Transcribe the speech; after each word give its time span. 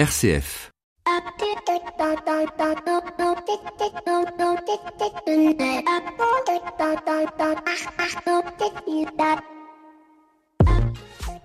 RCF. 0.00 0.70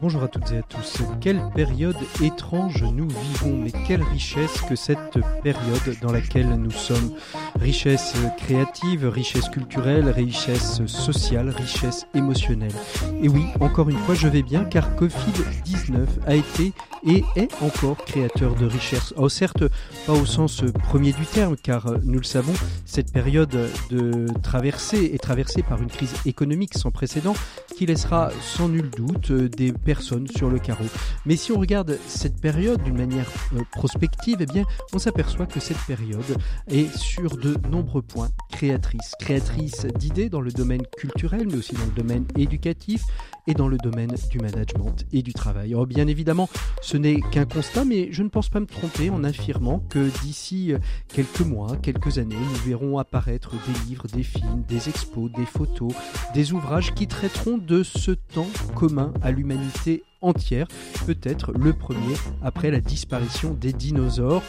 Bonjour 0.06 0.22
à 0.22 0.28
toutes 0.28 0.52
et 0.52 0.60
à 0.60 0.62
tous. 0.62 1.02
Quelle 1.20 1.42
période 1.56 1.98
étrange 2.22 2.84
nous 2.84 3.08
vivons, 3.08 3.58
mais 3.58 3.72
quelle 3.88 4.04
richesse 4.04 4.62
que 4.70 4.76
cette 4.76 5.18
période 5.42 5.98
dans 6.00 6.12
laquelle 6.12 6.48
nous 6.50 6.70
sommes. 6.70 7.14
Richesse 7.56 8.14
créative, 8.38 9.08
richesse 9.08 9.50
culturelle, 9.50 10.10
richesse 10.10 10.86
sociale, 10.86 11.50
richesse 11.50 12.06
émotionnelle. 12.14 12.76
Et 13.20 13.28
oui, 13.28 13.48
encore 13.60 13.90
une 13.90 13.98
fois, 13.98 14.14
je 14.14 14.28
vais 14.28 14.44
bien 14.44 14.64
car 14.66 14.96
Covid-19 14.96 16.06
a 16.28 16.36
été 16.36 16.72
et 17.08 17.24
est 17.36 17.50
encore 17.64 17.98
créateur 17.98 18.54
de 18.54 18.68
richesse. 18.68 19.12
Oh, 19.18 19.28
certes, 19.28 19.64
pas 20.06 20.14
au 20.14 20.26
sens 20.28 20.62
premier 20.84 21.14
du 21.14 21.26
terme, 21.26 21.56
car 21.56 21.92
nous 22.04 22.20
le 22.20 22.24
savons, 22.24 22.54
cette 22.86 23.12
période 23.12 23.58
de 23.90 24.28
traversée 24.44 25.12
est 25.14 25.22
traversée 25.22 25.64
par 25.64 25.82
une 25.82 25.90
crise 25.90 26.14
économique 26.28 26.78
sans 26.78 26.92
précédent 26.92 27.34
qui 27.76 27.88
laissera 27.88 28.30
sans 28.42 28.70
nul 28.70 28.90
doute 28.90 29.32
des 29.32 29.74
personnes 29.74 29.95
sur 30.02 30.50
le 30.50 30.60
carreau. 30.60 30.86
Mais 31.26 31.36
si 31.36 31.52
on 31.52 31.60
regarde 31.60 31.98
cette 32.08 32.40
période 32.40 32.82
d'une 32.84 32.98
manière 32.98 33.30
euh, 33.54 33.62
prospective, 33.72 34.38
eh 34.40 34.46
bien, 34.46 34.64
on 34.94 35.00
s'aperçoit 35.00 35.46
que 35.46 35.60
cette 35.60 35.82
période 35.88 36.38
est 36.68 36.96
sur 36.96 37.38
de 37.38 37.56
nombreux 37.70 38.02
points 38.02 38.30
créatrice. 38.52 39.14
Créatrice 39.20 39.86
d'idées 39.98 40.30
dans 40.30 40.42
le 40.42 40.52
domaine 40.52 40.84
culturel, 40.98 41.48
mais 41.48 41.58
aussi 41.58 41.74
dans 41.74 41.86
le 41.86 41.92
domaine 41.92 42.26
éducatif 42.38 43.04
et 43.48 43.54
dans 43.54 43.68
le 43.68 43.78
domaine 43.78 44.16
du 44.30 44.40
management 44.40 45.06
et 45.14 45.22
du 45.22 45.34
travail. 45.34 45.74
Alors, 45.74 45.86
bien 45.86 46.08
évidemment, 46.08 46.50
ce 46.82 46.98
n'est 46.98 47.20
qu'un 47.32 47.46
constat, 47.46 47.86
mais 47.86 48.10
je 48.12 48.24
ne 48.24 48.30
pense 48.30 48.50
pas 48.50 48.60
me 48.60 48.66
tromper 48.66 49.10
en 49.10 49.24
affirmant 49.24 49.80
que 49.90 50.10
d'ici 50.24 50.74
euh, 50.74 50.80
quelques 51.14 51.42
mois, 51.42 51.78
quelques 51.78 52.18
années, 52.18 52.36
nous 52.36 52.56
verrons 52.66 52.98
apparaître 52.98 53.52
des 53.52 53.90
livres, 53.90 54.08
des 54.08 54.24
films, 54.24 54.64
des 54.68 54.90
expos, 54.90 55.32
des 55.32 55.46
photos, 55.46 55.94
des 56.34 56.54
ouvrages 56.54 56.94
qui 56.94 57.08
traiteront 57.08 57.58
de 57.58 57.84
ce 57.84 58.12
temps 58.12 58.50
commun 58.76 59.14
à 59.22 59.32
l'humanité 59.32 59.75
entière, 60.22 60.68
peut-être 61.06 61.52
le 61.52 61.74
premier 61.74 62.16
après 62.44 62.72
la 62.72 62.80
disparition 62.80 63.54
des 63.54 63.74
dinosaures. 63.74 64.44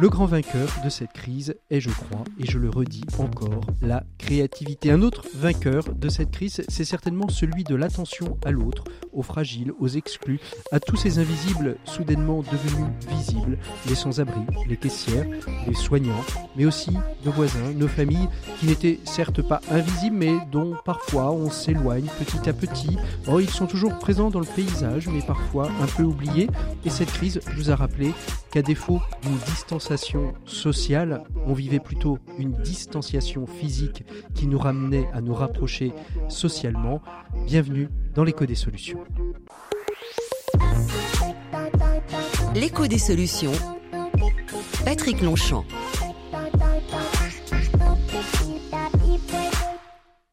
Le 0.00 0.08
grand 0.08 0.26
vainqueur 0.26 0.68
de 0.84 0.90
cette 0.90 1.12
crise 1.12 1.56
est, 1.70 1.80
je 1.80 1.90
crois, 1.90 2.22
et 2.38 2.46
je 2.48 2.58
le 2.58 2.70
redis 2.70 3.02
encore, 3.18 3.62
la 3.82 4.04
créativité. 4.16 4.92
Un 4.92 5.02
autre 5.02 5.24
vainqueur 5.34 5.92
de 5.92 6.08
cette 6.08 6.30
crise, 6.30 6.62
c'est 6.68 6.84
certainement 6.84 7.28
celui 7.28 7.64
de 7.64 7.74
l'attention 7.74 8.38
à 8.44 8.52
l'autre, 8.52 8.84
aux 9.12 9.24
fragiles, 9.24 9.72
aux 9.80 9.88
exclus, 9.88 10.38
à 10.70 10.78
tous 10.78 10.94
ces 10.94 11.18
invisibles 11.18 11.78
soudainement 11.84 12.42
devenus 12.42 12.86
visibles, 13.08 13.58
les 13.88 13.96
sans-abri, 13.96 14.40
les 14.68 14.76
caissières, 14.76 15.26
les 15.66 15.74
soignants, 15.74 16.24
mais 16.54 16.64
aussi 16.64 16.92
nos 17.24 17.32
voisins, 17.32 17.72
nos 17.74 17.88
familles, 17.88 18.28
qui 18.60 18.66
n'étaient 18.66 19.00
certes 19.02 19.42
pas 19.42 19.60
invisibles, 19.68 20.16
mais 20.16 20.38
dont 20.52 20.76
parfois 20.84 21.32
on 21.32 21.50
s'éloigne 21.50 22.06
petit 22.20 22.48
à 22.48 22.52
petit. 22.52 22.96
Oh, 23.26 23.40
ils 23.40 23.50
sont 23.50 23.66
toujours 23.66 23.98
présents 23.98 24.30
dans 24.30 24.38
le 24.38 24.46
paysage, 24.46 25.08
mais 25.08 25.22
parfois 25.22 25.72
un 25.82 25.86
peu 25.86 26.04
oubliés. 26.04 26.48
Et 26.84 26.90
cette 26.90 27.10
crise 27.10 27.40
nous 27.56 27.72
a 27.72 27.74
rappelé 27.74 28.12
qu'à 28.50 28.62
défaut 28.62 29.00
d'une 29.22 29.36
distanciation 29.38 30.34
sociale, 30.44 31.22
on 31.46 31.52
vivait 31.52 31.80
plutôt 31.80 32.18
une 32.38 32.52
distanciation 32.52 33.46
physique 33.46 34.04
qui 34.34 34.46
nous 34.46 34.58
ramenait 34.58 35.08
à 35.12 35.20
nous 35.20 35.34
rapprocher 35.34 35.92
socialement. 36.28 37.02
Bienvenue 37.46 37.88
dans 38.14 38.24
l'écho 38.24 38.46
des 38.46 38.54
solutions. 38.54 39.00
L'écho 42.54 42.86
des 42.86 42.98
solutions. 42.98 43.52
Patrick 44.84 45.20
Longchamp. 45.20 45.64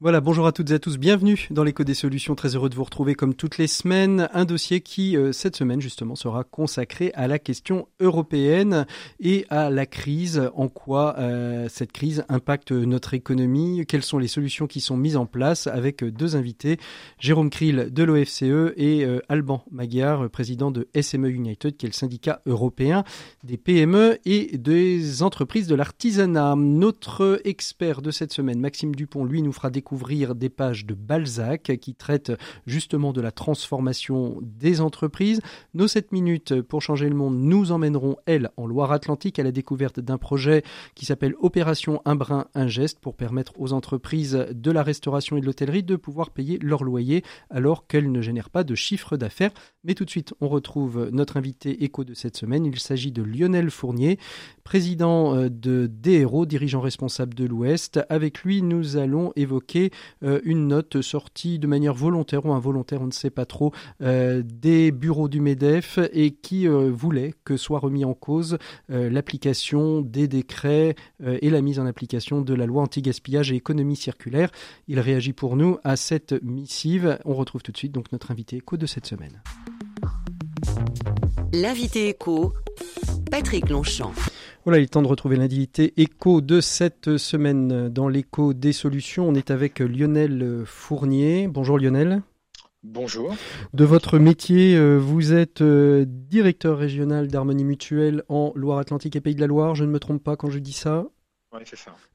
Voilà, 0.01 0.19
bonjour 0.19 0.45
à 0.45 0.51
toutes 0.51 0.71
et 0.71 0.73
à 0.73 0.79
tous, 0.79 0.97
bienvenue 0.97 1.47
dans 1.51 1.63
l'écho 1.63 1.85
des 1.85 1.93
solutions, 1.93 2.35
très 2.35 2.53
heureux 2.53 2.67
de 2.67 2.75
vous 2.75 2.83
retrouver 2.83 3.15
comme 3.15 3.33
toutes 3.33 3.57
les 3.57 3.65
semaines, 3.65 4.27
un 4.33 4.43
dossier 4.43 4.81
qui 4.81 5.15
euh, 5.15 5.31
cette 5.31 5.55
semaine 5.55 5.79
justement 5.79 6.15
sera 6.15 6.43
consacré 6.43 7.13
à 7.15 7.29
la 7.29 7.39
question 7.39 7.87
européenne 8.01 8.87
et 9.21 9.45
à 9.49 9.69
la 9.69 9.85
crise, 9.85 10.51
en 10.53 10.67
quoi 10.67 11.15
euh, 11.17 11.69
cette 11.69 11.93
crise 11.93 12.25
impacte 12.27 12.73
notre 12.73 13.13
économie, 13.13 13.85
quelles 13.87 14.03
sont 14.03 14.17
les 14.17 14.27
solutions 14.27 14.67
qui 14.67 14.81
sont 14.81 14.97
mises 14.97 15.15
en 15.15 15.25
place? 15.25 15.65
Avec 15.67 16.03
deux 16.03 16.35
invités, 16.35 16.77
Jérôme 17.17 17.49
Krill 17.49 17.87
de 17.89 18.03
l'OFCE 18.03 18.73
et 18.75 19.05
euh, 19.05 19.21
Alban 19.29 19.63
Magyar, 19.71 20.29
président 20.29 20.71
de 20.71 20.89
SME 20.99 21.29
United, 21.29 21.77
qui 21.77 21.85
est 21.85 21.89
le 21.89 21.93
syndicat 21.93 22.41
européen 22.45 23.05
des 23.45 23.55
PME 23.55 24.17
et 24.25 24.57
des 24.57 25.23
entreprises 25.23 25.67
de 25.67 25.75
l'artisanat. 25.75 26.57
Notre 26.57 27.39
expert 27.45 28.01
de 28.01 28.11
cette 28.11 28.33
semaine, 28.33 28.59
Maxime 28.59 28.93
Dupont, 28.93 29.23
lui 29.23 29.41
nous 29.41 29.53
fera 29.53 29.69
découvrir 29.69 29.85
découvrir 29.95 30.35
des 30.35 30.49
pages 30.49 30.85
de 30.85 30.93
Balzac 30.93 31.71
qui 31.79 31.95
traitent 31.95 32.33
justement 32.67 33.13
de 33.13 33.21
la 33.21 33.31
transformation 33.31 34.37
des 34.41 34.81
entreprises. 34.81 35.39
Nos 35.73 35.87
7 35.87 36.11
minutes 36.11 36.61
pour 36.61 36.81
changer 36.81 37.07
le 37.07 37.15
monde 37.15 37.37
nous 37.37 37.71
emmèneront, 37.71 38.17
elles, 38.25 38.49
en 38.57 38.67
Loire-Atlantique 38.67 39.39
à 39.39 39.43
la 39.43 39.53
découverte 39.53 40.01
d'un 40.01 40.17
projet 40.17 40.63
qui 40.95 41.05
s'appelle 41.05 41.33
Opération 41.39 42.01
Un 42.03 42.15
brin, 42.15 42.47
un 42.55 42.67
geste 42.67 42.99
pour 42.99 43.15
permettre 43.15 43.53
aux 43.57 43.71
entreprises 43.71 44.45
de 44.51 44.71
la 44.71 44.83
restauration 44.83 45.37
et 45.37 45.39
de 45.39 45.45
l'hôtellerie 45.45 45.83
de 45.83 45.95
pouvoir 45.95 46.31
payer 46.31 46.59
leur 46.61 46.83
loyer 46.83 47.23
alors 47.49 47.87
qu'elles 47.87 48.11
ne 48.11 48.21
génèrent 48.21 48.49
pas 48.49 48.65
de 48.65 48.75
chiffre 48.75 49.15
d'affaires. 49.15 49.51
Mais 49.85 49.93
tout 49.93 50.03
de 50.03 50.09
suite, 50.09 50.33
on 50.41 50.49
retrouve 50.49 51.09
notre 51.13 51.37
invité 51.37 51.85
écho 51.85 52.03
de 52.03 52.15
cette 52.15 52.35
semaine. 52.35 52.65
Il 52.65 52.79
s'agit 52.79 53.13
de 53.13 53.23
Lionel 53.23 53.71
Fournier, 53.71 54.19
président 54.65 55.35
euh, 55.35 55.49
de 55.49 55.89
DRO, 55.89 56.45
dirigeant 56.45 56.81
responsable 56.81 57.33
de 57.33 57.45
l'Ouest. 57.45 58.01
Avec 58.09 58.43
lui, 58.43 58.61
nous 58.61 58.97
allons 58.97 59.31
évoquer 59.35 59.74
euh, 60.23 60.39
une 60.43 60.67
note 60.67 61.01
sortie 61.01 61.59
de 61.59 61.67
manière 61.67 61.93
volontaire 61.93 62.45
ou 62.45 62.53
involontaire, 62.53 63.01
on 63.01 63.07
ne 63.07 63.11
sait 63.11 63.29
pas 63.29 63.45
trop, 63.45 63.71
euh, 64.01 64.41
des 64.43 64.91
bureaux 64.91 65.27
du 65.27 65.41
MEDEF 65.41 65.99
et 66.13 66.31
qui 66.31 66.67
euh, 66.67 66.91
voulait 66.91 67.33
que 67.43 67.57
soit 67.57 67.79
remis 67.79 68.05
en 68.05 68.13
cause 68.13 68.57
l'application 68.89 70.01
des 70.01 70.27
décrets 70.27 70.95
et 71.23 71.49
la 71.49 71.61
mise 71.61 71.79
en 71.79 71.85
application 71.85 72.41
de 72.41 72.53
la 72.53 72.65
loi 72.65 72.83
anti-gaspillage 72.83 73.51
et 73.51 73.55
économie 73.55 73.95
circulaire. 73.95 74.51
Il 74.87 74.99
réagit 74.99 75.33
pour 75.33 75.55
nous 75.55 75.77
à 75.83 75.95
cette 75.95 76.33
missive. 76.43 77.19
On 77.25 77.33
retrouve 77.33 77.61
tout 77.61 77.71
de 77.71 77.77
suite 77.77 77.91
donc 77.91 78.11
notre 78.11 78.31
invité 78.31 78.57
éco 78.57 78.77
de 78.77 78.85
cette 78.85 79.05
semaine. 79.05 79.41
L'invité 81.53 82.09
éco, 82.09 82.53
Patrick 83.29 83.69
Longchamp. 83.69 84.13
Voilà, 84.65 84.79
il 84.79 84.85
est 84.85 84.87
temps 84.87 85.03
de 85.03 85.07
retrouver 85.07 85.35
l'individualité 85.35 85.93
écho 86.01 86.41
de 86.41 86.59
cette 86.59 87.17
semaine 87.17 87.87
dans 87.89 88.09
l'écho 88.09 88.55
des 88.55 88.73
solutions. 88.73 89.29
On 89.29 89.35
est 89.35 89.51
avec 89.51 89.77
Lionel 89.77 90.63
Fournier. 90.65 91.47
Bonjour 91.47 91.77
Lionel. 91.77 92.23
Bonjour. 92.81 93.35
De 93.75 93.85
votre 93.85 94.17
métier, 94.17 94.75
euh, 94.75 94.97
vous 94.97 95.33
êtes 95.33 95.61
euh, 95.61 96.05
directeur 96.07 96.79
régional 96.79 97.27
d'Harmonie 97.27 97.63
Mutuelle 97.63 98.23
en 98.27 98.53
Loire-Atlantique 98.55 99.15
et 99.15 99.21
Pays 99.21 99.35
de 99.35 99.41
la 99.41 99.45
Loire. 99.45 99.75
Je 99.75 99.85
ne 99.85 99.91
me 99.91 99.99
trompe 99.99 100.23
pas 100.23 100.35
quand 100.35 100.49
je 100.49 100.57
dis 100.57 100.73
ça 100.73 101.05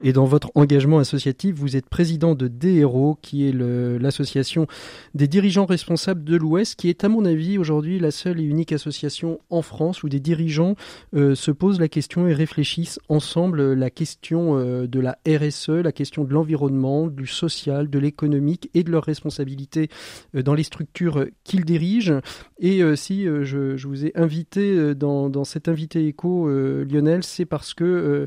et 0.02 0.12
dans 0.12 0.24
votre 0.24 0.50
engagement 0.54 0.98
associatif, 0.98 1.54
vous 1.54 1.76
êtes 1.76 1.88
président 1.88 2.34
de 2.34 2.48
DRO, 2.48 3.18
qui 3.22 3.48
est 3.48 3.52
l'association 3.52 4.66
des 5.14 5.28
dirigeants 5.28 5.66
responsables 5.66 6.24
de 6.24 6.36
l'Ouest, 6.36 6.76
qui 6.76 6.88
est 6.88 7.04
à 7.04 7.08
mon 7.08 7.24
avis 7.24 7.58
aujourd'hui 7.58 7.98
la 7.98 8.10
seule 8.10 8.40
et 8.40 8.44
unique 8.44 8.72
association 8.72 9.40
en 9.50 9.62
France 9.62 10.02
où 10.02 10.08
des 10.08 10.20
dirigeants 10.20 10.74
euh, 11.14 11.34
se 11.34 11.50
posent 11.50 11.80
la 11.80 11.88
question 11.88 12.26
et 12.26 12.34
réfléchissent 12.34 12.98
ensemble 13.08 13.74
la 13.74 13.90
question 13.90 14.58
euh, 14.58 14.86
de 14.86 15.00
la 15.00 15.18
RSE, 15.26 15.68
la 15.68 15.92
question 15.92 16.24
de 16.24 16.32
l'environnement, 16.32 17.06
du 17.06 17.26
social, 17.26 17.88
de 17.88 17.98
l'économique 17.98 18.70
et 18.74 18.82
de 18.82 18.90
leurs 18.90 19.04
responsabilités 19.04 19.88
euh, 20.34 20.42
dans 20.42 20.54
les 20.54 20.64
structures 20.64 21.26
qu'ils 21.44 21.64
dirigent. 21.64 22.20
Et 22.58 22.82
si 22.96 23.24
je, 23.24 23.76
je, 23.76 23.88
vous 23.88 24.04
ai 24.04 24.12
invité 24.14 24.94
dans, 24.94 25.30
dans 25.30 25.44
cet 25.44 25.68
invité 25.68 26.06
écho, 26.06 26.48
Lionel, 26.48 27.22
c'est 27.22 27.46
parce 27.46 27.72
que 27.72 28.26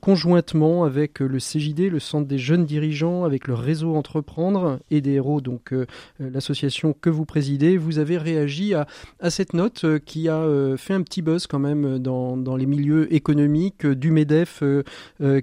conjointement 0.00 0.49
avec 0.84 1.20
le 1.20 1.38
CJD, 1.38 1.90
le 1.90 2.00
Centre 2.00 2.26
des 2.26 2.38
jeunes 2.38 2.64
dirigeants, 2.64 3.24
avec 3.24 3.46
le 3.46 3.54
réseau 3.54 3.94
Entreprendre 3.94 4.80
et 4.90 5.00
des 5.00 5.12
héros, 5.12 5.40
donc 5.40 5.72
euh, 5.72 5.86
euh, 6.20 6.28
l'association 6.30 6.92
que 6.92 7.08
vous 7.08 7.24
présidez, 7.24 7.76
vous 7.76 7.98
avez 7.98 8.18
réagi 8.18 8.74
à, 8.74 8.86
cette 9.30 9.54
note 9.54 9.84
euh, 9.84 9.98
qui 9.98 10.28
a 10.28 10.44
fait 10.76 10.94
un 10.94 11.02
petit 11.02 11.22
buzz 11.22 11.46
quand 11.46 11.60
même 11.60 11.98
dans, 11.98 12.56
les 12.56 12.66
milieux 12.66 13.12
économiques 13.14 13.86
du 13.86 14.10
MEDEF 14.10 14.62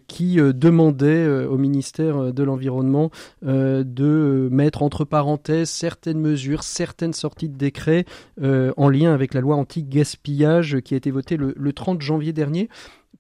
qui 0.07 0.36
demandait 0.38 1.27
au 1.45 1.57
ministère 1.57 2.33
de 2.33 2.44
l'Environnement 2.44 3.12
de 3.44 4.50
mettre 4.51 4.83
entre 4.83 5.06
parenthèses 5.06 5.69
certaines 5.69 6.19
mesures, 6.19 6.63
certaines 6.63 7.13
sorties 7.13 7.50
de 7.50 7.57
décrets 7.57 8.06
en 8.42 8.89
lien 8.89 9.13
avec 9.13 9.33
la 9.33 9.42
loi 9.42 9.56
anti-gaspillage 9.56 10.80
qui 10.81 10.94
a 10.94 10.98
été 10.98 11.12
votée 11.12 11.38
le 11.38 11.74
30 11.74 12.01
janvier 12.01 12.33
dernier. 12.33 12.69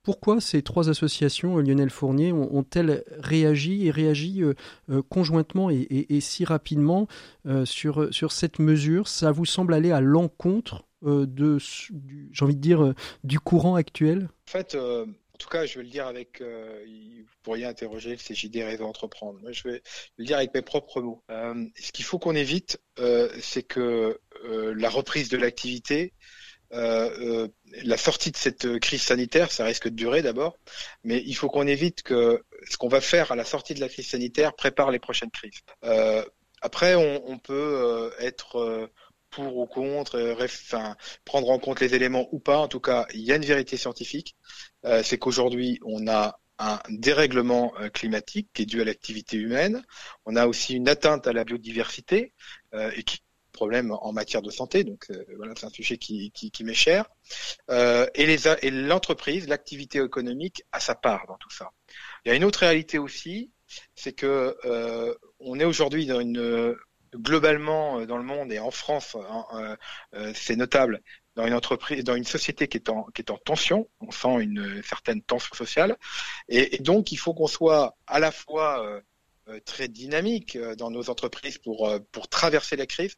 Pourquoi 0.07 0.39
ces 0.39 0.61
trois 0.61 0.89
associations, 0.89 1.57
euh, 1.57 1.61
Lionel 1.61 1.89
Fournier, 1.89 2.31
ont-elles 2.31 3.03
réagi 3.19 3.87
et 3.87 3.91
réagi 3.91 4.41
euh, 4.41 4.53
euh, 4.89 5.01
conjointement 5.01 5.69
et, 5.69 6.21
si 6.21 6.45
rapidement 6.45 7.07
sur, 7.65 8.07
sur 8.13 8.31
cette 8.31 8.59
mesure? 8.59 9.09
Ça 9.09 9.33
vous 9.33 9.45
semble 9.45 9.73
aller 9.73 9.91
à 9.91 9.99
l'encontre 9.99 10.85
de, 11.01 11.57
j'ai 12.31 12.45
envie 12.45 12.55
de 12.55 12.61
dire, 12.61 12.93
du 13.25 13.41
courant 13.41 13.75
actuel? 13.75 14.29
En 14.47 14.51
fait, 14.51 14.75
en 14.75 15.37
tout 15.37 15.49
cas, 15.49 15.65
je 15.65 15.77
vais 15.77 15.83
le 15.83 15.89
dire 15.89 16.07
avec, 16.07 16.41
vous 16.41 17.25
pourriez 17.43 17.65
interroger 17.65 18.11
le 18.11 18.15
CJD 18.15 18.63
Réseau 18.63 18.85
Entreprendre. 18.85 19.39
Moi, 19.41 19.51
je 19.51 19.63
vais 19.67 19.81
le 20.15 20.25
dire 20.25 20.37
avec 20.37 20.53
mes 20.53 20.61
propres 20.61 21.01
mots. 21.01 21.21
ce 21.29 21.91
qu'il 21.91 22.05
faut 22.05 22.17
qu'on 22.17 22.35
évite, 22.35 22.79
c'est 23.41 23.63
que 23.63 24.19
la 24.43 24.89
reprise 24.89 25.27
de 25.27 25.37
l'activité 25.37 26.13
euh, 26.73 27.09
euh, 27.43 27.47
la 27.83 27.97
sortie 27.97 28.31
de 28.31 28.37
cette 28.37 28.79
crise 28.79 29.01
sanitaire, 29.01 29.51
ça 29.51 29.63
risque 29.63 29.87
de 29.87 29.95
durer 29.95 30.21
d'abord, 30.21 30.57
mais 31.03 31.23
il 31.25 31.33
faut 31.33 31.49
qu'on 31.49 31.67
évite 31.67 32.03
que 32.03 32.43
ce 32.69 32.77
qu'on 32.77 32.89
va 32.89 33.01
faire 33.01 33.31
à 33.31 33.35
la 33.35 33.45
sortie 33.45 33.73
de 33.73 33.79
la 33.79 33.89
crise 33.89 34.07
sanitaire 34.09 34.53
prépare 34.53 34.91
les 34.91 34.99
prochaines 34.99 35.31
crises. 35.31 35.61
Euh, 35.85 36.23
après, 36.61 36.95
on, 36.95 37.29
on 37.29 37.37
peut 37.37 37.53
euh, 37.53 38.09
être 38.19 38.57
euh, 38.57 38.87
pour 39.29 39.57
ou 39.57 39.65
contre, 39.65 40.35
enfin, 40.41 40.95
prendre 41.23 41.49
en 41.49 41.59
compte 41.59 41.79
les 41.79 41.93
éléments 41.95 42.27
ou 42.31 42.39
pas. 42.39 42.57
En 42.57 42.67
tout 42.67 42.79
cas, 42.79 43.05
il 43.13 43.21
y 43.21 43.31
a 43.31 43.35
une 43.35 43.45
vérité 43.45 43.77
scientifique, 43.77 44.35
c'est 45.03 45.17
qu'aujourd'hui, 45.17 45.79
on 45.85 46.07
a 46.07 46.39
un 46.59 46.79
dérèglement 46.89 47.73
climatique 47.93 48.49
qui 48.53 48.63
est 48.63 48.65
dû 48.65 48.81
à 48.81 48.85
l'activité 48.85 49.35
humaine. 49.35 49.83
On 50.25 50.37
a 50.37 50.47
aussi 50.47 50.75
une 50.75 50.87
atteinte 50.87 51.27
à 51.27 51.33
la 51.33 51.43
biodiversité 51.43 52.33
et 52.73 53.03
qui 53.03 53.19
problèmes 53.57 53.91
en 53.91 54.13
matière 54.13 54.43
de 54.43 54.51
santé. 54.51 54.83
Donc 54.83 55.07
euh, 55.09 55.25
voilà, 55.35 55.53
c'est 55.57 55.65
un 55.65 55.69
sujet 55.69 55.97
qui, 55.97 56.31
m'est 56.63 56.73
cher. 56.73 57.05
Euh, 57.71 58.05
et 58.13 58.25
les 58.27 58.47
et 58.47 58.71
l'entreprise, 58.71 59.47
l'activité 59.47 59.97
économique 59.99 60.63
a 60.71 60.79
sa 60.79 60.95
part 60.95 61.25
dans 61.27 61.37
tout 61.37 61.49
ça. 61.49 61.71
Il 62.23 62.29
y 62.29 62.31
a 62.31 62.35
une 62.35 62.43
autre 62.43 62.59
réalité 62.59 62.99
aussi, 62.99 63.51
c'est 63.95 64.13
que 64.13 64.55
euh, 64.63 65.13
on 65.39 65.59
est 65.59 65.65
aujourd'hui 65.65 66.05
dans 66.05 66.19
une 66.19 66.75
globalement 67.15 68.05
dans 68.05 68.17
le 68.17 68.23
monde 68.23 68.51
et 68.51 68.59
en 68.59 68.69
France, 68.69 69.17
c'est 70.35 70.55
notable 70.55 71.01
dans 71.35 71.47
une 71.47 71.53
entreprise, 71.53 72.03
dans 72.03 72.15
une 72.15 72.25
société 72.37 72.67
qui 72.67 72.77
est 72.77 72.89
en, 72.89 73.05
qui 73.13 73.21
est 73.21 73.31
en 73.31 73.37
tension. 73.37 73.89
On 74.01 74.11
sent 74.11 74.35
une 74.41 74.83
certaine 74.83 75.21
tension 75.21 75.55
sociale, 75.55 75.97
et, 76.47 76.75
et 76.75 76.79
donc 76.79 77.11
il 77.11 77.17
faut 77.17 77.33
qu'on 77.33 77.47
soit 77.47 77.97
à 78.05 78.19
la 78.19 78.31
fois 78.31 79.01
très 79.65 79.87
dynamique 79.87 80.57
dans 80.77 80.91
nos 80.91 81.09
entreprises 81.09 81.57
pour 81.57 81.79
pour 82.11 82.27
traverser 82.27 82.75
la 82.75 82.85
crise, 82.85 83.15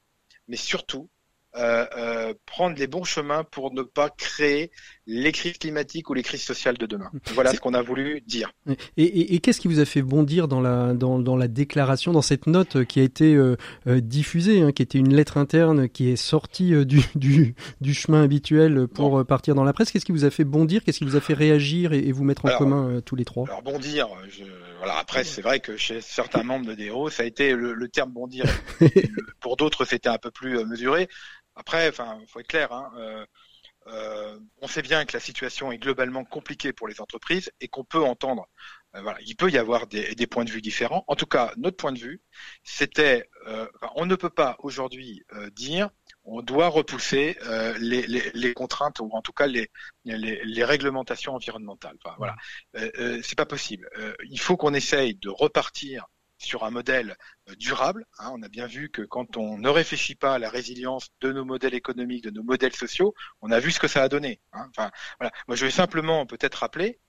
mais 0.49 0.57
surtout 0.57 1.09
euh, 1.57 1.83
euh, 1.97 2.33
prendre 2.45 2.77
les 2.77 2.85
bons 2.85 3.03
chemins 3.03 3.43
pour 3.43 3.73
ne 3.73 3.81
pas 3.81 4.11
créer 4.11 4.69
les 5.07 5.31
crises 5.31 5.57
climatiques 5.57 6.07
ou 6.11 6.13
les 6.13 6.21
crises 6.21 6.43
sociales 6.43 6.77
de 6.77 6.85
demain. 6.85 7.09
Voilà 7.33 7.55
ce 7.55 7.59
qu'on 7.59 7.73
a 7.73 7.81
voulu 7.81 8.21
dire. 8.21 8.51
Et, 8.97 9.39
qu'est-ce 9.39 9.59
qui 9.59 9.67
vous 9.67 9.79
a 9.79 9.85
fait 9.85 10.03
bondir 10.03 10.47
dans 10.47 10.61
la, 10.61 10.93
dans, 10.93 11.17
dans 11.17 11.35
la 11.35 11.47
déclaration, 11.47 12.11
dans 12.11 12.21
cette 12.21 12.45
note 12.45 12.85
qui 12.85 12.99
a 12.99 13.03
été 13.03 13.33
euh, 13.33 13.55
diffusée, 13.87 14.61
hein, 14.61 14.71
qui 14.71 14.83
était 14.83 14.99
une 14.99 15.15
lettre 15.15 15.37
interne 15.37 15.89
qui 15.89 16.11
est 16.11 16.17
sortie 16.17 16.85
du, 16.85 17.01
du, 17.15 17.55
du 17.81 17.93
chemin 17.95 18.21
habituel 18.21 18.87
pour 18.87 19.25
partir 19.25 19.55
dans 19.55 19.63
la 19.63 19.73
presse? 19.73 19.91
Qu'est-ce 19.91 20.05
qui 20.05 20.11
vous 20.11 20.25
a 20.25 20.29
fait 20.29 20.43
bondir? 20.43 20.83
Qu'est-ce 20.83 20.99
qui 20.99 21.05
vous 21.05 21.15
a 21.15 21.21
fait 21.21 21.33
réagir 21.33 21.93
et, 21.93 22.11
vous 22.11 22.23
mettre 22.23 22.45
en 22.45 22.55
commun 22.59 23.01
tous 23.03 23.15
les 23.15 23.25
trois? 23.25 23.47
Alors 23.47 23.63
bondir, 23.63 24.07
je, 24.29 24.43
voilà, 24.79 24.97
après, 24.97 25.25
c'est 25.25 25.41
vrai 25.41 25.59
que 25.59 25.75
chez 25.75 25.99
certains 25.99 26.41
membres 26.43 26.65
de 26.65 26.73
DEO, 26.73 27.09
ça 27.09 27.23
a 27.23 27.25
été 27.25 27.53
le, 27.53 27.89
terme 27.89 28.11
bondir. 28.11 28.45
pour 29.41 29.57
d'autres, 29.57 29.83
c'était 29.83 30.07
un 30.07 30.17
peu 30.17 30.31
plus 30.31 30.57
euh, 30.57 30.65
mesuré. 30.65 31.09
Après, 31.55 31.89
enfin, 31.89 32.17
faut 32.27 32.39
être 32.39 32.47
clair. 32.47 32.71
Hein, 32.71 32.89
euh, 32.97 33.25
euh, 33.87 34.39
on 34.61 34.67
sait 34.67 34.81
bien 34.81 35.03
que 35.03 35.11
la 35.11 35.19
situation 35.19 35.73
est 35.73 35.79
globalement 35.79 36.23
compliquée 36.23 36.71
pour 36.71 36.87
les 36.87 37.01
entreprises 37.01 37.51
et 37.59 37.67
qu'on 37.67 37.83
peut 37.83 38.01
entendre. 38.01 38.47
voilà, 38.93 39.17
il 39.25 39.35
peut 39.35 39.49
y 39.49 39.57
avoir 39.57 39.87
des, 39.87 40.27
points 40.27 40.45
de 40.45 40.51
vue 40.51 40.61
différents. 40.61 41.03
En 41.07 41.15
tout 41.15 41.25
cas, 41.25 41.51
notre 41.57 41.75
point 41.75 41.91
de 41.91 41.99
vue, 41.99 42.21
c'était, 42.63 43.29
on 43.95 44.05
ne 44.05 44.15
peut 44.15 44.29
pas 44.29 44.55
aujourd'hui 44.59 45.23
dire 45.53 45.89
on 46.31 46.41
doit 46.41 46.67
repousser 46.67 47.37
euh, 47.45 47.75
les, 47.79 48.53
contraintes 48.53 48.99
ou 48.99 49.09
en 49.11 49.21
tout 49.21 49.33
cas 49.33 49.47
les, 49.47 49.69
les, 50.05 50.63
réglementations 50.63 51.33
environnementales. 51.33 51.97
voilà, 52.17 52.35
euh, 52.77 52.89
euh, 52.99 53.19
c'est 53.23 53.37
pas 53.37 53.45
possible. 53.45 53.89
il 54.29 54.39
faut 54.39 54.57
qu'on 54.57 54.73
essaye 54.73 55.15
de 55.15 55.29
repartir 55.29 56.05
sur 56.37 56.63
un 56.63 56.71
modèle 56.71 57.17
durable. 57.57 58.05
Hein. 58.19 58.31
on 58.33 58.41
a 58.43 58.47
bien 58.47 58.65
vu 58.65 58.89
que 58.89 59.01
quand 59.01 59.35
on 59.35 59.57
ne 59.57 59.67
réfléchit 59.67 60.15
pas 60.15 60.35
à 60.35 60.39
la 60.39 60.49
résilience 60.49 61.09
de 61.19 61.33
nos 61.33 61.43
modèles 61.43 61.73
économiques, 61.73 62.23
de 62.23 62.31
nos 62.31 62.43
modèles 62.43 62.75
sociaux, 62.75 63.13
on 63.41 63.51
a 63.51 63.59
vu 63.59 63.71
ce 63.71 63.79
que 63.79 63.89
ça 63.89 64.03
a 64.03 64.07
donné. 64.07 64.39
Hein. 64.53 64.67
Enfin, 64.69 64.89
voilà. 65.19 65.33
Moi, 65.47 65.57
je 65.57 65.65
vais 65.65 65.71
simplement 65.71 66.25
peut-être 66.25 66.55
rappeler 66.55 66.99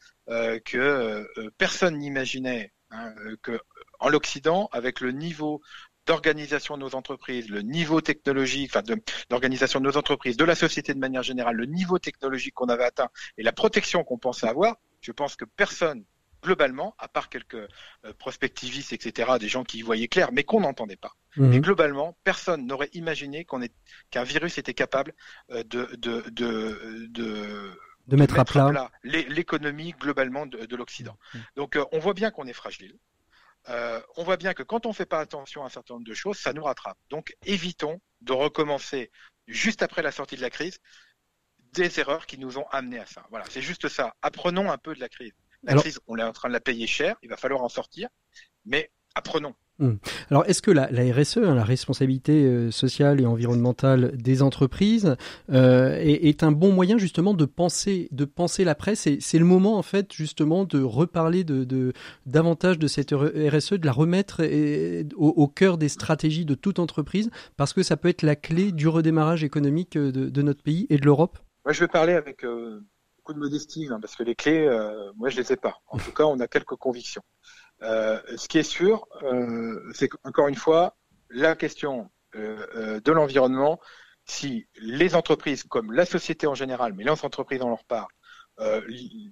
que 0.65 1.27
personne 1.59 1.99
n'imaginait 1.99 2.73
hein, 2.91 3.13
que 3.43 3.61
en 4.01 4.09
l'Occident, 4.09 4.69
avec 4.73 5.01
le 5.01 5.13
niveau 5.13 5.61
d'organisation 6.11 6.77
de 6.77 6.83
nos 6.83 6.97
entreprises, 6.97 7.49
le 7.49 7.63
niveau 7.63 8.01
technologique, 8.01 8.73
enfin 8.75 8.83
d'organisation 9.31 9.79
de, 9.79 9.85
nos 9.85 9.97
entreprises, 9.97 10.37
de 10.37 10.45
la 10.45 10.57
société 10.57 10.93
de 10.93 10.99
manière 10.99 11.23
générale, 11.23 11.55
le 11.55 11.67
niveau 11.67 12.01
technologique 12.01 12.55
qu'on 12.55 12.69
avait 12.69 12.83
atteint 12.83 13.11
et 13.39 13.45
la 13.45 13.53
protection 13.53 14.03
qu'on 14.03 14.19
pensait 14.19 14.49
avoir, 14.49 14.75
je 15.01 15.13
pense 15.13 15.37
que 15.37 15.45
personne 15.45 16.03
globalement, 16.43 16.97
à 16.99 17.07
part 17.07 17.29
quelques 17.29 17.55
euh, 17.55 18.13
prospectivistes, 18.19 18.93
etc., 18.93 19.35
des 19.39 19.49
gens 19.49 19.63
qui 19.63 19.79
y 19.79 19.83
voyaient 19.83 20.09
clair, 20.09 20.31
mais 20.33 20.43
qu'on 20.43 20.63
n'entendait 20.63 20.97
pas. 20.97 21.13
Mhm. 21.37 21.49
Mais 21.49 21.61
globalement, 21.61 22.17
personne 22.25 22.67
n'aurait 22.67 22.91
imaginé 22.93 23.45
qu'on 23.45 23.61
qu'un 24.11 24.25
virus 24.25 24.59
était 24.59 24.75
capable 24.75 25.15
euh, 25.53 25.63
de, 25.63 25.85
de, 25.97 26.25
de, 26.31 27.07
de 27.09 27.71
de 28.09 28.17
mettre, 28.17 28.37
à 28.41 28.45
plat, 28.45 28.91
l'économie 29.05 29.93
globalement 29.93 30.45
de, 30.47 30.77
l'Occident. 30.77 31.17
Mhm. 31.35 31.41
Donc 31.55 31.77
euh, 31.77 31.85
on 31.93 32.01
voit 32.01 32.15
bien 32.15 32.33
qu'on 32.33 32.47
est 32.47 32.53
fragile. 32.53 32.97
Euh, 33.69 34.01
on 34.17 34.25
voit 34.25 34.37
bien 34.37 34.55
que 34.55 34.63
quand 34.63 34.87
on 34.87 34.91
ne 34.91 34.95
fait 34.95 35.07
pas 35.07 35.21
attention 35.21 35.63
à 35.63 35.67
un 35.67 35.69
certain 35.69 35.95
nombre 35.95 36.07
de 36.07 36.15
choses, 36.15 36.39
ça 36.39 36.53
nous 36.53 36.65
rattrape. 36.65 36.99
Donc 37.11 37.37
évitons 37.45 38.01
de 38.23 38.33
recommencer 38.33 39.11
juste 39.47 39.83
après 39.83 40.03
la 40.03 40.13
sortie 40.13 40.37
de 40.37 40.41
la 40.41 40.51
crise 40.51 40.79
des 41.73 42.01
erreurs 42.01 42.27
qui 42.27 42.39
nous 42.39 42.59
ont 42.59 42.67
amenés 42.69 42.99
à 42.99 43.07
ça. 43.07 43.27
Voilà, 43.31 43.45
c'est 43.49 43.63
juste 43.63 43.89
ça. 43.89 44.15
Apprenons 44.23 44.71
un 44.71 44.79
peu 44.79 44.95
de 44.95 45.01
la 45.01 45.09
crise. 45.09 45.33
La 45.63 45.75
crise, 45.75 46.01
on 46.07 46.17
est 46.19 46.23
en 46.23 46.33
train 46.33 46.49
de 46.49 46.55
la 46.55 46.61
payer 46.61 46.87
cher, 46.87 47.17
il 47.23 47.29
va 47.29 47.37
falloir 47.37 47.63
en 47.63 47.69
sortir, 47.69 48.09
mais 48.65 48.91
apprenons. 49.15 49.55
Hmm. 49.81 49.95
Alors, 50.31 50.45
est-ce 50.47 50.61
que 50.61 50.71
la, 50.71 50.89
RSE, 50.89 51.39
hein, 51.39 51.55
la 51.55 51.65
responsabilité 51.65 52.45
euh, 52.45 52.71
sociale 52.71 53.19
et 53.19 53.25
environnementale 53.25 54.15
des 54.15 54.43
entreprises, 54.43 55.17
euh, 55.51 55.97
est, 55.99 56.43
un 56.43 56.53
bon 56.53 56.71
moyen 56.71 56.99
justement 56.99 57.33
de 57.33 57.47
penser, 57.47 58.09
de 58.13 58.27
penser 58.27 58.65
la 58.65 58.75
presse 58.75 59.09
C'est 59.21 59.39
le 59.39 59.45
moment 59.47 59.79
en 59.79 59.83
fait 59.83 60.13
justement 60.13 60.65
de 60.65 60.83
reparler 60.83 61.45
de, 61.45 61.95
davantage 62.27 62.79
de 62.79 62.87
cette 62.87 63.13
RSE, 63.13 63.73
de 63.73 63.87
la 63.87 63.93
remettre 63.93 64.43
au, 65.17 65.49
cœur 65.49 65.79
des 65.79 65.89
stratégies 65.89 66.45
de 66.45 66.55
toute 66.55 66.79
entreprise, 66.79 67.31
parce 67.57 67.73
que 67.73 67.83
ça 67.83 67.97
peut 67.97 68.09
être 68.09 68.23
la 68.23 68.37
clé 68.37 68.73
du 68.73 68.87
redémarrage 68.87 69.45
économique 69.45 69.97
euh, 69.97 70.13
de, 70.13 70.43
notre 70.43 70.63
pays 70.63 70.87
et 70.91 70.99
de 70.99 71.07
l'Europe? 71.07 71.39
Moi, 71.65 71.73
je 71.73 71.81
vais 71.81 71.89
parler 71.89 72.13
avec 72.13 72.45
beaucoup 73.17 73.33
de 73.33 73.39
modestie, 73.39 73.89
hein, 73.91 73.99
parce 74.01 74.15
que 74.15 74.25
les 74.25 74.35
clés, 74.35 74.69
moi, 75.17 75.31
je 75.31 75.39
les 75.39 75.53
ai 75.53 75.57
pas. 75.57 75.81
En 75.89 75.99
tout 75.99 76.13
cas, 76.13 76.25
on 76.25 76.39
a 76.41 76.49
quelques 76.49 76.77
convictions. 76.77 77.23
Euh, 77.83 78.21
ce 78.37 78.49
qui 78.49 78.59
est 78.59 78.63
sûr, 78.63 79.07
euh, 79.23 79.91
c'est 79.95 80.09
qu'encore 80.09 80.49
une 80.49 80.55
fois, 80.55 80.97
la 81.31 81.57
question 81.57 82.11
euh, 82.35 83.01
de 83.01 83.13
l'environnement, 83.13 83.81
si 84.27 84.67
les 84.81 85.15
entreprises, 85.15 85.65
comme 85.65 85.93
la 85.93 86.05
société 86.05 86.47
en 86.47 86.55
général, 86.55 86.93
mais 86.95 87.05
les 87.05 87.11
entreprises 87.11 87.63
en 87.63 87.69
leur 87.69 87.85
part, 87.85 88.09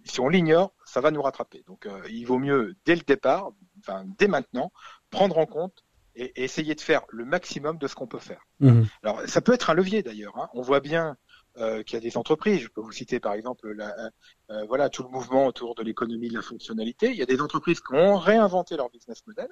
si 0.07 0.21
on 0.21 0.29
l'ignore, 0.29 0.73
ça 0.87 1.03
va 1.03 1.11
nous 1.11 1.21
rattraper. 1.21 1.63
Donc, 1.67 1.87
il 2.09 2.25
vaut 2.25 2.39
mieux 2.39 2.77
dès 2.87 2.95
le 2.95 3.03
départ, 3.03 3.51
enfin 3.81 4.05
dès 4.19 4.27
maintenant, 4.27 4.73
prendre 5.11 5.37
en 5.37 5.45
compte 5.45 5.85
et, 6.15 6.45
essayer 6.45 6.75
de 6.75 6.81
faire 6.81 7.03
le 7.11 7.27
maximum 7.27 7.77
de 7.77 7.87
ce 7.89 7.95
qu'on 7.95 8.07
peut 8.07 8.19
faire. 8.19 8.41
Mmh. 8.61 8.85
Alors, 9.03 9.21
ça 9.27 9.43
peut 9.43 9.53
être 9.53 9.69
un 9.69 9.75
levier 9.75 10.03
d'ailleurs. 10.03 10.35
Hein. 10.39 10.49
On 10.55 10.63
voit 10.63 10.81
bien 10.81 11.19
euh, 11.61 11.83
qu'il 11.83 11.95
y 11.95 11.97
a 11.97 12.01
des 12.01 12.17
entreprises. 12.17 12.61
Je 12.61 12.69
peux 12.69 12.81
vous 12.81 12.93
citer 12.93 13.19
par 13.19 13.33
exemple 13.33 13.67
euh, 13.67 14.11
euh, 14.51 14.65
voilà 14.67 14.89
tout 14.89 15.03
le 15.03 15.09
mouvement 15.09 15.47
autour 15.47 15.75
de 15.75 15.83
l'économie 15.83 16.29
de 16.29 16.35
la 16.35 16.43
fonctionnalité. 16.43 17.11
Il 17.11 17.17
y 17.17 17.23
a 17.23 17.27
des 17.27 17.41
entreprises 17.41 17.81
qui 17.81 17.95
ont 17.95 18.17
réinventé 18.17 18.77
leur 18.77 18.91
business 18.91 19.27
model 19.27 19.49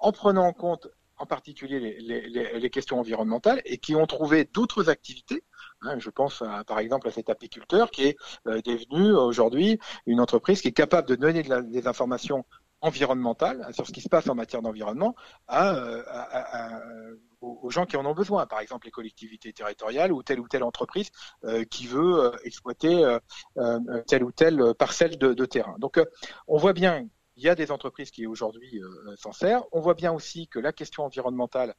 en 0.00 0.10
prenant 0.10 0.46
en 0.46 0.54
compte 0.54 0.88
en 1.18 1.26
particulier 1.26 1.98
les, 2.00 2.70
questions 2.70 2.98
environnementales 2.98 3.60
et 3.66 3.76
qui 3.76 3.94
ont 3.94 4.06
trouvé 4.06 4.44
d'autres 4.44 4.88
activités. 4.88 5.44
Hein, 5.82 5.98
je 5.98 6.08
pense 6.08 6.42
par 6.66 6.78
exemple 6.78 7.08
à 7.08 7.10
cet 7.10 7.28
apiculteur 7.28 7.90
qui 7.90 8.04
est 8.04 8.16
devenu 8.46 9.12
aujourd'hui 9.12 9.78
une 10.06 10.20
entreprise 10.20 10.62
qui 10.62 10.68
est 10.68 10.72
capable 10.72 11.08
de 11.08 11.14
donner 11.14 11.42
des 11.42 11.86
informations 11.86 12.46
environnementales 12.80 13.68
sur 13.74 13.86
ce 13.86 13.92
qui 13.92 14.00
se 14.00 14.08
passe 14.08 14.28
en 14.30 14.34
matière 14.34 14.62
d'environnement 14.62 15.14
à, 15.46 16.80
aux, 17.40 17.70
gens 17.70 17.86
qui 17.86 17.96
en 17.96 18.06
ont 18.06 18.14
besoin, 18.14 18.46
par 18.46 18.60
exemple 18.60 18.86
les 18.86 18.90
collectivités 18.90 19.52
territoriales 19.52 20.12
ou 20.12 20.22
telle 20.22 20.40
ou 20.40 20.48
telle 20.48 20.62
entreprise 20.62 21.10
euh, 21.44 21.64
qui 21.64 21.86
veut 21.86 22.24
euh, 22.24 22.30
exploiter 22.44 23.04
euh, 23.58 23.78
telle 24.06 24.24
ou 24.24 24.32
telle 24.32 24.74
parcelle 24.78 25.18
de, 25.18 25.44
terrain. 25.44 25.76
Donc 25.78 26.00
on 26.48 26.56
voit 26.56 26.72
bien 26.72 27.06
il 27.36 27.44
y 27.44 27.48
a 27.50 27.54
des 27.54 27.70
entreprises 27.70 28.10
qui 28.10 28.26
aujourd'hui 28.26 28.80
s'en 29.18 29.32
servent. 29.32 29.64
On 29.70 29.80
voit 29.80 29.92
bien 29.92 30.10
aussi 30.10 30.48
que 30.48 30.58
la 30.58 30.72
question 30.72 31.04
environnementale, 31.04 31.74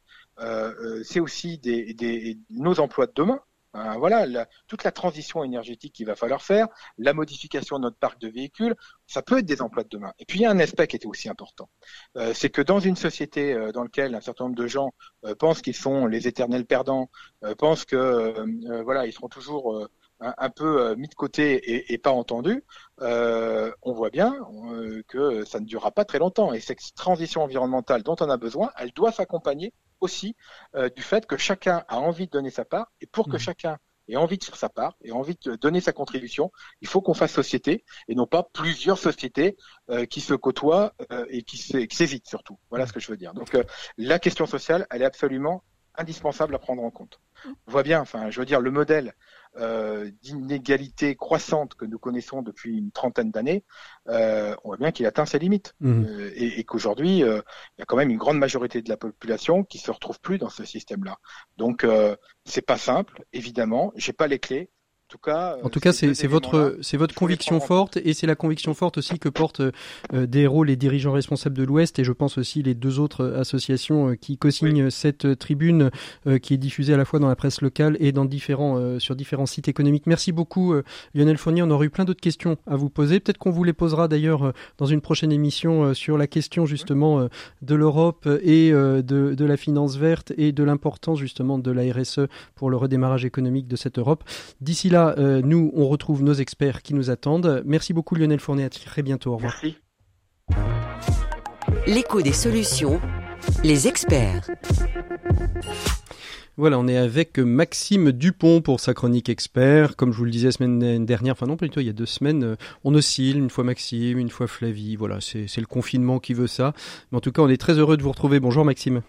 c'est 1.04 1.20
aussi 1.20 1.58
des, 1.58 2.38
nos 2.52 2.80
emplois 2.80 3.08
de 3.08 3.14
demain. 3.16 3.42
Hein, 3.78 3.98
voilà, 4.00 4.48
toute 4.68 4.84
la 4.84 4.92
transition 4.92 5.44
énergétique 5.44 5.94
qu'il 5.94 6.08
va 6.08 6.16
falloir 6.16 6.42
faire, 6.42 6.68
la 6.98 7.14
modification 7.14 7.78
de 7.78 7.84
notre 7.84 7.98
parc 7.98 8.20
de 8.20 8.28
véhicules, 8.28 8.76
ça 9.06 9.22
peut 9.22 9.38
être 9.38 9.46
des 9.46 9.62
emplois 9.62 9.84
de 9.84 9.90
demain. 9.90 10.14
Et 10.18 10.26
puis 10.26 10.40
il 10.40 10.42
y 10.42 10.46
a 10.46 10.52
un 10.52 10.60
aspect 10.60 10.88
qui 10.88 10.96
était 10.96 11.06
aussi 11.06 11.30
important, 11.30 11.70
euh, 12.18 12.34
c'est 12.34 12.50
que 12.50 12.62
dans 12.62 12.80
une 12.80 12.96
société 12.96 13.54
euh, 13.54 13.72
dans 13.72 13.84
laquelle 13.84 14.16
un 14.16 14.22
certain 14.22 14.46
nombre 14.46 14.56
de 14.56 14.66
gens 14.66 14.94
euh, 15.26 15.36
pensent 15.36 15.62
qu'ils 15.62 15.76
sont 15.76 16.08
les 16.08 16.28
éternels 16.28 16.66
perdants, 16.66 17.10
pensent 17.60 17.86
que 17.86 18.82
voilà, 18.82 19.06
ils 19.06 19.14
seront 19.14 19.30
toujours 19.30 19.88
un, 20.20 20.50
peu 20.50 20.96
mis 20.96 21.08
de 21.08 21.14
côté 21.14 21.54
et, 21.54 21.94
et 21.94 21.98
pas 21.98 22.12
entendus, 22.12 22.64
on 23.00 23.94
voit 23.94 24.10
bien 24.10 24.36
que 25.08 25.46
ça 25.46 25.60
ne 25.60 25.66
durera 25.66 25.92
pas 25.92 26.06
très 26.06 26.20
longtemps. 26.20 26.54
Et 26.54 26.60
cette 26.60 26.80
transition 26.96 27.44
environnementale 27.44 28.04
dont 28.04 28.16
on 28.20 28.30
a 28.30 28.38
besoin, 28.38 28.72
elle 28.78 28.92
doit 28.92 29.12
s'accompagner 29.12 29.74
aussi 30.02 30.36
euh, 30.76 30.90
du 30.90 31.02
fait 31.02 31.26
que 31.26 31.38
chacun 31.38 31.84
a 31.88 31.98
envie 31.98 32.28
de 32.28 32.32
donner 32.32 32.50
sa 32.50 32.66
part 32.66 32.92
et 33.02 33.08
pour 33.08 33.28
que 33.28 33.38
mmh. 33.38 33.40
chacun 33.40 33.78
ait 34.10 34.16
envie 34.16 34.38
de 34.38 34.44
faire 34.44 34.56
sa 34.56 34.70
part 34.70 34.96
et 35.04 35.12
envie 35.12 35.38
de 35.44 35.56
donner 35.56 35.82
sa 35.82 35.92
contribution, 35.92 36.52
il 36.82 36.88
faut 36.88 37.02
qu'on 37.02 37.14
fasse 37.14 37.34
société 37.34 37.84
et 38.08 38.16
non 38.16 38.26
pas 38.26 38.44
plusieurs 38.44 38.98
sociétés 38.98 39.58
euh, 39.90 40.06
qui 40.06 40.22
se 40.22 40.34
côtoient 40.34 40.94
euh, 41.12 41.26
et 41.30 41.44
qui 41.44 41.58
s'évitent 41.58 42.28
surtout. 42.28 42.58
Voilà 42.70 42.86
mmh. 42.86 42.88
ce 42.88 42.94
que 42.94 43.00
je 43.00 43.12
veux 43.12 43.18
dire. 43.18 43.34
Donc 43.34 43.58
la 43.98 44.20
question 44.20 44.46
sociale, 44.46 44.88
elle 44.92 45.02
est 45.02 45.06
absolument 45.06 45.64
indispensable 45.98 46.56
à 46.56 46.60
prendre 46.60 46.84
en 46.84 46.92
compte. 46.92 47.20
On 47.46 47.72
voit 47.72 47.84
bien, 47.84 48.02
enfin, 48.02 48.30
je 48.30 48.40
veux 48.40 48.46
dire, 48.46 48.62
le 48.62 48.72
modèle 48.72 49.14
euh, 49.58 50.12
d'inégalité 50.22 51.16
croissante 51.16 51.76
que 51.76 51.86
nous 51.86 51.98
connaissons 51.98 52.42
depuis 52.42 52.78
une 52.78 52.92
trentaine 52.92 53.32
d'années, 53.32 53.64
euh, 54.08 54.56
on 54.64 54.70
voit 54.70 54.78
bien 54.78 54.92
qu'il 54.92 55.06
atteint 55.06 55.26
ses 55.26 55.40
limites 55.40 55.74
mmh. 55.80 56.04
euh, 56.04 56.32
et, 56.36 56.64
qu'aujourd'hui, 56.64 57.20
il 57.20 57.44
y 57.80 57.82
a 57.82 57.86
quand 57.86 57.98
même 57.98 58.10
une 58.10 58.18
grande 58.18 58.38
majorité 58.38 58.82
de 58.82 58.90
la 58.90 58.98
population 58.98 59.64
qui 59.64 59.80
se 59.80 59.92
retrouve 59.92 60.20
plus 60.20 60.38
dans 60.38 60.50
ce 60.50 60.64
système-là. 60.64 61.18
Donc, 61.58 61.86
c'est 62.46 62.62
pas 62.62 62.78
simple, 62.78 63.24
évidemment. 63.34 63.92
J'ai 63.96 64.14
pas 64.14 64.28
les 64.28 64.40
clés, 64.40 64.70
en 65.08 65.10
tout 65.10 65.20
cas, 65.20 65.56
en 65.64 65.70
tout 65.70 65.80
cas, 65.80 65.94
c'est 65.94 66.28
votre 66.28 66.78
c'est 66.82 66.98
votre 66.98 67.16
conviction 67.16 67.62
forte 67.62 67.96
et 67.96 68.14
c'est 68.14 68.28
la 68.28 68.36
conviction 68.36 68.74
forte 68.74 68.98
aussi 68.98 69.20
que 69.20 69.30
portent 69.30 69.62
euh, 69.62 69.72
des 70.28 70.42
héros 70.42 70.66
les 70.66 70.76
dirigeants 70.76 71.14
responsables 71.14 71.56
de 71.56 71.64
l'Ouest 71.64 71.98
et 71.98 72.04
je 72.04 72.12
pense 72.12 72.38
aussi 72.38 72.62
les 72.62 72.74
deux 72.74 73.00
autres 73.00 73.34
associations 73.38 74.10
euh, 74.10 74.16
qui 74.16 74.38
co-signent 74.38 74.90
cette 74.90 75.40
tribune 75.40 75.92
euh, 76.28 76.40
qui 76.40 76.56
est 76.56 76.58
diffusée 76.58 76.94
à 76.94 76.98
la 76.98 77.06
fois 77.06 77.20
dans 77.20 77.30
la 77.30 77.38
presse 77.38 77.62
locale 77.62 77.96
et 78.02 78.12
dans 78.12 78.26
différents 78.26 79.00
sur 79.00 79.16
différents 79.16 79.46
sites 79.46 79.70
économiques. 79.70 80.08
Merci 80.08 80.34
beaucoup 80.34 80.76
Lionel 81.16 81.38
Fournier. 81.38 81.64
On 81.64 81.72
aurait 81.72 81.86
eu 81.86 81.90
plein 81.90 82.04
d'autres 82.04 82.20
questions 82.20 82.58
à 82.68 82.76
vous 82.76 82.90
poser. 82.90 83.22
Peut-être 83.22 83.38
qu'on 83.38 83.52
vous 83.52 83.64
les 83.64 83.72
posera 83.72 84.10
d'ailleurs 84.10 84.52
dans 84.78 84.88
une 84.88 85.00
prochaine 85.00 85.32
émission 85.32 85.94
sur 85.94 86.18
la 86.18 86.28
question 86.28 86.66
justement 86.66 87.30
de 87.62 87.76
l'Europe 87.76 88.28
et 88.42 88.72
de, 88.72 89.02
de 89.02 89.46
la 89.46 89.56
finance 89.56 89.96
verte 89.96 90.34
et 90.38 90.52
de 90.52 90.64
l'importance 90.66 91.18
justement 91.20 91.58
de 91.58 91.72
la 91.72 91.94
RSE 91.94 92.28
pour 92.56 92.70
le 92.70 92.76
redémarrage 92.76 93.24
économique 93.24 93.70
de 93.70 93.78
cette 93.78 94.00
Europe. 94.00 94.26
D'ici 94.60 94.90
là 94.90 94.97
euh, 94.98 95.42
nous, 95.44 95.72
on 95.76 95.88
retrouve 95.88 96.24
nos 96.24 96.34
experts 96.34 96.82
qui 96.82 96.94
nous 96.94 97.10
attendent. 97.10 97.64
Merci 97.66 97.94
beaucoup 97.94 98.16
Lionel 98.16 98.40
Fournet, 98.40 98.64
à 98.64 98.70
très 98.70 99.04
bientôt. 99.04 99.34
Au 99.34 99.36
revoir. 99.38 99.54
Merci. 99.64 99.78
L'écho 101.86 102.22
des 102.22 102.34
solutions, 102.34 103.00
les 103.64 103.88
experts. 103.88 104.50
Voilà, 106.60 106.80
on 106.80 106.88
est 106.88 106.98
avec 106.98 107.38
Maxime 107.38 108.12
Dupont 108.12 108.62
pour 108.62 108.80
sa 108.80 108.96
chronique 108.96 109.30
expert. 109.30 109.96
Comme 109.96 110.12
je 110.12 110.18
vous 110.18 110.26
le 110.26 110.32
disais 110.32 110.48
la 110.48 110.52
semaine 110.52 111.06
dernière, 111.06 111.34
enfin 111.34 111.46
non, 111.46 111.56
plutôt 111.56 111.82
il 111.82 111.86
y 111.86 111.90
a 111.90 111.94
deux 111.94 112.08
semaines, 112.08 112.44
euh, 112.44 112.56
on 112.84 112.96
oscille, 112.96 113.38
une 113.38 113.52
fois 113.52 113.64
Maxime, 113.64 114.18
une 114.18 114.30
fois 114.30 114.48
Flavie. 114.48 114.96
Voilà, 114.96 115.20
c'est 115.22 115.58
le 115.58 115.68
confinement 115.68 116.20
qui 116.20 116.34
veut 116.34 116.48
ça. 116.48 116.74
Mais 117.12 117.18
en 117.18 117.22
tout 117.22 117.32
cas, 117.32 117.44
on 117.44 117.50
est 117.50 117.62
très 117.62 117.78
heureux 117.78 117.96
de 117.96 118.02
vous 118.02 118.10
retrouver. 118.10 118.40
Bonjour 118.40 118.66
Maxime. 118.66 119.02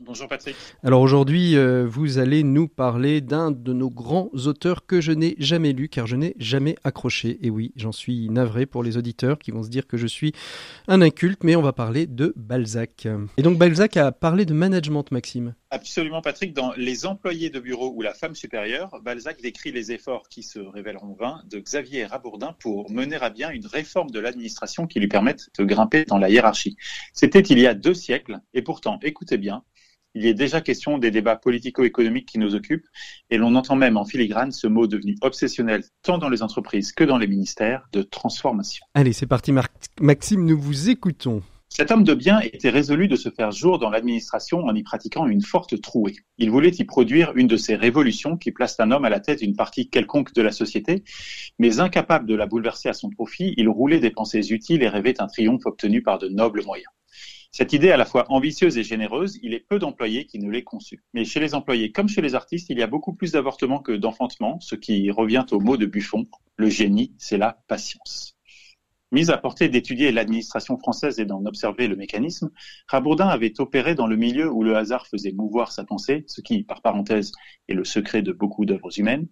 Bonjour 0.00 0.28
Patrick. 0.28 0.54
Alors 0.84 1.00
aujourd'hui, 1.00 1.56
euh, 1.56 1.84
vous 1.84 2.18
allez 2.18 2.44
nous 2.44 2.68
parler 2.68 3.20
d'un 3.20 3.50
de 3.50 3.72
nos 3.72 3.90
grands 3.90 4.30
auteurs 4.46 4.86
que 4.86 5.00
je 5.00 5.10
n'ai 5.10 5.34
jamais 5.38 5.72
lu 5.72 5.88
car 5.88 6.06
je 6.06 6.14
n'ai 6.14 6.36
jamais 6.38 6.76
accroché. 6.84 7.44
Et 7.44 7.50
oui, 7.50 7.72
j'en 7.74 7.90
suis 7.90 8.30
navré 8.30 8.64
pour 8.64 8.84
les 8.84 8.96
auditeurs 8.96 9.40
qui 9.40 9.50
vont 9.50 9.64
se 9.64 9.68
dire 9.68 9.88
que 9.88 9.96
je 9.96 10.06
suis 10.06 10.32
un 10.86 11.02
inculte, 11.02 11.42
mais 11.42 11.56
on 11.56 11.62
va 11.62 11.72
parler 11.72 12.06
de 12.06 12.32
Balzac. 12.36 13.08
Et 13.38 13.42
donc 13.42 13.58
Balzac 13.58 13.96
a 13.96 14.12
parlé 14.12 14.44
de 14.44 14.54
management, 14.54 15.10
Maxime. 15.10 15.54
Absolument 15.70 16.22
Patrick, 16.22 16.54
dans 16.54 16.72
Les 16.76 17.04
employés 17.04 17.50
de 17.50 17.58
bureau 17.58 17.92
ou 17.94 18.00
la 18.00 18.14
femme 18.14 18.36
supérieure, 18.36 19.00
Balzac 19.02 19.42
décrit 19.42 19.72
les 19.72 19.90
efforts 19.90 20.28
qui 20.28 20.44
se 20.44 20.60
révéleront 20.60 21.14
vains 21.18 21.42
de 21.50 21.58
Xavier 21.58 22.06
Rabourdin 22.06 22.54
pour 22.60 22.90
mener 22.90 23.16
à 23.16 23.30
bien 23.30 23.50
une 23.50 23.66
réforme 23.66 24.10
de 24.10 24.20
l'administration 24.20 24.86
qui 24.86 25.00
lui 25.00 25.08
permette 25.08 25.48
de 25.58 25.64
grimper 25.64 26.04
dans 26.04 26.18
la 26.18 26.30
hiérarchie. 26.30 26.76
C'était 27.12 27.40
il 27.40 27.58
y 27.58 27.66
a 27.66 27.74
deux 27.74 27.94
siècles 27.94 28.38
et 28.54 28.62
pourtant, 28.62 29.00
écoutez 29.02 29.38
bien, 29.38 29.64
il 30.14 30.26
est 30.26 30.34
déjà 30.34 30.60
question 30.60 30.98
des 30.98 31.10
débats 31.10 31.36
politico-économiques 31.36 32.26
qui 32.26 32.38
nous 32.38 32.54
occupent, 32.54 32.86
et 33.30 33.38
l'on 33.38 33.54
entend 33.54 33.76
même 33.76 33.96
en 33.96 34.04
filigrane 34.04 34.52
ce 34.52 34.66
mot 34.66 34.86
devenu 34.86 35.16
obsessionnel 35.20 35.84
tant 36.02 36.18
dans 36.18 36.28
les 36.28 36.42
entreprises 36.42 36.92
que 36.92 37.04
dans 37.04 37.18
les 37.18 37.26
ministères 37.26 37.88
de 37.92 38.02
transformation. 38.02 38.84
Allez, 38.94 39.12
c'est 39.12 39.26
parti 39.26 39.52
Maxime, 40.00 40.44
nous 40.44 40.58
vous 40.58 40.90
écoutons. 40.90 41.42
Cet 41.70 41.90
homme 41.90 42.02
de 42.02 42.14
bien 42.14 42.40
était 42.40 42.70
résolu 42.70 43.08
de 43.08 43.16
se 43.16 43.28
faire 43.28 43.52
jour 43.52 43.78
dans 43.78 43.90
l'administration 43.90 44.64
en 44.64 44.74
y 44.74 44.82
pratiquant 44.82 45.26
une 45.26 45.42
forte 45.42 45.80
trouée. 45.80 46.16
Il 46.38 46.50
voulait 46.50 46.70
y 46.70 46.84
produire 46.84 47.32
une 47.36 47.46
de 47.46 47.56
ces 47.56 47.76
révolutions 47.76 48.36
qui 48.36 48.52
placent 48.52 48.80
un 48.80 48.90
homme 48.90 49.04
à 49.04 49.10
la 49.10 49.20
tête 49.20 49.40
d'une 49.40 49.54
partie 49.54 49.88
quelconque 49.88 50.32
de 50.32 50.42
la 50.42 50.50
société, 50.50 51.04
mais 51.58 51.78
incapable 51.78 52.26
de 52.26 52.34
la 52.34 52.46
bouleverser 52.46 52.88
à 52.88 52.94
son 52.94 53.10
profit, 53.10 53.54
il 53.58 53.68
roulait 53.68 54.00
des 54.00 54.10
pensées 54.10 54.50
utiles 54.50 54.82
et 54.82 54.88
rêvait 54.88 55.20
un 55.20 55.26
triomphe 55.26 55.66
obtenu 55.66 56.02
par 56.02 56.18
de 56.18 56.28
nobles 56.28 56.64
moyens. 56.64 56.90
Cette 57.50 57.72
idée 57.72 57.90
à 57.90 57.96
la 57.96 58.04
fois 58.04 58.26
ambitieuse 58.30 58.76
et 58.76 58.82
généreuse, 58.82 59.38
il 59.42 59.54
est 59.54 59.66
peu 59.66 59.78
d'employés 59.78 60.26
qui 60.26 60.38
ne 60.38 60.50
l'aient 60.50 60.64
conçue. 60.64 61.02
Mais 61.14 61.24
chez 61.24 61.40
les 61.40 61.54
employés 61.54 61.92
comme 61.92 62.08
chez 62.08 62.20
les 62.20 62.34
artistes, 62.34 62.68
il 62.70 62.78
y 62.78 62.82
a 62.82 62.86
beaucoup 62.86 63.14
plus 63.14 63.32
d'avortements 63.32 63.80
que 63.80 63.92
d'enfantements, 63.92 64.60
ce 64.60 64.74
qui 64.74 65.10
revient 65.10 65.44
au 65.50 65.60
mot 65.60 65.76
de 65.76 65.86
Buffon, 65.86 66.26
le 66.56 66.68
génie, 66.68 67.14
c'est 67.18 67.38
la 67.38 67.58
patience. 67.66 68.36
Mise 69.10 69.30
à 69.30 69.38
portée 69.38 69.70
d'étudier 69.70 70.12
l'administration 70.12 70.76
française 70.76 71.18
et 71.18 71.24
d'en 71.24 71.46
observer 71.46 71.88
le 71.88 71.96
mécanisme, 71.96 72.50
Rabourdin 72.88 73.28
avait 73.28 73.58
opéré 73.58 73.94
dans 73.94 74.06
le 74.06 74.16
milieu 74.16 74.50
où 74.52 74.62
le 74.62 74.76
hasard 74.76 75.06
faisait 75.06 75.32
mouvoir 75.32 75.72
sa 75.72 75.84
pensée, 75.84 76.24
ce 76.26 76.42
qui, 76.42 76.62
par 76.62 76.82
parenthèse, 76.82 77.32
est 77.68 77.74
le 77.74 77.84
secret 77.84 78.20
de 78.20 78.32
beaucoup 78.32 78.66
d'œuvres 78.66 78.98
humaines, 78.98 79.26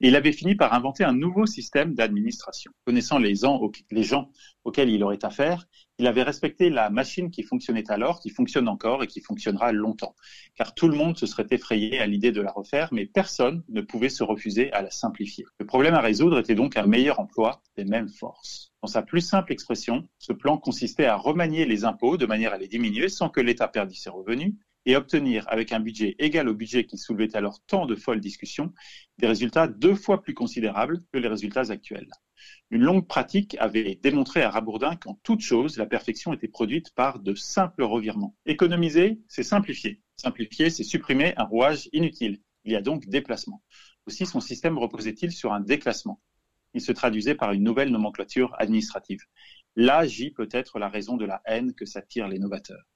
il 0.00 0.16
avait 0.16 0.32
fini 0.32 0.54
par 0.54 0.72
inventer 0.72 1.04
un 1.04 1.12
nouveau 1.12 1.46
système 1.46 1.94
d'administration. 1.94 2.72
Connaissant 2.86 3.18
les 3.18 3.34
gens, 3.34 3.60
les 3.90 4.02
gens 4.02 4.30
auxquels 4.64 4.88
il 4.88 5.04
aurait 5.04 5.24
affaire, 5.24 5.66
il 5.98 6.06
avait 6.06 6.22
respecté 6.22 6.70
la 6.70 6.88
machine 6.88 7.30
qui 7.30 7.42
fonctionnait 7.42 7.90
alors, 7.90 8.20
qui 8.20 8.30
fonctionne 8.30 8.68
encore 8.68 9.02
et 9.02 9.06
qui 9.06 9.20
fonctionnera 9.20 9.72
longtemps. 9.72 10.16
Car 10.54 10.74
tout 10.74 10.88
le 10.88 10.96
monde 10.96 11.18
se 11.18 11.26
serait 11.26 11.46
effrayé 11.50 12.00
à 12.00 12.06
l'idée 12.06 12.32
de 12.32 12.40
la 12.40 12.50
refaire, 12.50 12.88
mais 12.92 13.04
personne 13.04 13.62
ne 13.68 13.82
pouvait 13.82 14.08
se 14.08 14.24
refuser 14.24 14.72
à 14.72 14.80
la 14.80 14.90
simplifier. 14.90 15.44
Le 15.58 15.66
problème 15.66 15.94
à 15.94 16.00
résoudre 16.00 16.38
était 16.38 16.54
donc 16.54 16.78
un 16.78 16.86
meilleur 16.86 17.20
emploi 17.20 17.62
des 17.76 17.84
mêmes 17.84 18.08
forces. 18.08 18.72
Dans 18.82 18.88
sa 18.88 19.02
plus 19.02 19.20
simple 19.20 19.52
expression, 19.52 20.08
ce 20.18 20.32
plan 20.32 20.56
consistait 20.56 21.04
à 21.04 21.16
remanier 21.16 21.66
les 21.66 21.84
impôts 21.84 22.16
de 22.16 22.24
manière 22.24 22.54
à 22.54 22.58
les 22.58 22.68
diminuer 22.68 23.10
sans 23.10 23.28
que 23.28 23.42
l'État 23.42 23.68
perdît 23.68 23.96
ses 23.96 24.08
revenus 24.08 24.54
et 24.86 24.96
obtenir, 24.96 25.44
avec 25.48 25.72
un 25.72 25.80
budget 25.80 26.16
égal 26.18 26.48
au 26.48 26.54
budget 26.54 26.84
qui 26.84 26.96
soulevait 26.96 27.36
alors 27.36 27.60
tant 27.66 27.86
de 27.86 27.94
folles 27.94 28.20
discussions, 28.20 28.72
des 29.18 29.26
résultats 29.26 29.68
deux 29.68 29.94
fois 29.94 30.22
plus 30.22 30.34
considérables 30.34 31.00
que 31.12 31.18
les 31.18 31.28
résultats 31.28 31.70
actuels. 31.70 32.10
Une 32.70 32.82
longue 32.82 33.06
pratique 33.06 33.56
avait 33.58 33.98
démontré 34.02 34.42
à 34.42 34.50
Rabourdin 34.50 34.96
qu'en 34.96 35.14
toute 35.22 35.40
chose, 35.40 35.76
la 35.76 35.86
perfection 35.86 36.32
était 36.32 36.48
produite 36.48 36.94
par 36.94 37.18
de 37.18 37.34
simples 37.34 37.82
revirements. 37.82 38.36
Économiser, 38.46 39.20
c'est 39.28 39.42
simplifier. 39.42 40.00
Simplifier, 40.16 40.70
c'est 40.70 40.84
supprimer 40.84 41.34
un 41.36 41.44
rouage 41.44 41.88
inutile. 41.92 42.40
Il 42.64 42.72
y 42.72 42.76
a 42.76 42.82
donc 42.82 43.06
déplacement. 43.06 43.62
Aussi, 44.06 44.24
son 44.24 44.40
système 44.40 44.78
reposait-il 44.78 45.32
sur 45.32 45.52
un 45.52 45.60
déclassement. 45.60 46.22
Il 46.72 46.80
se 46.80 46.92
traduisait 46.92 47.34
par 47.34 47.52
une 47.52 47.64
nouvelle 47.64 47.90
nomenclature 47.90 48.54
administrative. 48.58 49.20
Là 49.76 50.06
gît 50.06 50.30
peut-être 50.30 50.78
la 50.78 50.88
raison 50.88 51.16
de 51.16 51.26
la 51.26 51.42
haine 51.44 51.74
que 51.74 51.84
s'attirent 51.84 52.28
les 52.28 52.38
novateurs 52.38 52.86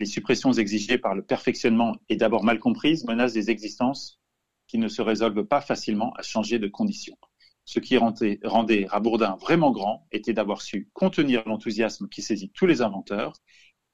les 0.00 0.06
suppressions 0.06 0.52
exigées 0.52 0.98
par 0.98 1.14
le 1.14 1.22
perfectionnement 1.22 1.94
et 2.08 2.16
d'abord 2.16 2.42
mal 2.42 2.58
comprises 2.58 3.04
menacent 3.04 3.34
des 3.34 3.50
existences 3.50 4.18
qui 4.66 4.78
ne 4.78 4.88
se 4.88 5.02
résolvent 5.02 5.44
pas 5.44 5.60
facilement 5.60 6.12
à 6.14 6.22
changer 6.22 6.58
de 6.58 6.68
conditions. 6.68 7.18
Ce 7.66 7.78
qui 7.78 7.98
rendait, 7.98 8.40
Rabourdin 8.88 9.36
vraiment 9.40 9.70
grand 9.70 10.06
était 10.10 10.32
d'avoir 10.32 10.62
su 10.62 10.88
contenir 10.94 11.46
l'enthousiasme 11.46 12.08
qui 12.08 12.22
saisit 12.22 12.50
tous 12.50 12.66
les 12.66 12.80
inventeurs, 12.80 13.34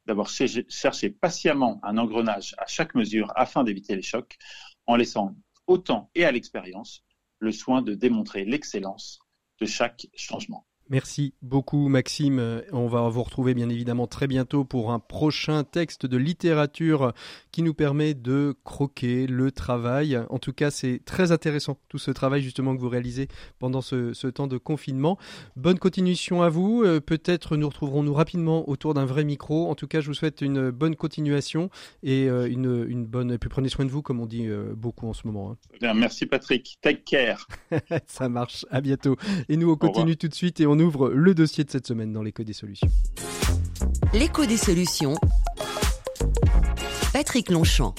d'avoir 0.06 0.28
cherché 0.28 1.10
patiemment 1.10 1.80
un 1.82 1.98
engrenage 1.98 2.54
à 2.58 2.66
chaque 2.66 2.94
mesure 2.94 3.32
afin 3.34 3.64
d'éviter 3.64 3.96
les 3.96 4.02
chocs, 4.02 4.38
en 4.86 4.94
laissant 4.94 5.34
autant 5.66 6.10
et 6.14 6.24
à 6.24 6.30
l'expérience 6.30 7.02
le 7.38 7.50
soin 7.50 7.82
de 7.82 7.94
démontrer 7.94 8.44
l'excellence 8.44 9.18
de 9.60 9.66
chaque 9.66 10.06
changement. 10.14 10.65
Merci 10.88 11.34
beaucoup 11.42 11.88
Maxime. 11.88 12.38
Euh, 12.38 12.60
on 12.70 12.86
va 12.86 13.08
vous 13.08 13.24
retrouver 13.24 13.54
bien 13.54 13.68
évidemment 13.68 14.06
très 14.06 14.28
bientôt 14.28 14.64
pour 14.64 14.92
un 14.92 15.00
prochain 15.00 15.64
texte 15.64 16.06
de 16.06 16.16
littérature 16.16 17.12
qui 17.50 17.62
nous 17.62 17.74
permet 17.74 18.14
de 18.14 18.54
croquer 18.62 19.26
le 19.26 19.50
travail. 19.50 20.16
En 20.30 20.38
tout 20.38 20.52
cas, 20.52 20.70
c'est 20.70 21.00
très 21.04 21.32
intéressant 21.32 21.76
tout 21.88 21.98
ce 21.98 22.12
travail 22.12 22.40
justement 22.40 22.76
que 22.76 22.80
vous 22.80 22.88
réalisez 22.88 23.26
pendant 23.58 23.80
ce, 23.80 24.28
temps 24.28 24.46
de 24.46 24.58
confinement. 24.58 25.18
Bonne 25.56 25.80
continuation 25.80 26.42
à 26.42 26.50
vous. 26.50 26.84
Euh, 26.84 27.00
peut-être 27.00 27.56
nous 27.56 27.68
retrouverons-nous 27.68 28.14
rapidement 28.14 28.68
autour 28.68 28.94
d'un 28.94 29.06
vrai 29.06 29.24
micro. 29.24 29.68
En 29.68 29.74
tout 29.74 29.88
cas, 29.88 30.00
je 30.00 30.06
vous 30.06 30.14
souhaite 30.14 30.40
une 30.40 30.70
bonne 30.70 30.94
continuation 30.94 31.68
et 32.04 32.28
euh, 32.28 32.48
une, 32.48 33.04
bonne. 33.06 33.32
Et 33.32 33.38
puis 33.38 33.50
prenez 33.50 33.68
soin 33.68 33.86
de 33.86 33.90
vous, 33.90 34.02
comme 34.02 34.20
on 34.20 34.26
dit 34.26 34.46
beaucoup 34.76 35.08
en 35.08 35.14
ce 35.14 35.26
moment. 35.26 35.50
Hein. 35.50 35.56
Bien, 35.80 35.94
merci 35.94 36.26
Patrick. 36.26 36.78
Take 36.80 37.02
care. 37.04 37.48
Ça 38.06 38.28
marche. 38.28 38.64
À 38.70 38.80
bientôt. 38.80 39.16
Et 39.48 39.56
nous, 39.56 39.68
on 39.72 39.76
continue 39.76 40.16
tout 40.16 40.28
de 40.28 40.34
suite 40.34 40.60
et 40.60 40.66
on 40.66 40.75
ouvre 40.80 41.10
le 41.10 41.34
dossier 41.34 41.64
de 41.64 41.70
cette 41.70 41.86
semaine 41.86 42.12
dans 42.12 42.22
l'écho 42.22 42.42
des 42.42 42.52
solutions. 42.52 42.88
L'écho 44.12 44.46
des 44.46 44.56
solutions. 44.56 45.14
Patrick 47.12 47.50
Longchamp. 47.50 47.94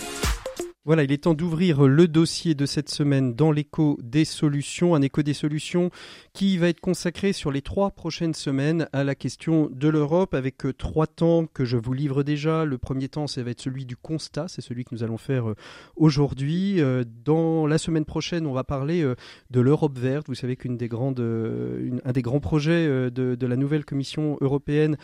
Voilà, 0.88 1.04
il 1.04 1.12
est 1.12 1.24
temps 1.24 1.34
d'ouvrir 1.34 1.86
le 1.86 2.08
dossier 2.08 2.56
de 2.56 2.66
cette 2.66 2.88
semaine 2.88 3.34
dans 3.34 3.52
l'écho 3.52 3.98
des 4.02 4.24
solutions, 4.24 4.96
un 4.96 5.02
écho 5.02 5.22
des 5.22 5.34
solutions 5.34 5.90
qui 6.32 6.58
va 6.58 6.70
être 6.70 6.80
consacré 6.80 7.34
sur 7.34 7.52
les 7.52 7.62
trois 7.62 7.92
prochaines 7.92 8.34
semaines 8.34 8.88
à 8.94 9.04
la 9.04 9.14
question 9.14 9.70
de 9.70 9.90
l'Europe 9.90 10.34
avec 10.34 10.66
euh, 10.66 10.72
trois 10.72 11.06
temps 11.06 11.46
que 11.46 11.66
je 11.66 11.76
vous 11.76 11.92
livre 11.92 12.24
déjà. 12.24 12.64
Le 12.64 12.78
premier 12.78 13.10
temps, 13.10 13.28
ça 13.28 13.44
va 13.44 13.52
être 13.52 13.60
celui 13.60 13.86
du 13.86 13.98
constat, 13.98 14.48
c'est 14.48 14.62
celui 14.62 14.86
que 14.86 14.96
nous 14.96 15.04
allons 15.04 15.18
faire 15.18 15.50
euh, 15.50 15.56
aujourd'hui. 15.98 16.80
Euh, 16.80 17.04
dans 17.26 17.68
la 17.68 17.80
semaine 17.80 18.06
prochaine, 18.06 18.48
on 18.48 18.54
va 18.54 18.64
parler 18.64 19.04
de 19.50 19.60
l'Europe 19.60 20.00
verte. 20.00 20.28
Vous 20.28 20.36
savez 20.36 20.56
qu'une 20.56 20.78
des 20.78 20.88
grandes, 20.88 21.20
un 21.20 22.12
des 22.14 22.22
grands 22.22 22.40
projets 22.40 22.88
de, 22.88 23.36
de, 23.36 23.46
la 23.48 23.58
nouvelle 23.58 23.84
Commission 23.84 24.38
européenne, 24.40 24.96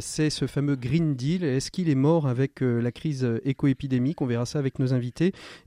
c'est 0.00 0.28
ce 0.28 0.46
fameux 0.46 0.76
Green 0.76 1.14
Deal. 1.14 1.44
Est-ce 1.44 1.70
qu'il 1.70 1.88
est 1.88 1.94
mort 1.94 2.26
avec 2.26 2.60
la 2.60 2.92
crise 2.92 3.26
éco-épidémique? 3.44 4.20
On 4.20 4.26
verra 4.26 4.44
ça 4.44 4.58
avec 4.58 4.78
nos 4.78 4.92
invités 4.92 5.13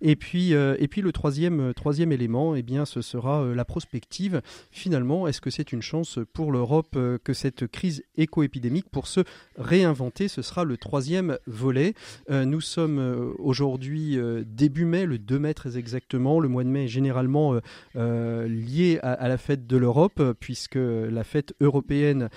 et 0.02 0.16
puis, 0.16 0.54
euh, 0.54 0.76
et 0.80 0.88
puis 0.88 1.02
le 1.02 1.12
troisième, 1.12 1.60
euh, 1.60 1.74
troisième 1.74 2.12
élément, 2.12 2.56
eh 2.56 2.64
bien, 2.64 2.86
ce 2.86 3.02
sera 3.02 3.44
euh, 3.44 3.56
la 3.56 3.66
prospective. 3.66 4.42
Finalement, 4.72 5.28
est-ce 5.28 5.42
que 5.42 5.50
c'est 5.50 5.72
une 5.72 5.82
chance 5.82 6.20
pour 6.34 6.52
l'Europe 6.52 6.98
que 7.24 7.34
cette 7.34 7.68
crise 7.68 8.04
éco-épidémique 8.16 8.90
pour 8.90 9.08
se 9.08 9.22
réinventer 9.58 10.28
Ce 10.28 10.42
sera 10.42 10.64
le 10.64 10.78
troisième 10.78 11.38
volet. 11.46 11.94
nous 12.30 12.62
sommes 12.62 13.34
aujourd'hui 13.40 14.18
début 14.46 14.86
mai, 14.86 15.06
le 15.06 15.18
2 15.18 15.40
mai 15.40 15.54
très 15.54 15.78
exactement. 15.78 16.40
Le 16.40 16.48
mois 16.48 16.64
de 16.64 16.70
mai 16.70 16.86
est 16.86 16.88
généralement 16.88 17.60
lié 17.96 19.00
à, 19.02 19.28
la 19.28 19.38
fête 19.38 19.68
de 19.68 19.78
l'Europe, 19.78 20.22
puisque 20.40 20.76
la 20.76 21.24
fête 21.24 21.54
européenne, 21.62 22.30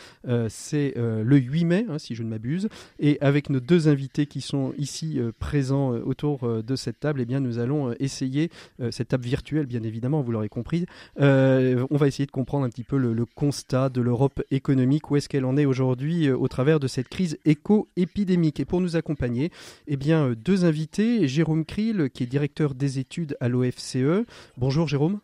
c'est 0.48 0.94
le 0.96 1.36
8 1.36 1.64
mai, 1.64 1.86
hein, 1.88 1.98
si 1.98 2.14
je 2.14 2.22
ne 2.22 2.28
m'abuse. 2.28 2.68
Et 2.98 3.18
avec 3.20 3.50
nos 3.50 3.60
deux 3.60 3.88
invités 3.88 4.26
qui 4.26 4.40
sont 4.40 4.72
ici 4.78 5.20
présents 5.38 5.90
autour 5.90 6.62
de 6.62 6.76
cette 6.76 6.99
table, 7.00 7.20
eh 7.20 7.24
bien, 7.24 7.40
nous 7.40 7.58
allons 7.58 7.90
euh, 7.90 7.94
essayer, 7.98 8.50
euh, 8.80 8.90
cette 8.90 9.08
table 9.08 9.24
virtuelle, 9.24 9.66
bien 9.66 9.82
évidemment, 9.82 10.22
vous 10.22 10.32
l'aurez 10.32 10.48
compris, 10.48 10.86
euh, 11.20 11.84
on 11.90 11.96
va 11.96 12.06
essayer 12.06 12.26
de 12.26 12.30
comprendre 12.30 12.64
un 12.64 12.68
petit 12.68 12.84
peu 12.84 12.96
le, 12.96 13.24
constat 13.34 13.88
de 13.88 14.00
l'Europe 14.00 14.42
économique, 14.50 15.10
où 15.10 15.16
est-ce 15.16 15.28
qu'elle 15.28 15.44
en 15.44 15.56
est 15.56 15.64
aujourd'hui 15.64 16.30
au 16.30 16.48
travers 16.48 16.80
de 16.80 16.88
cette 16.88 17.08
crise 17.08 17.38
éco-épidémique. 17.44 18.60
Et 18.60 18.64
pour 18.64 18.80
nous 18.80 18.96
accompagner, 18.96 19.50
eh 19.86 19.96
bien, 19.96 20.32
deux 20.32 20.64
invités, 20.64 21.26
Jérôme 21.28 21.64
Kriel, 21.64 22.10
qui 22.10 22.24
est 22.24 22.26
directeur 22.26 22.74
des 22.74 22.98
études 22.98 23.36
à 23.40 23.48
l'OFCE. 23.48 24.24
Bonjour 24.56 24.88
Jérôme. 24.88 25.20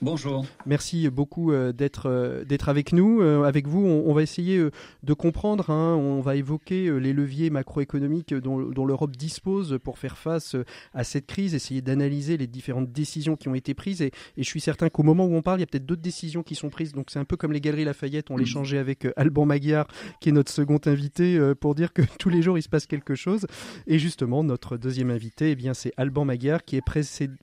Bonjour. 0.00 0.46
Merci 0.64 1.10
beaucoup 1.10 1.50
euh, 1.50 1.72
d'être 1.72 2.08
euh, 2.08 2.44
d'être 2.44 2.68
avec 2.68 2.92
nous. 2.92 3.20
Euh, 3.20 3.42
avec 3.42 3.66
vous, 3.66 3.84
on, 3.84 4.12
va 4.12 4.22
essayer 4.22 4.64
de 5.02 5.12
comprendre. 5.12 5.70
Hein. 5.70 5.96
on 5.96 6.20
va 6.20 6.36
évoquer 6.36 7.00
les 7.00 7.12
leviers 7.12 7.50
macroéconomiques 7.50 8.32
dont, 8.32 8.60
dont 8.60 8.86
l'Europe 8.86 9.16
dispose 9.16 9.78
pour 9.82 9.98
faire 9.98 10.16
face 10.16 10.54
à 10.94 11.02
cette 11.02 11.26
crise, 11.26 11.54
essayer 11.54 11.82
d'analyser 11.82 12.36
les 12.36 12.46
différentes 12.46 12.92
décisions 12.92 13.34
qui 13.36 13.48
ont 13.48 13.54
été 13.54 13.74
prises. 13.74 14.02
Et, 14.02 14.12
je 14.36 14.44
suis 14.44 14.60
certain 14.60 14.88
qu'au 14.88 15.02
moment 15.02 15.26
où 15.26 15.34
on 15.34 15.42
parle, 15.42 15.58
il 15.58 15.62
y 15.62 15.64
a 15.64 15.66
peut-être 15.66 15.86
d'autres 15.86 16.02
décisions 16.02 16.42
qui 16.44 16.54
sont 16.54 16.70
prises. 16.70 16.92
Donc 16.92 17.10
c'est 17.10 17.18
un 17.18 17.24
peu 17.24 17.36
comme 17.36 17.52
les 17.52 17.60
Galeries 17.60 17.84
Lafayette. 17.84 18.30
On 18.30 18.36
mmh. 18.36 18.40
l'échangeait 18.40 18.78
avec 18.78 19.06
Alban 19.16 19.46
Maguiar, 19.46 19.88
qui 20.20 20.28
est 20.28 20.32
notre 20.32 20.52
second 20.52 20.80
invité, 20.86 21.40
pour 21.60 21.74
dire 21.74 21.92
que 21.92 22.02
tous 22.18 22.28
les 22.28 22.42
jours 22.42 22.56
il 22.56 22.62
se 22.62 22.68
passe 22.68 22.86
quelque 22.86 23.16
chose. 23.16 23.46
Et 23.88 23.98
justement, 23.98 24.44
notre 24.44 24.76
deuxième 24.76 25.10
invité, 25.10 25.50
eh 25.50 25.56
bien 25.56 25.74
c'est 25.74 25.92
Alban 25.96 26.24
Maguiar, 26.24 26.64
qui 26.64 26.76
est 26.76 26.82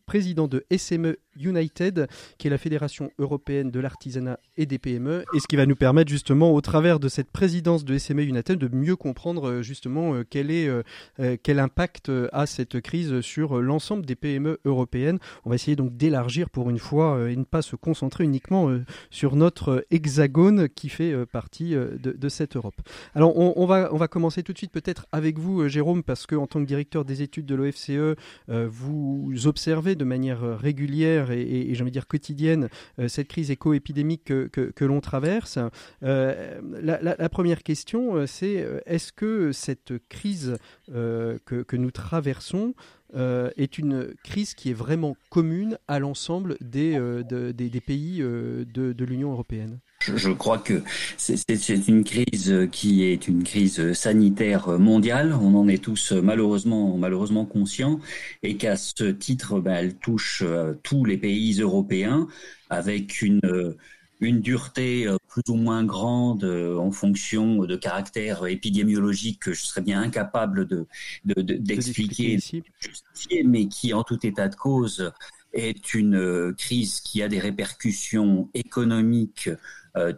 président 0.06 0.48
de 0.48 0.66
SME 0.76 1.18
United, 1.38 2.08
qui 2.38 2.45
la 2.50 2.58
Fédération 2.58 3.12
européenne 3.20 3.72
de 3.72 3.80
l'artisanat 3.80 4.40
et 4.58 4.66
des 4.66 4.80
PME, 4.80 5.26
et 5.34 5.40
ce 5.40 5.48
qui 5.48 5.56
va 5.56 5.66
nous 5.66 5.76
permettre 5.76 6.10
justement, 6.10 6.54
au 6.54 6.62
travers 6.62 7.00
de 7.00 7.08
cette 7.08 7.32
présidence 7.32 7.86
de 7.86 7.98
SME 7.98 8.24
United, 8.24 8.58
de 8.58 8.76
mieux 8.76 8.96
comprendre 8.96 9.50
euh, 9.50 9.62
justement 9.62 10.14
euh, 10.14 10.24
quel, 10.30 10.52
est, 10.52 10.68
euh, 10.68 11.38
quel 11.42 11.60
impact 11.60 12.12
a 12.32 12.46
cette 12.46 12.82
crise 12.82 13.22
sur 13.22 13.62
l'ensemble 13.62 14.06
des 14.06 14.16
PME 14.16 14.60
européennes. 14.66 15.20
On 15.46 15.50
va 15.50 15.56
essayer 15.56 15.76
donc 15.76 15.96
d'élargir 15.98 16.50
pour 16.50 16.70
une 16.70 16.80
fois 16.80 17.30
et 17.30 17.36
ne 17.36 17.44
pas 17.44 17.62
se 17.62 17.76
concentrer 17.76 18.24
uniquement 18.24 18.70
sur 19.10 19.36
notre 19.36 19.86
hexagone 19.92 20.70
qui 20.70 20.90
fait 20.90 21.26
partie 21.26 21.74
de, 21.76 22.30
cette 22.30 22.56
Europe. 22.56 22.76
Alors 23.14 23.38
on, 23.38 23.66
va, 23.66 23.90
on 23.94 23.98
va 23.98 24.08
commencer 24.08 24.44
tout 24.44 24.54
de 24.54 24.58
suite 24.58 24.72
peut-être 24.72 25.06
avec 25.12 25.40
vous, 25.40 25.68
Jérôme, 25.68 26.04
parce 26.04 26.26
que 26.26 26.36
en 26.36 26.48
tant 26.48 26.60
que 26.60 26.66
directeur 26.66 27.06
des 27.06 27.22
études 27.22 27.46
de 27.46 27.56
l'OFCE, 27.56 28.16
vous 28.48 29.48
observez 29.48 29.96
de 29.96 30.04
manière 30.04 30.58
régulière 30.58 31.32
et, 31.32 31.70
j'ai 31.74 31.82
envie 31.82 31.92
de 31.92 31.96
dire 31.96 32.08
quotidienne 32.08 32.35
euh, 32.44 33.08
cette 33.08 33.28
crise 33.28 33.52
éco-épidémique 33.52 34.26
que, 34.26 34.86
l'on 34.86 35.02
traverse. 35.02 35.60
Euh, 36.04 36.60
la, 36.82 37.30
première 37.30 37.64
question, 37.64 38.16
euh, 38.16 38.28
c'est 38.28 38.66
est-ce 38.86 39.12
que 39.12 39.52
cette 39.52 39.94
crise 40.10 40.58
que, 40.88 41.76
nous 41.76 41.92
traversons 41.92 42.74
est 43.14 43.78
une 43.78 44.14
crise 44.24 44.54
qui 44.54 44.70
est 44.72 44.74
vraiment 44.74 45.16
commune 45.30 45.78
à 45.88 46.00
l'ensemble 46.00 46.58
des, 46.62 47.00
des, 47.24 47.82
pays 47.82 48.20
de 48.20 49.06
l'Union 49.06 49.32
européenne? 49.32 49.80
Je, 50.16 50.30
crois 50.32 50.58
que 50.58 50.82
c'est 51.18 51.88
une 51.88 52.04
crise 52.04 52.68
qui 52.72 53.04
est 53.04 53.28
une 53.28 53.44
crise 53.44 53.94
sanitaire 53.94 54.68
mondiale. 54.80 55.34
On 55.34 55.56
en 55.56 55.68
est 55.68 55.84
tous 55.84 56.12
malheureusement 56.12 56.98
malheureusement 56.98 57.46
conscients 57.46 58.00
et 58.44 58.58
qu'à 58.58 58.76
ce 58.76 59.06
titre, 59.06 59.60
ben, 59.60 59.76
elle 59.76 59.96
touche 59.96 60.44
euh, 60.46 60.74
tous 60.84 61.06
les 61.06 61.18
pays 61.18 61.60
européens 61.60 62.28
avec 62.70 63.22
une 63.22 63.76
une 64.22 64.40
dureté 64.40 65.08
euh, 65.08 65.18
plus 65.28 65.44
ou 65.50 65.56
moins 65.56 65.84
grande 65.84 66.46
euh, 66.46 66.78
en 66.78 66.92
fonction 66.92 67.66
de 67.66 67.76
caractères 67.76 68.46
épidémiologiques 68.46 69.42
que 69.42 69.54
je 69.54 69.66
serais 69.66 69.82
bien 69.82 70.02
incapable 70.02 70.68
de 70.68 70.88
d'expliquer, 71.26 72.38
de, 72.38 73.44
mais 73.46 73.68
qui 73.68 73.94
en 73.94 74.04
tout 74.04 74.26
état 74.26 74.48
de 74.48 74.56
cause 74.56 75.12
est 75.54 75.94
une 75.94 76.54
crise 76.58 77.02
qui 77.02 77.22
a 77.22 77.28
des 77.28 77.40
répercussions 77.40 78.50
économiques 78.54 79.50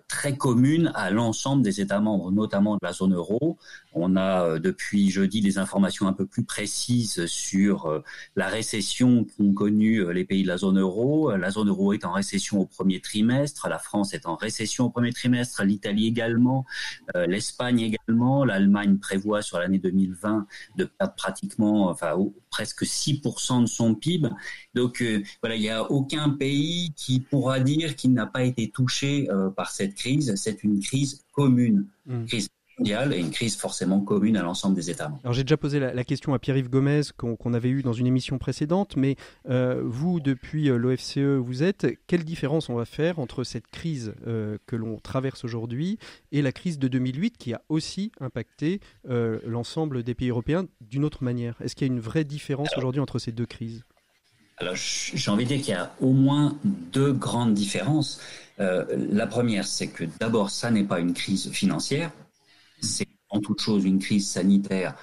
très 0.08 0.36
commune 0.36 0.92
à 0.96 1.12
l'ensemble 1.12 1.62
des 1.62 1.82
États 1.82 2.00
membres, 2.00 2.32
notamment 2.32 2.76
de 2.76 2.80
la 2.82 2.94
zone 2.94 3.14
euro. 3.14 3.58
On 3.94 4.16
a 4.16 4.44
euh, 4.44 4.60
depuis 4.60 5.10
jeudi 5.10 5.42
des 5.42 5.58
informations 5.58 6.08
un 6.08 6.14
peu 6.14 6.26
plus 6.26 6.44
précises 6.44 7.26
sur 7.26 7.88
euh, 7.88 8.04
la 8.36 8.48
récession 8.48 9.26
qu'ont 9.26 9.54
connue 9.54 10.14
les 10.14 10.26
pays 10.26 10.44
de 10.44 10.48
la 10.48 10.58
zone 10.58 10.80
euro. 10.80 11.36
La 11.36 11.50
zone 11.50 11.70
euro 11.70 11.94
est 11.94 12.06
en 12.06 12.12
récession 12.12 12.60
au 12.60 12.66
premier 12.66 13.02
trimestre, 13.02 13.68
la 13.68 13.80
France 13.80 14.14
est 14.14 14.26
en 14.26 14.36
récession 14.36 14.86
au 14.86 14.90
premier 14.90 15.14
trimestre, 15.14 15.64
l'Italie 15.64 16.08
également, 16.08 16.66
l'Espagne 17.16 17.80
également, 17.80 18.46
l'Allemagne 18.46 18.98
prévoit 18.98 19.42
sur 19.42 19.60
l'année 19.60 19.80
2020 19.80 20.48
de 20.78 20.86
perdre 20.86 21.14
pratiquement, 21.16 21.90
enfin 21.90 22.16
presque 22.50 22.84
6% 22.84 23.62
de 23.62 23.66
son 23.66 23.96
PIB. 23.96 24.30
Donc 24.74 25.04
voilà, 25.42 25.56
il 25.56 25.62
n'y 25.62 25.70
a 25.70 25.84
aucun 25.92 26.30
pays 26.30 26.94
qui 26.96 27.20
pourra 27.20 27.60
dire 27.60 27.96
qu'il 27.96 28.14
n'a 28.14 28.26
pas 28.26 28.44
été 28.44 28.70
touché 28.70 29.28
par 29.56 29.67
cette 29.72 29.96
crise, 29.96 30.34
c'est 30.36 30.64
une 30.64 30.80
crise 30.80 31.24
commune, 31.32 31.86
une 32.08 32.24
mm. 32.24 32.26
crise 32.26 32.50
mondiale 32.78 33.14
et 33.14 33.20
une 33.20 33.32
crise 33.32 33.56
forcément 33.56 34.02
commune 34.02 34.38
à 34.38 34.44
l'ensemble 34.44 34.76
des 34.76 34.90
États 34.90 35.10
membres. 35.10 35.22
Alors 35.24 35.34
j'ai 35.34 35.44
déjà 35.44 35.58
posé 35.58 35.80
la, 35.80 36.04
question 36.04 36.34
à 36.34 36.40
Pierre-Yves 36.40 36.70
Gomez 36.70 37.02
qu'on 37.18 37.54
avait 37.54 37.70
eu 37.70 37.82
dans 37.82 37.94
une 37.94 38.08
émission 38.08 38.38
précédente, 38.38 38.96
mais 38.96 39.16
euh, 39.50 39.82
vous, 39.84 40.20
depuis 40.20 40.70
euh, 40.70 40.78
l'OFCE, 40.78 41.18
vous 41.18 41.64
êtes, 41.64 41.88
quelle 42.08 42.24
différence 42.24 42.70
on 42.70 42.76
va 42.76 42.86
faire 42.86 43.20
entre 43.20 43.44
cette 43.44 43.68
crise 43.68 44.14
euh, 44.28 44.58
que 44.68 44.76
l'on 44.76 45.00
traverse 45.00 45.44
aujourd'hui 45.44 45.98
et 46.32 46.42
la 46.42 46.52
crise 46.52 46.80
de 46.80 46.88
2008 46.88 47.38
qui 47.38 47.54
a 47.54 47.62
aussi 47.70 48.12
impacté 48.20 48.80
l'ensemble 49.06 50.04
des 50.04 50.16
pays 50.16 50.30
européens 50.30 50.66
d'une 50.82 51.04
autre 51.04 51.24
manière? 51.24 51.56
Est-ce 51.62 51.76
qu'il 51.76 51.88
y 51.88 51.90
a 51.90 51.94
une 51.94 52.00
vraie 52.00 52.24
différence 52.24 52.70
aujourd'hui 52.78 53.02
entre 53.02 53.20
ces 53.20 53.32
deux 53.32 53.46
crises? 53.46 53.84
Alors, 54.58 54.74
j'ai 54.76 55.30
envie 55.30 55.44
de 55.44 55.50
dire 55.50 55.62
qu'il 55.62 55.74
y 55.74 55.78
a 55.78 55.94
au 56.02 56.14
moins 56.14 56.58
deux 56.64 57.14
grandes 57.14 57.54
différences. 57.54 58.20
Euh, 58.60 58.86
la 59.12 59.28
première, 59.28 59.68
c'est 59.68 59.88
que 59.88 60.04
d'abord, 60.20 60.50
ça 60.50 60.72
n'est 60.72 60.84
pas 60.84 61.00
une 61.00 61.14
crise 61.14 61.52
financière, 61.52 62.12
c'est 62.82 63.08
en 63.30 63.40
toute 63.40 63.62
chose 63.62 63.86
une 63.86 64.00
crise 64.00 64.28
sanitaire 64.28 64.96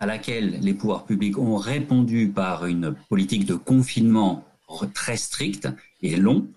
à 0.00 0.06
laquelle 0.06 0.58
les 0.60 0.74
pouvoirs 0.74 1.04
publics 1.04 1.38
ont 1.38 1.56
répondu 1.56 2.32
par 2.34 2.66
une 2.66 2.94
politique 3.08 3.44
de 3.44 3.54
confinement 3.54 4.44
très 4.94 5.16
stricte 5.16 5.68
et 6.02 6.16
long. 6.16 6.48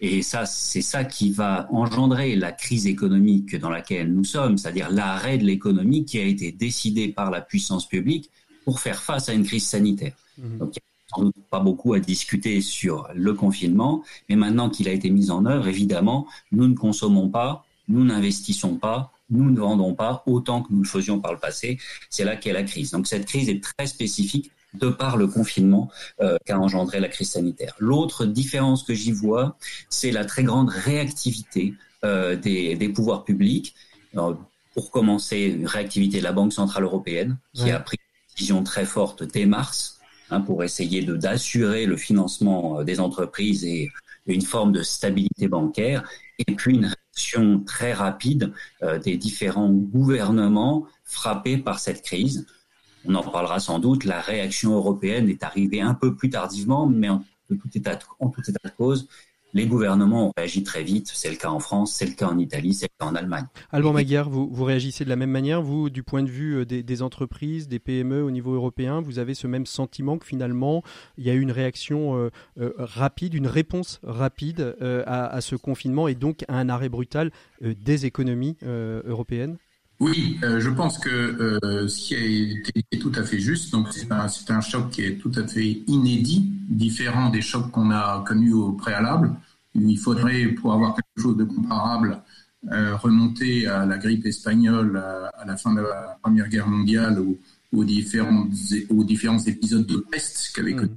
Et 0.00 0.22
ça, 0.22 0.46
c'est 0.46 0.82
ça 0.82 1.04
qui 1.04 1.30
va 1.30 1.68
engendrer 1.70 2.36
la 2.36 2.52
crise 2.52 2.86
économique 2.86 3.56
dans 3.56 3.70
laquelle 3.70 4.12
nous 4.12 4.24
sommes, 4.24 4.56
c'est-à-dire 4.56 4.90
l'arrêt 4.90 5.36
de 5.36 5.44
l'économie 5.44 6.04
qui 6.04 6.18
a 6.18 6.24
été 6.24 6.52
décidé 6.52 7.08
par 7.08 7.30
la 7.30 7.40
puissance 7.40 7.88
publique 7.88 8.30
pour 8.64 8.80
faire 8.80 9.02
face 9.02 9.28
à 9.28 9.32
une 9.34 9.44
crise 9.44 9.66
sanitaire. 9.66 10.14
Mmh. 10.38 10.58
Donc, 10.58 10.76
il 10.76 10.80
n'y 10.80 10.88
a 10.88 10.91
doute 11.20 11.34
pas 11.50 11.60
beaucoup 11.60 11.94
à 11.94 12.00
discuter 12.00 12.60
sur 12.60 13.08
le 13.14 13.34
confinement, 13.34 14.02
mais 14.28 14.36
maintenant 14.36 14.70
qu'il 14.70 14.88
a 14.88 14.92
été 14.92 15.10
mis 15.10 15.30
en 15.30 15.44
œuvre, 15.46 15.68
évidemment, 15.68 16.26
nous 16.50 16.66
ne 16.66 16.74
consommons 16.74 17.28
pas, 17.28 17.64
nous 17.88 18.04
n'investissons 18.04 18.76
pas, 18.76 19.12
nous 19.30 19.50
ne 19.50 19.58
vendons 19.58 19.94
pas 19.94 20.22
autant 20.26 20.62
que 20.62 20.72
nous 20.72 20.82
le 20.82 20.88
faisions 20.88 21.20
par 21.20 21.32
le 21.32 21.38
passé. 21.38 21.78
C'est 22.10 22.24
là 22.24 22.36
qu'est 22.36 22.52
la 22.52 22.62
crise. 22.62 22.90
Donc 22.90 23.06
cette 23.06 23.26
crise 23.26 23.48
est 23.48 23.62
très 23.62 23.86
spécifique 23.86 24.50
de 24.74 24.88
par 24.88 25.16
le 25.16 25.26
confinement 25.26 25.90
euh, 26.20 26.38
qu'a 26.46 26.58
engendré 26.58 27.00
la 27.00 27.08
crise 27.08 27.30
sanitaire. 27.30 27.74
L'autre 27.78 28.24
différence 28.24 28.84
que 28.84 28.94
j'y 28.94 29.12
vois, 29.12 29.56
c'est 29.90 30.10
la 30.10 30.24
très 30.24 30.44
grande 30.44 30.70
réactivité 30.70 31.74
euh, 32.04 32.36
des, 32.36 32.74
des, 32.76 32.88
pouvoirs 32.88 33.24
publics. 33.24 33.74
Alors, 34.14 34.38
pour 34.74 34.90
commencer, 34.90 35.40
une 35.40 35.66
réactivité 35.66 36.18
de 36.18 36.24
la 36.24 36.32
Banque 36.32 36.52
centrale 36.52 36.84
européenne, 36.84 37.36
qui 37.52 37.70
a 37.70 37.78
pris 37.78 37.98
une 38.00 38.34
décision 38.34 38.64
très 38.64 38.86
forte 38.86 39.22
dès 39.22 39.44
mars 39.44 40.00
hein, 40.32 40.40
pour 40.40 40.64
essayer 40.64 41.02
de 41.02 41.16
d'assurer 41.16 41.86
le 41.86 41.96
financement 41.96 42.80
euh, 42.80 42.84
des 42.84 43.00
entreprises 43.00 43.64
et 43.64 43.90
une 44.26 44.42
forme 44.42 44.72
de 44.72 44.82
stabilité 44.82 45.48
bancaire, 45.48 46.08
et 46.38 46.54
puis 46.54 46.74
une 46.74 46.86
réaction 46.86 47.60
très 47.64 47.92
rapide 47.92 48.52
euh, 48.82 48.98
des 48.98 49.16
différents 49.16 49.70
gouvernements 49.70 50.86
frappés 51.04 51.58
par 51.58 51.78
cette 51.78 52.02
crise. 52.02 52.46
On 53.04 53.14
en 53.14 53.22
parlera 53.22 53.58
sans 53.58 53.78
doute, 53.78 54.04
la 54.04 54.20
réaction 54.20 54.74
européenne 54.74 55.28
est 55.28 55.42
arrivée 55.42 55.80
un 55.80 55.94
peu 55.94 56.14
plus 56.14 56.30
tardivement, 56.30 56.86
mais 56.86 57.08
en 57.08 57.24
tout 57.48 57.68
état 57.74 57.98
en 58.20 58.28
tout 58.30 58.42
état 58.48 58.68
de 58.68 58.74
cause, 58.76 59.08
les 59.54 59.66
gouvernements 59.66 60.28
ont 60.28 60.32
réagi 60.36 60.62
très 60.62 60.82
vite. 60.82 61.10
C'est 61.12 61.30
le 61.30 61.36
cas 61.36 61.50
en 61.50 61.60
France, 61.60 61.92
c'est 61.92 62.06
le 62.06 62.12
cas 62.12 62.28
en 62.28 62.38
Italie, 62.38 62.74
c'est 62.74 62.86
le 62.86 63.04
cas 63.04 63.10
en 63.10 63.14
Allemagne. 63.14 63.46
Alban 63.70 63.92
Maguire, 63.92 64.28
vous, 64.28 64.48
vous, 64.50 64.64
réagissez 64.64 65.04
de 65.04 65.08
la 65.08 65.16
même 65.16 65.30
manière. 65.30 65.62
Vous, 65.62 65.90
du 65.90 66.02
point 66.02 66.22
de 66.22 66.30
vue 66.30 66.60
euh, 66.60 66.64
des, 66.64 67.02
entreprises, 67.02 67.68
des 67.68 67.78
PME 67.78 68.22
au 68.22 68.30
niveau 68.30 68.54
européen, 68.54 69.00
vous 69.00 69.18
avez 69.18 69.34
ce 69.34 69.46
même 69.46 69.66
sentiment 69.66 70.18
que 70.18 70.26
finalement, 70.26 70.82
il 71.18 71.24
y 71.24 71.30
a 71.30 71.34
eu 71.34 71.40
une 71.40 71.52
réaction 71.52 72.16
euh, 72.16 72.30
euh, 72.60 72.72
rapide, 72.78 73.34
une 73.34 73.46
réponse 73.46 74.00
rapide 74.02 74.76
à, 75.06 75.40
ce 75.40 75.56
confinement 75.56 76.08
et 76.08 76.14
donc 76.14 76.44
à 76.48 76.56
un 76.56 76.68
arrêt 76.68 76.88
brutal 76.88 77.30
des 77.60 78.06
économies 78.06 78.56
européennes? 78.62 79.56
Oui, 80.02 80.36
euh, 80.42 80.58
je 80.58 80.68
pense 80.68 80.98
que 80.98 81.08
euh, 81.08 81.86
ce 81.86 81.96
qui 81.96 82.16
a 82.16 82.18
été 82.18 82.72
est 82.90 82.98
tout 82.98 83.12
à 83.14 83.22
fait 83.22 83.38
juste. 83.38 83.70
Donc 83.70 83.86
c'est 83.92 84.10
un, 84.10 84.26
un, 84.48 84.60
choc 84.60 84.90
qui 84.90 85.02
est 85.02 85.14
tout 85.14 85.30
à 85.36 85.46
fait 85.46 85.80
inédit, 85.86 86.50
différent 86.68 87.30
des 87.30 87.40
chocs 87.40 87.70
qu'on 87.70 87.92
a 87.92 88.24
connus 88.26 88.52
au 88.52 88.72
préalable. 88.72 89.32
Il 89.76 89.96
faudrait, 89.96 90.48
pour 90.48 90.72
avoir 90.72 90.96
quelque 90.96 91.22
chose 91.22 91.36
de 91.36 91.44
comparable, 91.44 92.20
euh, 92.72 92.96
remonter 92.96 93.68
à 93.68 93.86
la 93.86 93.96
grippe 93.96 94.26
espagnole 94.26 94.96
à, 94.96 95.44
la 95.44 95.56
fin 95.56 95.72
de 95.72 95.82
la 95.82 96.18
Première 96.20 96.48
Guerre 96.48 96.66
mondiale 96.66 97.20
ou 97.20 97.38
aux 97.72 97.84
différents, 97.84 98.48
aux 98.90 99.04
différents 99.04 99.38
épisodes 99.38 99.86
de 99.86 99.98
peste 99.98 100.50
qu'avait 100.52 100.74
mmh. 100.74 100.76
connu 100.76 100.96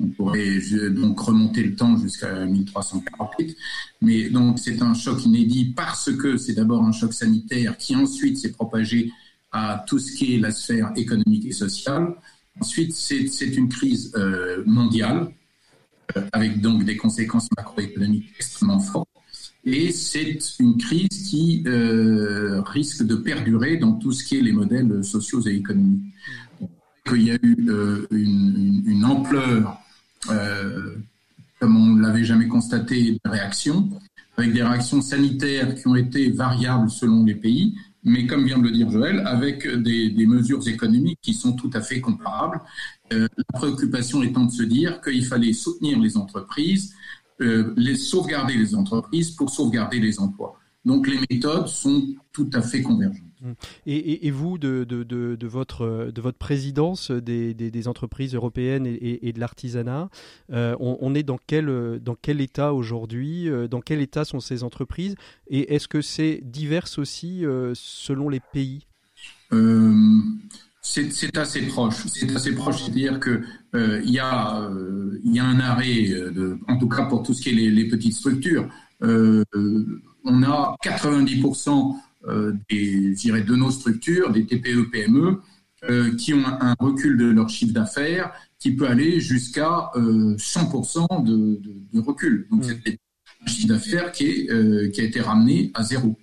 on 0.00 0.08
pourrait 0.08 0.60
donc 0.90 1.18
remonter 1.18 1.62
le 1.62 1.74
temps 1.74 1.96
jusqu'à 1.96 2.44
1348. 2.44 3.56
Mais 4.02 4.30
donc 4.30 4.58
c'est 4.58 4.80
un 4.82 4.94
choc 4.94 5.24
inédit 5.24 5.72
parce 5.76 6.12
que 6.12 6.36
c'est 6.36 6.54
d'abord 6.54 6.84
un 6.84 6.92
choc 6.92 7.12
sanitaire 7.12 7.76
qui 7.76 7.96
ensuite 7.96 8.38
s'est 8.38 8.52
propagé 8.52 9.12
à 9.50 9.84
tout 9.86 9.98
ce 9.98 10.12
qui 10.12 10.34
est 10.34 10.38
la 10.38 10.50
sphère 10.50 10.92
économique 10.96 11.46
et 11.46 11.52
sociale. 11.52 12.14
Ensuite, 12.60 12.92
c'est 12.92 13.56
une 13.56 13.68
crise 13.68 14.12
euh, 14.16 14.62
mondiale 14.66 15.28
euh, 16.16 16.22
avec 16.32 16.60
donc 16.60 16.84
des 16.84 16.96
conséquences 16.96 17.48
macroéconomiques 17.56 18.32
extrêmement 18.36 18.80
fortes. 18.80 19.08
Et 19.64 19.92
c'est 19.92 20.38
une 20.60 20.76
crise 20.78 21.28
qui 21.28 21.62
euh, 21.66 22.62
risque 22.62 23.04
de 23.04 23.16
perdurer 23.16 23.76
dans 23.76 23.92
tout 23.92 24.12
ce 24.12 24.24
qui 24.24 24.38
est 24.38 24.42
les 24.42 24.52
modèles 24.52 25.04
sociaux 25.04 25.40
et 25.46 25.54
économiques. 25.54 26.14
Il 27.10 27.22
y 27.22 27.30
a 27.30 27.38
eu 27.42 27.56
une, 28.10 29.04
ampleur 29.04 29.80
comme 30.26 31.76
on 31.76 31.96
ne 31.96 32.02
l'avait 32.02 32.24
jamais 32.24 32.48
constaté, 32.48 33.12
des 33.12 33.30
réactions, 33.30 33.88
avec 34.36 34.52
des 34.52 34.62
réactions 34.62 35.02
sanitaires 35.02 35.74
qui 35.74 35.86
ont 35.88 35.96
été 35.96 36.30
variables 36.30 36.90
selon 36.90 37.24
les 37.24 37.34
pays, 37.34 37.74
mais 38.04 38.26
comme 38.26 38.44
vient 38.44 38.58
de 38.58 38.64
le 38.64 38.70
dire 38.70 38.90
Joël, 38.90 39.22
avec 39.26 39.66
des, 39.66 40.26
mesures 40.26 40.66
économiques 40.68 41.18
qui 41.20 41.34
sont 41.34 41.52
tout 41.52 41.70
à 41.74 41.80
fait 41.80 42.00
comparables. 42.00 42.60
Euh, 43.12 43.26
la 43.36 43.58
préoccupation 43.58 44.22
étant 44.22 44.44
de 44.44 44.52
se 44.52 44.62
dire 44.62 45.00
qu'il 45.00 45.24
fallait 45.24 45.52
soutenir 45.52 45.98
les 45.98 46.16
entreprises, 46.16 46.94
euh, 47.40 47.72
les 47.76 47.96
sauvegarder 47.96 48.54
les 48.54 48.74
entreprises 48.74 49.30
pour 49.32 49.50
sauvegarder 49.50 49.98
les 49.98 50.20
emplois. 50.20 50.58
Donc 50.84 51.08
les 51.08 51.18
méthodes 51.30 51.68
sont 51.68 52.06
tout 52.32 52.50
à 52.52 52.62
fait 52.62 52.82
convergentes. 52.82 53.27
Et, 53.86 54.30
vous, 54.30 54.58
de, 54.58 54.86
votre, 55.46 56.10
de 56.12 56.20
votre 56.20 56.38
présidence 56.38 57.10
des, 57.10 57.88
entreprises 57.88 58.34
européennes 58.34 58.86
et, 58.86 59.32
de 59.32 59.40
l'artisanat, 59.40 60.10
euh, 60.52 60.76
on, 60.80 61.14
est 61.14 61.22
dans 61.22 61.38
quel, 61.46 62.40
état 62.40 62.72
aujourd'hui 62.72 63.48
euh, 63.48 63.68
Dans 63.68 63.80
quel 63.80 64.00
état 64.00 64.24
sont 64.24 64.40
ces 64.40 64.62
entreprises 64.62 65.14
Et 65.48 65.74
est-ce 65.74 65.88
que 65.88 66.02
c'est 66.02 66.40
divers 66.42 66.88
aussi 66.98 67.44
euh, 67.44 67.72
selon 67.74 68.28
les 68.28 68.40
pays? 68.40 68.86
C'est 70.80 71.36
assez 71.36 71.62
proche. 71.62 72.06
C'est 72.06 72.34
assez 72.34 72.54
proche, 72.54 72.82
c'est-à-dire 72.82 73.20
que 73.20 73.42
il 73.74 74.10
y, 74.10 74.18
a, 74.18 74.56
un 74.56 75.60
arrêt, 75.60 76.08
en 76.68 76.78
tout 76.78 76.88
cas 76.88 77.04
pour 77.04 77.22
tout 77.22 77.34
ce 77.34 77.42
qui 77.42 77.50
est 77.50 77.70
les, 77.70 77.88
petites 77.88 78.14
structures. 78.14 78.68
on 79.00 80.42
a 80.42 80.76
90% 80.84 81.68
euh, 81.68 81.94
des, 82.68 83.14
de 83.14 83.56
nos 83.56 83.70
structures, 83.70 84.30
des 84.32 84.46
TPE-PME, 84.46 85.40
euh, 85.84 86.16
qui 86.16 86.34
ont 86.34 86.44
un, 86.44 86.74
recul 86.80 87.16
de 87.16 87.26
leur 87.26 87.48
chiffre 87.48 87.72
d'affaires 87.72 88.32
qui 88.58 88.72
peut 88.74 88.88
aller 88.88 89.20
jusqu'à 89.20 89.92
100% 89.94 91.06
euh, 91.06 91.22
de, 91.22 91.60
de, 91.92 92.00
recul. 92.00 92.48
Donc, 92.50 92.64
mmh. 92.64 92.68
c'est 92.84 92.98
un 93.44 93.46
chiffre 93.46 93.68
d'affaires 93.68 94.10
qui, 94.10 94.24
est, 94.26 94.92
qui 94.92 95.00
a 95.00 95.04
été 95.04 95.20
ramené 95.20 95.70
à 95.74 95.84
zéro. 95.84 96.18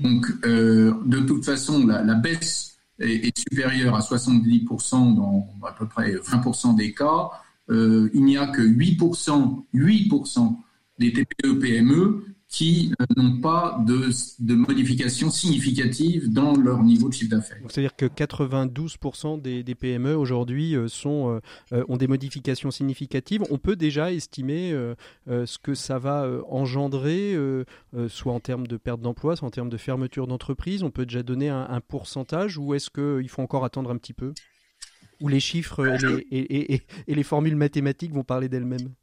Donc, 0.00 0.26
de 0.42 1.20
toute 1.26 1.44
façon, 1.44 1.86
la, 1.86 2.02
la 2.02 2.14
baisse 2.14 2.78
est, 2.98 3.26
est, 3.26 3.38
supérieure 3.38 3.94
à 3.94 4.00
70% 4.00 5.14
dans 5.16 5.46
à 5.66 5.72
peu 5.72 5.86
près 5.86 6.14
20% 6.14 6.74
des 6.74 6.94
cas. 6.94 7.28
il 7.68 8.24
n'y 8.24 8.38
a 8.38 8.46
que 8.46 8.62
8%, 8.62 9.64
8% 9.74 10.56
des 10.98 11.12
TPE-PME 11.12 12.24
qui 12.48 12.94
euh, 13.00 13.04
n'ont 13.16 13.40
pas 13.40 13.78
de, 13.86 14.08
de 14.40 14.54
modifications 14.54 15.30
significatives 15.30 16.32
dans 16.32 16.56
leur 16.56 16.82
niveau 16.82 17.08
de 17.08 17.14
chiffre 17.14 17.30
d'affaires. 17.30 17.58
C'est-à-dire 17.68 17.94
que 17.94 18.06
92% 18.06 19.40
des, 19.40 19.62
des, 19.62 19.74
PME 19.74 20.16
aujourd'hui 20.16 20.74
euh, 20.74 20.88
sont 20.88 21.40
euh, 21.72 21.84
ont 21.88 21.98
des 21.98 22.06
modifications 22.06 22.70
significatives. 22.70 23.42
On 23.50 23.58
peut 23.58 23.76
déjà 23.76 24.12
estimer 24.12 24.74
ce 25.26 25.58
que 25.58 25.74
ça 25.74 25.98
va 25.98 26.28
engendrer, 26.48 27.36
soit 28.08 28.32
en 28.32 28.40
termes 28.40 28.66
de 28.66 28.76
perte 28.76 29.00
d'emploi, 29.00 29.36
soit 29.36 29.46
en 29.46 29.50
termes 29.50 29.68
de 29.68 29.76
fermeture 29.76 30.26
d'entreprise. 30.26 30.82
On 30.82 30.90
peut 30.90 31.04
déjà 31.04 31.22
donner 31.22 31.48
un, 31.48 31.66
un 31.68 31.80
pourcentage 31.80 32.56
ou 32.56 32.74
est-ce 32.74 32.90
qu'il 32.90 33.28
faut 33.28 33.42
encore 33.42 33.64
attendre 33.64 33.90
un 33.90 33.98
petit 33.98 34.14
peu? 34.14 34.32
Ou 35.20 35.28
les 35.28 35.40
chiffres 35.40 35.98
et, 36.30 36.38
et, 36.38 36.82
et 37.06 37.14
les 37.14 37.22
formules 37.22 37.56
mathématiques 37.56 38.12
vont 38.12 38.24
parler 38.24 38.48
d'elles-mêmes? 38.48 38.94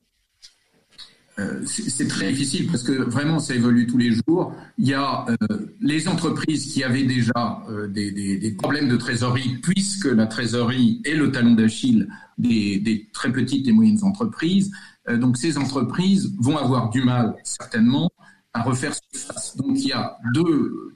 C'est 1.66 2.08
très 2.08 2.32
difficile 2.32 2.68
parce 2.68 2.84
que 2.84 2.94
vraiment 2.94 3.40
ça 3.40 3.56
évolue 3.56 3.88
tous 3.88 3.98
les 3.98 4.12
jours. 4.12 4.56
Il 4.78 4.88
y 4.88 4.94
a 4.94 5.26
euh, 5.30 5.76
les 5.82 6.08
entreprises 6.08 6.72
qui 6.72 6.84
avaient 6.84 7.04
déjà 7.04 7.62
euh, 7.70 7.88
des, 7.88 8.12
des, 8.12 8.38
des, 8.38 8.52
problèmes 8.52 8.88
de 8.88 8.96
trésorerie 8.96 9.58
puisque 9.62 10.06
la 10.06 10.28
trésorerie 10.28 11.02
est 11.04 11.16
le 11.16 11.32
talon 11.32 11.54
d'Achille 11.54 12.08
des, 12.38 12.80
des, 12.80 13.10
très 13.12 13.32
petites 13.32 13.68
et 13.68 13.74
moyennes 13.74 14.04
entreprises. 14.04 14.72
donc 15.10 15.38
ces 15.38 15.58
entreprises 15.58 16.34
vont 16.40 16.58
avoir 16.58 16.90
du 16.90 17.04
mal 17.04 17.36
certainement 17.44 18.10
à 18.54 18.64
refaire 18.64 18.94
surface. 19.12 19.58
Donc 19.58 19.78
il 19.78 19.88
y 19.88 19.94
a 19.94 20.18
deux 20.34 20.94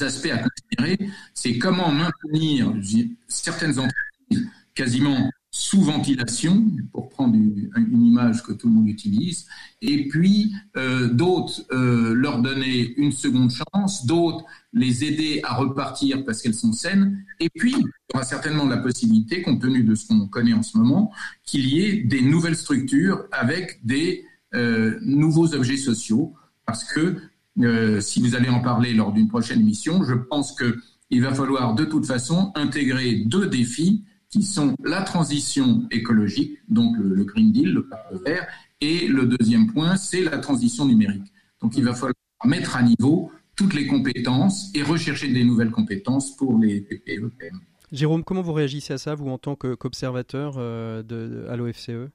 aspects 0.00 0.30
à 0.32 0.38
considérer. 0.38 1.10
C'est 1.34 1.58
comment 1.58 1.90
maintenir 1.90 2.72
certaines 3.26 3.78
entreprises 3.78 4.48
quasiment 4.74 5.30
sous 5.52 5.82
ventilation, 5.82 6.64
pour 6.92 7.08
prendre 7.08 7.34
une, 7.34 8.06
image 8.06 8.42
que 8.44 8.52
tout 8.52 8.68
le 8.68 8.74
monde 8.74 8.88
utilise, 8.88 9.46
et 9.82 10.06
puis 10.08 10.52
euh, 10.76 11.08
d'autres 11.08 11.62
euh, 11.72 12.14
leur 12.14 12.40
donner 12.40 12.94
une 12.96 13.10
seconde 13.10 13.50
chance, 13.50 14.06
d'autres 14.06 14.44
les 14.72 15.04
aider 15.04 15.40
à 15.42 15.54
repartir 15.54 16.24
parce 16.24 16.40
qu'elles 16.40 16.54
sont 16.54 16.72
saines, 16.72 17.24
et 17.40 17.48
puis 17.50 17.74
il 17.76 17.82
y 17.82 18.14
aura 18.14 18.24
certainement 18.24 18.64
la 18.66 18.76
possibilité, 18.76 19.42
compte 19.42 19.60
tenu 19.60 19.82
de 19.82 19.94
ce 19.96 20.06
qu'on 20.06 20.28
connaît 20.28 20.52
en 20.52 20.62
ce 20.62 20.78
moment, 20.78 21.12
qu'il 21.44 21.66
y 21.66 21.80
ait 21.80 22.02
des 22.04 22.22
nouvelles 22.22 22.56
structures 22.56 23.24
avec 23.32 23.84
des 23.84 24.24
euh, 24.54 24.98
nouveaux 25.02 25.54
objets 25.54 25.76
sociaux, 25.76 26.34
parce 26.64 26.84
que 26.84 27.16
si 28.00 28.22
vous 28.22 28.36
allez 28.36 28.48
en 28.48 28.60
parler 28.60 28.94
lors 28.94 29.12
d'une 29.12 29.28
prochaine 29.28 29.60
émission, 29.60 30.02
je 30.04 30.14
pense 30.14 30.56
qu'il 30.56 31.20
va 31.20 31.34
falloir 31.34 31.74
de 31.74 31.84
toute 31.84 32.06
façon 32.06 32.52
intégrer 32.54 33.24
deux 33.26 33.48
défis 33.48 34.04
qui 34.30 34.42
sont 34.42 34.76
la 34.84 35.02
transition 35.02 35.86
écologique, 35.90 36.58
donc 36.68 36.96
le, 36.98 37.24
Green 37.24 37.52
Deal, 37.52 37.72
le 37.72 37.86
pacte 37.86 38.14
vert, 38.24 38.46
Et 38.80 39.08
le 39.08 39.26
deuxième 39.26 39.72
point, 39.72 39.96
c'est 39.96 40.22
la 40.22 40.38
transition 40.38 40.86
numérique. 40.86 41.32
Donc 41.60 41.76
il 41.76 41.84
va 41.84 41.92
falloir 41.92 42.14
mettre 42.44 42.76
à 42.76 42.82
niveau 42.82 43.30
toutes 43.56 43.74
les 43.74 43.86
compétences 43.86 44.70
et 44.74 44.82
rechercher 44.82 45.28
des 45.32 45.44
nouvelles 45.44 45.70
compétences 45.70 46.34
pour 46.36 46.58
les 46.58 46.80
PPE. 46.80 47.30
Jérôme, 47.92 48.24
comment 48.24 48.40
vous 48.40 48.52
réagissez 48.52 48.94
à 48.94 48.98
ça, 48.98 49.14
vous, 49.14 49.28
en 49.28 49.36
tant 49.36 49.56
qu'observateur 49.56 50.54
euh, 50.56 51.02
à 51.50 51.56
l'OFCE 51.56 52.08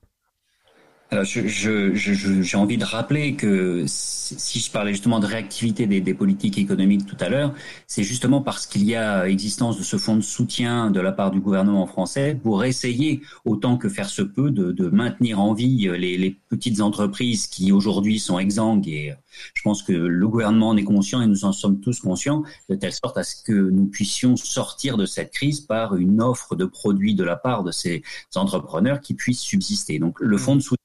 alors, 1.12 1.24
j'ai 1.24 1.48
je, 1.48 1.94
je, 1.94 2.58
envie 2.58 2.78
de 2.78 2.84
rappeler 2.84 3.36
que 3.36 3.86
si 3.88 4.60
je 4.60 4.72
parlais 4.72 4.92
justement 4.92 5.20
de 5.20 5.28
réactivité 5.28 5.86
des, 5.86 6.02
des 6.02 6.16
politiques 6.16 6.58
économiques 6.58 7.06
tout 7.06 7.18
à 7.20 7.30
l'heure, 7.30 7.54
c'est 7.86 8.02
justement 8.02 8.42
parce 8.42 8.66
qu'il 8.66 8.84
y 8.86 8.96
a 8.96 9.28
existence 9.30 9.78
de 9.78 9.84
ce 9.84 9.98
fonds 9.98 10.16
de 10.16 10.22
soutien 10.22 10.90
de 10.90 11.00
la 11.00 11.12
part 11.12 11.30
du 11.30 11.40
gouvernement 11.40 11.86
français 11.86 12.38
pour 12.42 12.64
essayer, 12.64 13.22
autant 13.46 13.78
que 13.78 13.88
faire 13.88 14.10
se 14.10 14.24
peut, 14.24 14.50
de, 14.50 14.72
de 14.72 14.90
maintenir 14.90 15.40
en 15.40 15.54
vie 15.54 15.88
les, 15.96 16.18
les, 16.18 16.38
petites 16.50 16.82
entreprises 16.82 17.48
qui 17.48 17.72
aujourd'hui 17.72 18.20
sont 18.20 18.40
exsangues. 18.40 18.88
Et 18.88 19.14
je 19.54 19.62
pense 19.62 19.84
que 19.84 19.94
le 19.94 20.28
gouvernement 20.28 20.70
en 20.70 20.78
est 20.78 20.84
conscient 20.84 21.22
et 21.22 21.28
nous 21.28 21.46
en 21.46 21.52
sommes 21.52 21.82
tous 21.82 22.00
conscients, 22.00 22.44
de 22.70 22.76
telle 22.76 22.94
sorte 22.94 23.18
à 23.18 23.24
ce 23.24 23.44
que 23.44 23.54
nous 23.54 23.86
puissions 23.86 24.38
sortir 24.38 24.98
de 24.98 25.06
cette 25.06 25.32
crise 25.32 25.62
par 25.62 25.96
une 25.96 26.22
offre 26.22 26.56
de 26.56 26.66
produits 26.66 27.14
de 27.14 27.24
la 27.24 27.36
part 27.36 27.64
de 27.64 27.72
ces 27.72 28.04
entrepreneurs 28.36 29.02
qui 29.02 29.14
puissent 29.14 29.42
subsister. 29.42 30.00
Donc, 30.00 30.20
le 30.20 30.38
fonds 30.38 30.56
de 30.56 30.62
soutien 30.62 30.85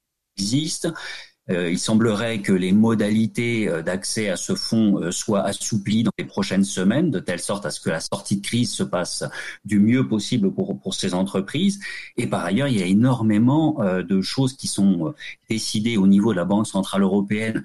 Euh, 1.50 1.70
il 1.70 1.78
semblerait 1.78 2.42
que 2.42 2.52
les 2.52 2.72
modalités 2.72 3.68
euh, 3.68 3.82
d'accès 3.82 4.28
à 4.28 4.36
ce 4.36 4.54
fonds 4.54 5.02
euh, 5.02 5.10
soient 5.10 5.42
assouplies 5.42 6.04
dans 6.04 6.12
les 6.18 6.24
prochaines 6.24 6.64
semaines, 6.64 7.10
de 7.10 7.18
telle 7.18 7.40
sorte 7.40 7.66
à 7.66 7.70
ce 7.70 7.80
que 7.80 7.90
la 7.90 8.00
sortie 8.00 8.36
de 8.36 8.46
crise 8.46 8.72
se 8.72 8.84
passe 8.84 9.24
du 9.64 9.80
mieux 9.80 10.06
possible 10.06 10.52
pour 10.52 10.94
ces 10.94 11.14
entreprises. 11.14 11.80
Et 12.16 12.26
par 12.28 12.44
ailleurs, 12.44 12.68
il 12.68 12.78
y 12.78 12.82
a 12.82 12.86
énormément 12.86 13.80
de 13.82 14.20
choses 14.20 14.56
qui 14.56 14.68
sont 14.68 15.14
décidées 15.48 15.96
au 15.96 16.06
niveau 16.06 16.32
de 16.32 16.36
la 16.36 16.44
Banque 16.44 16.66
centrale 16.66 17.02
européenne 17.02 17.64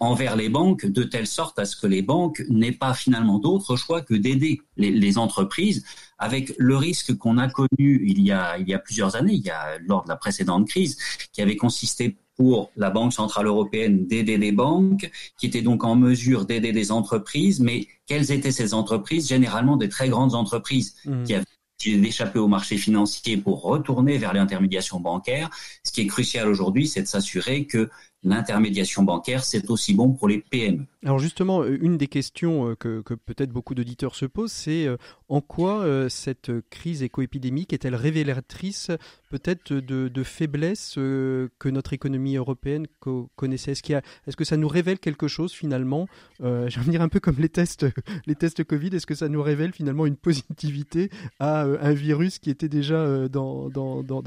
envers 0.00 0.36
les 0.36 0.48
banques, 0.48 0.86
de 0.86 1.02
telle 1.02 1.26
sorte 1.26 1.58
à 1.58 1.64
ce 1.64 1.76
que 1.76 1.86
les 1.86 2.02
banques 2.02 2.42
n'aient 2.48 2.72
pas 2.72 2.94
finalement 2.94 3.38
d'autre 3.38 3.76
choix 3.76 4.00
que 4.00 4.14
d'aider 4.14 4.60
les, 4.76 4.90
les, 4.90 5.18
entreprises, 5.18 5.84
avec 6.18 6.54
le 6.58 6.76
risque 6.76 7.16
qu'on 7.16 7.38
a 7.38 7.48
connu 7.48 8.02
il 8.06 8.22
y 8.22 8.30
a, 8.30 8.58
il 8.58 8.68
y 8.68 8.74
a 8.74 8.78
plusieurs 8.78 9.16
années, 9.16 9.34
il 9.34 9.44
y 9.44 9.50
a 9.50 9.78
lors 9.86 10.04
de 10.04 10.08
la 10.08 10.16
précédente 10.16 10.68
crise, 10.68 10.96
qui 11.32 11.42
avait 11.42 11.56
consisté 11.56 12.16
pour 12.36 12.70
la 12.76 12.90
Banque 12.90 13.12
centrale 13.12 13.46
européenne 13.46 14.06
d'aider 14.06 14.38
les 14.38 14.52
banques, 14.52 15.10
qui 15.38 15.46
étaient 15.46 15.62
donc 15.62 15.84
en 15.84 15.96
mesure 15.96 16.46
d'aider 16.46 16.72
des 16.72 16.90
entreprises, 16.90 17.60
mais 17.60 17.86
quelles 18.06 18.32
étaient 18.32 18.52
ces 18.52 18.74
entreprises? 18.74 19.28
Généralement 19.28 19.76
des 19.76 19.88
très 19.88 20.08
grandes 20.08 20.34
entreprises 20.34 20.96
mmh. 21.04 21.24
qui 21.24 21.34
avaient 21.34 21.44
d'échapper 21.84 22.38
au 22.38 22.48
marché 22.48 22.76
financier 22.76 23.36
pour 23.36 23.62
retourner 23.62 24.18
vers 24.18 24.32
l'intermédiation 24.32 25.00
bancaire. 25.00 25.50
Ce 25.82 25.92
qui 25.92 26.02
est 26.02 26.06
crucial 26.06 26.48
aujourd'hui, 26.48 26.86
c'est 26.86 27.02
de 27.02 27.08
s'assurer 27.08 27.66
que 27.66 27.90
l'intermédiation 28.24 29.02
bancaire, 29.02 29.44
c'est 29.44 29.68
aussi 29.70 29.94
bon 29.94 30.12
pour 30.12 30.28
les 30.28 30.38
PME. 30.38 30.84
Alors 31.04 31.18
justement, 31.18 31.62
euh, 31.62 31.76
une 31.80 31.98
des 31.98 32.06
questions 32.06 32.70
euh, 32.70 32.76
que, 32.76 33.02
peut-être 33.14 33.50
beaucoup 33.50 33.74
d'auditeurs 33.74 34.14
se 34.14 34.26
posent, 34.26 34.52
c'est 34.52 34.86
euh, 34.86 34.96
en 35.28 35.40
quoi 35.40 35.84
cette 36.08 36.52
crise 36.70 37.02
écoépidémique 37.02 37.72
est-elle 37.72 37.94
révélatrice 37.94 38.90
peut-être 39.30 39.72
de, 39.72 40.22
faiblesses 40.22 40.94
que 40.94 41.68
notre 41.68 41.94
économie 41.94 42.36
européenne 42.36 42.86
connaissait? 43.34 43.72
Est-ce, 43.72 43.92
est 43.92 44.36
que 44.36 44.44
ça 44.44 44.56
nous 44.56 44.68
révèle 44.68 44.98
quelque 44.98 45.26
chose 45.26 45.52
finalement? 45.52 46.06
Je 46.40 46.78
vais 46.78 46.90
dire 46.90 47.02
un 47.02 47.08
peu 47.08 47.18
comme 47.18 47.36
les 47.38 47.48
tests, 47.48 47.86
les 48.26 48.34
tests 48.34 48.62
Covid, 48.62 48.94
est-ce 48.94 49.06
que 49.06 49.14
ça 49.14 49.28
nous 49.28 49.42
révèle 49.42 49.72
finalement 49.72 50.04
une 50.04 50.16
positivité 50.16 51.08
à 51.40 51.62
un 51.62 51.92
virus 51.92 52.38
qui 52.38 52.50
était 52.50 52.68
déjà 52.68 53.28
dans 53.28 53.70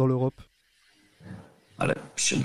l'Europe? 0.08 0.42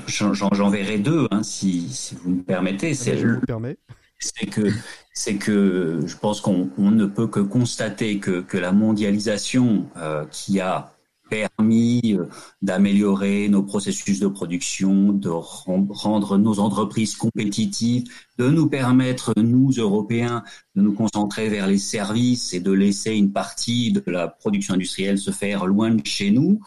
J'en 0.06 0.70
verrai 0.70 0.98
deux, 0.98 1.28
hein, 1.30 1.42
si, 1.42 1.88
si, 1.88 2.14
vous 2.16 2.30
me 2.30 2.42
permettez. 2.42 2.94
C'est 2.94 4.46
que 4.46 4.68
c'est 5.14 5.36
que 5.36 6.00
je 6.04 6.16
pense 6.16 6.40
qu'on 6.40 6.68
ne 6.78 7.06
peut 7.06 7.26
que 7.26 7.40
constater 7.40 8.18
que, 8.18 8.40
que 8.42 8.58
la 8.58 8.72
mondialisation 8.72 9.88
euh, 9.96 10.26
qui 10.26 10.60
a 10.60 10.94
permis 11.30 12.16
euh, 12.18 12.26
d'améliorer 12.60 13.48
nos 13.48 13.62
processus 13.62 14.20
de 14.20 14.26
production, 14.26 15.12
de 15.12 15.30
rendre 15.30 16.36
nos 16.36 16.58
entreprises 16.58 17.16
compétitives, 17.16 18.04
de 18.36 18.50
nous 18.50 18.68
permettre, 18.68 19.32
nous, 19.36 19.70
Européens, 19.70 20.42
de 20.74 20.82
nous 20.82 20.92
concentrer 20.92 21.48
vers 21.48 21.66
les 21.66 21.78
services 21.78 22.52
et 22.52 22.60
de 22.60 22.72
laisser 22.72 23.12
une 23.12 23.32
partie 23.32 23.92
de 23.92 24.02
la 24.06 24.28
production 24.28 24.74
industrielle 24.74 25.18
se 25.18 25.30
faire 25.30 25.66
loin 25.66 25.94
de 25.94 26.04
chez 26.04 26.30
nous, 26.30 26.60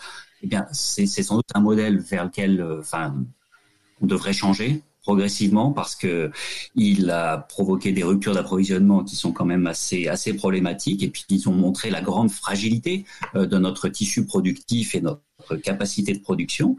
eh 0.43 0.47
bien, 0.47 0.67
c'est 0.73 1.07
sans 1.07 1.37
doute 1.37 1.45
un 1.55 1.61
modèle 1.61 1.99
vers 1.99 2.25
lequel, 2.25 2.59
euh, 2.59 2.79
enfin, 2.81 3.15
on 4.01 4.05
devrait 4.05 4.33
changer 4.33 4.81
progressivement 5.01 5.71
parce 5.71 5.95
que 5.95 6.31
il 6.75 7.09
a 7.09 7.37
provoqué 7.37 7.91
des 7.91 8.03
ruptures 8.03 8.33
d'approvisionnement 8.33 9.03
qui 9.03 9.17
sont 9.17 9.33
quand 9.33 9.45
même 9.45 9.67
assez 9.67 10.07
assez 10.07 10.33
problématiques 10.33 11.03
et 11.03 11.09
puis 11.09 11.25
ils 11.29 11.49
ont 11.49 11.53
montré 11.53 11.89
la 11.89 12.01
grande 12.01 12.31
fragilité 12.31 13.05
euh, 13.35 13.45
de 13.45 13.57
notre 13.57 13.89
tissu 13.89 14.25
productif 14.25 14.95
et 14.95 15.01
notre 15.01 15.55
capacité 15.61 16.13
de 16.13 16.19
production. 16.19 16.77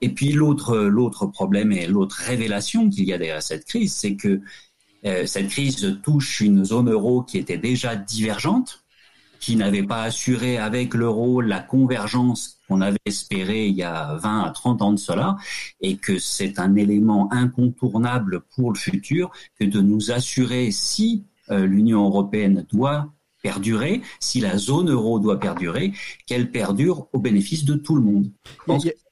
Et 0.00 0.08
puis 0.08 0.32
l'autre 0.32 0.76
l'autre 0.76 1.26
problème 1.26 1.72
et 1.72 1.86
l'autre 1.86 2.16
révélation 2.16 2.90
qu'il 2.90 3.04
y 3.04 3.12
a 3.12 3.18
derrière 3.18 3.42
cette 3.42 3.64
crise, 3.64 3.92
c'est 3.92 4.14
que 4.16 4.40
euh, 5.04 5.26
cette 5.26 5.48
crise 5.48 6.00
touche 6.02 6.40
une 6.40 6.64
zone 6.64 6.90
euro 6.90 7.22
qui 7.22 7.38
était 7.38 7.58
déjà 7.58 7.96
divergente 7.96 8.84
qui 9.40 9.56
n'avait 9.56 9.82
pas 9.82 10.02
assuré 10.04 10.58
avec 10.58 10.94
l'euro 10.94 11.42
la 11.42 11.60
convergence 11.60 12.53
qu'on 12.74 12.80
avait 12.80 12.98
espérée 13.04 13.68
il 13.68 13.76
y 13.76 13.82
a 13.82 14.16
20 14.16 14.42
à 14.42 14.50
30 14.50 14.82
ans 14.82 14.92
de 14.92 14.98
cela, 14.98 15.36
et 15.80 15.96
que 15.96 16.18
c'est 16.18 16.58
un 16.58 16.74
élément 16.74 17.32
incontournable 17.32 18.40
pour 18.54 18.72
le 18.72 18.78
futur 18.78 19.30
que 19.58 19.64
de 19.64 19.80
nous 19.80 20.10
assurer 20.10 20.70
si 20.72 21.24
euh, 21.50 21.66
l'Union 21.66 22.04
européenne 22.04 22.66
doit 22.72 23.12
perdurer, 23.42 24.00
si 24.20 24.40
la 24.40 24.56
zone 24.58 24.90
euro 24.90 25.20
doit 25.20 25.38
perdurer, 25.38 25.92
qu'elle 26.26 26.50
perdure 26.50 27.06
au 27.12 27.18
bénéfice 27.18 27.64
de 27.64 27.74
tout 27.74 27.94
le 27.94 28.02
monde. 28.02 28.30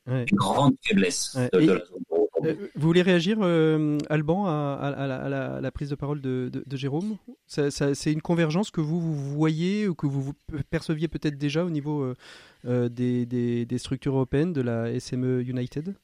une 0.07 0.25
grande 0.33 0.75
faiblesse 0.83 1.37
de, 1.53 1.59
la 1.59 1.85
zone 1.85 2.03
euro. 2.11 2.12
Euh, 2.45 2.55
vous 2.75 2.87
voulez 2.87 3.03
réagir, 3.03 3.39
euh, 3.41 3.99
Alban, 4.11 4.47
à, 4.47 5.61
la, 5.61 5.71
prise 5.71 5.91
de 5.91 5.95
parole 5.95 6.21
de, 6.21 6.51
Jérôme? 6.73 7.17
C'est 7.47 8.13
une 8.13 8.23
convergence 8.23 8.71
que 8.71 8.81
vous, 8.81 9.01
voyez 9.01 9.89
ou 9.89 9.95
que 9.95 10.07
vous, 10.07 10.33
perceviez 10.71 11.09
peut-être 11.09 11.39
déjà 11.39 11.65
au 11.65 11.71
niveau 11.71 12.15
euh, 12.67 12.89
des, 12.89 13.79
structures 13.79 14.15
européennes 14.15 14.53
de 14.53 14.61
la 14.61 14.99
SME 14.99 15.43
United? 15.43 15.95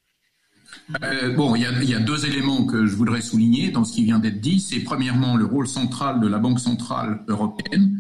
Bon, 1.36 1.54
il 1.56 1.62
y, 1.62 1.94
a, 1.94 2.00
deux 2.00 2.26
éléments 2.26 2.66
que 2.66 2.86
je 2.86 2.94
voudrais 2.94 3.22
souligner 3.22 3.70
dans 3.70 3.84
ce 3.84 3.94
qui 3.94 4.04
vient 4.04 4.18
d'être 4.18 4.40
dit. 4.40 4.60
C'est 4.60 4.80
premièrement 4.80 5.36
le 5.36 5.46
rôle 5.46 5.66
central 5.66 6.20
de 6.20 6.28
la 6.28 6.38
Banque 6.38 6.60
centrale 6.60 7.24
européenne. 7.28 7.98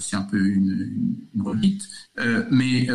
C'est 0.00 0.16
un 0.16 0.22
peu 0.22 0.38
une, 0.38 1.16
une 1.34 1.78
mais 2.50 2.88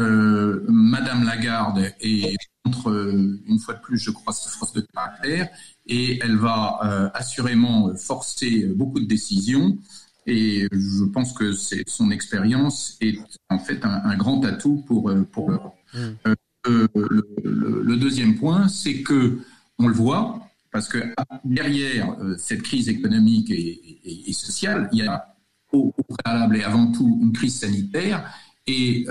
Madame 0.68 1.24
Lagarde 1.24 1.92
est 2.02 2.36
contre, 2.64 2.90
euh, 2.90 3.42
une 3.46 3.60
fois 3.60 3.76
de 3.76 3.80
plus, 3.82 3.98
je 3.98 4.12
crois, 4.12 4.34
sa 4.34 4.50
force 4.50 4.74
de 4.74 4.82
caractère, 4.82 5.50
et 5.86 6.20
elle 6.24 6.38
va 6.38 6.80
euh, 6.84 7.10
assurément 7.14 7.94
forcer 7.96 8.66
beaucoup 8.68 9.00
de 9.00 9.06
décisions. 9.06 9.78
Et 10.26 10.68
je 10.72 11.04
pense 11.04 11.34
que 11.34 11.52
son 11.52 12.10
expérience 12.12 12.98
est 13.02 13.20
en 13.50 13.60
fait 13.60 13.84
un, 13.84 14.16
grand 14.16 14.44
atout 14.46 14.84
pour, 14.88 15.10
euh, 15.10 15.24
pour 15.24 15.52
l'Europe. 15.52 15.76
Mmh. 15.94 16.34
le, 16.66 17.98
deuxième 17.98 18.38
point, 18.38 18.70
c'est 18.70 19.02
que 19.02 19.40
on 19.80 19.88
le 19.88 19.94
voit, 19.94 20.48
parce 20.72 20.88
que 20.88 21.14
derrière 21.44 22.16
cette 22.38 22.62
crise 22.62 22.88
économique 22.88 23.52
et, 23.52 24.32
sociale, 24.32 24.90
il 24.94 25.00
y 25.00 25.08
a 25.08 25.33
au, 25.74 25.94
préalable 26.08 26.58
et 26.58 26.64
avant 26.64 26.92
tout 26.92 27.20
une 27.22 27.34
crise 27.34 27.60
sanitaire, 27.60 28.32
et 28.66 29.06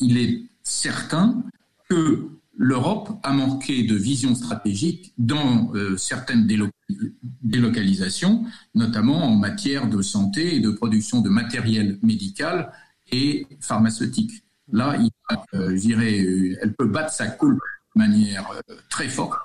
il 0.00 0.16
est 0.16 0.42
certain 0.62 1.42
que 1.90 2.30
l'Europe 2.56 3.10
a 3.22 3.32
manqué 3.32 3.82
de 3.82 3.94
vision 3.94 4.34
stratégique 4.34 5.12
dans 5.18 5.74
euh, 5.74 5.96
certaines 5.96 6.48
délocalisations, 7.42 8.44
notamment 8.74 9.24
en 9.24 9.36
matière 9.36 9.88
de 9.88 10.00
santé 10.02 10.56
et 10.56 10.60
de 10.60 10.70
production 10.70 11.20
de 11.20 11.28
matériel 11.28 11.98
médical 12.02 12.72
et 13.12 13.46
pharmaceutique. 13.60 14.42
Là, 14.72 14.96
il, 14.98 15.10
euh, 15.54 15.70
euh, 15.70 16.56
elle 16.62 16.74
peut 16.74 16.86
battre 16.86 17.12
sa 17.12 17.28
coule 17.28 17.58
de 17.94 17.98
manière 17.98 18.50
très 18.90 19.08
forte 19.08 19.38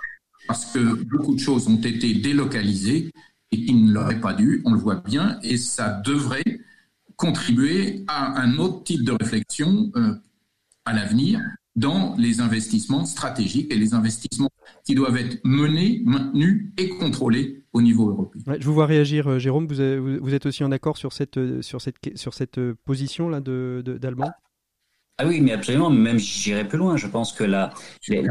parce 0.48 0.66
que 0.66 1.04
beaucoup 1.04 1.36
de 1.36 1.40
choses 1.40 1.68
ont 1.68 1.82
été 1.82 2.14
délocalisées 2.16 3.12
et 3.52 3.66
qui 3.66 3.74
ne 3.74 3.92
l'auraient 3.92 4.22
pas 4.22 4.34
dû, 4.34 4.62
on 4.66 4.74
le 4.74 4.80
voit 4.80 4.96
bien, 4.96 5.40
et 5.44 5.58
ça 5.58 6.02
devrait 6.06 6.62
contribuer 7.16 8.04
à 8.08 8.42
un 8.42 8.58
autre 8.58 8.84
type 8.84 9.04
de 9.04 9.12
réflexion 9.12 9.92
à 10.86 10.94
l'avenir 10.94 11.40
dans 11.76 12.16
les 12.18 12.42
investissements 12.42 13.06
stratégiques 13.06 13.72
et 13.72 13.78
les 13.78 13.94
investissements 13.94 14.50
qui 14.84 14.96
doivent 14.96 15.18
être 15.18 15.40
menés, 15.44 16.02
maintenus 16.06 16.72
et 16.78 16.90
contrôlés 16.90 17.64
au 17.74 17.82
niveau 17.82 18.10
européen. 18.10 18.42
je 18.60 18.66
vous 18.66 18.74
vois 18.74 18.86
réagir, 18.86 19.28
euh, 19.28 19.40
Jérôme. 19.40 19.68
Vous, 19.68 20.34
êtes 20.34 20.46
aussi 20.46 20.64
en 20.64 20.72
accord 20.72 20.98
sur 20.98 21.14
cette, 21.14 21.38
euh, 21.38 21.62
sur 21.62 21.82
cette, 21.82 21.96
sur 22.16 22.34
cette 22.34 22.58
euh, 22.58 22.76
position 22.86 23.30
là 23.30 23.40
d'Allemand? 23.40 24.32
Ah 25.18 25.28
oui, 25.28 25.40
mais 25.40 25.52
absolument, 25.52 25.92
même 25.92 26.18
j'irai 26.18 26.68
plus 26.68 26.80
loin. 26.80 26.98
Je 26.98 27.06
pense 27.06 27.32
que 27.32 27.44
là, 27.44 27.74
les, 28.08 28.24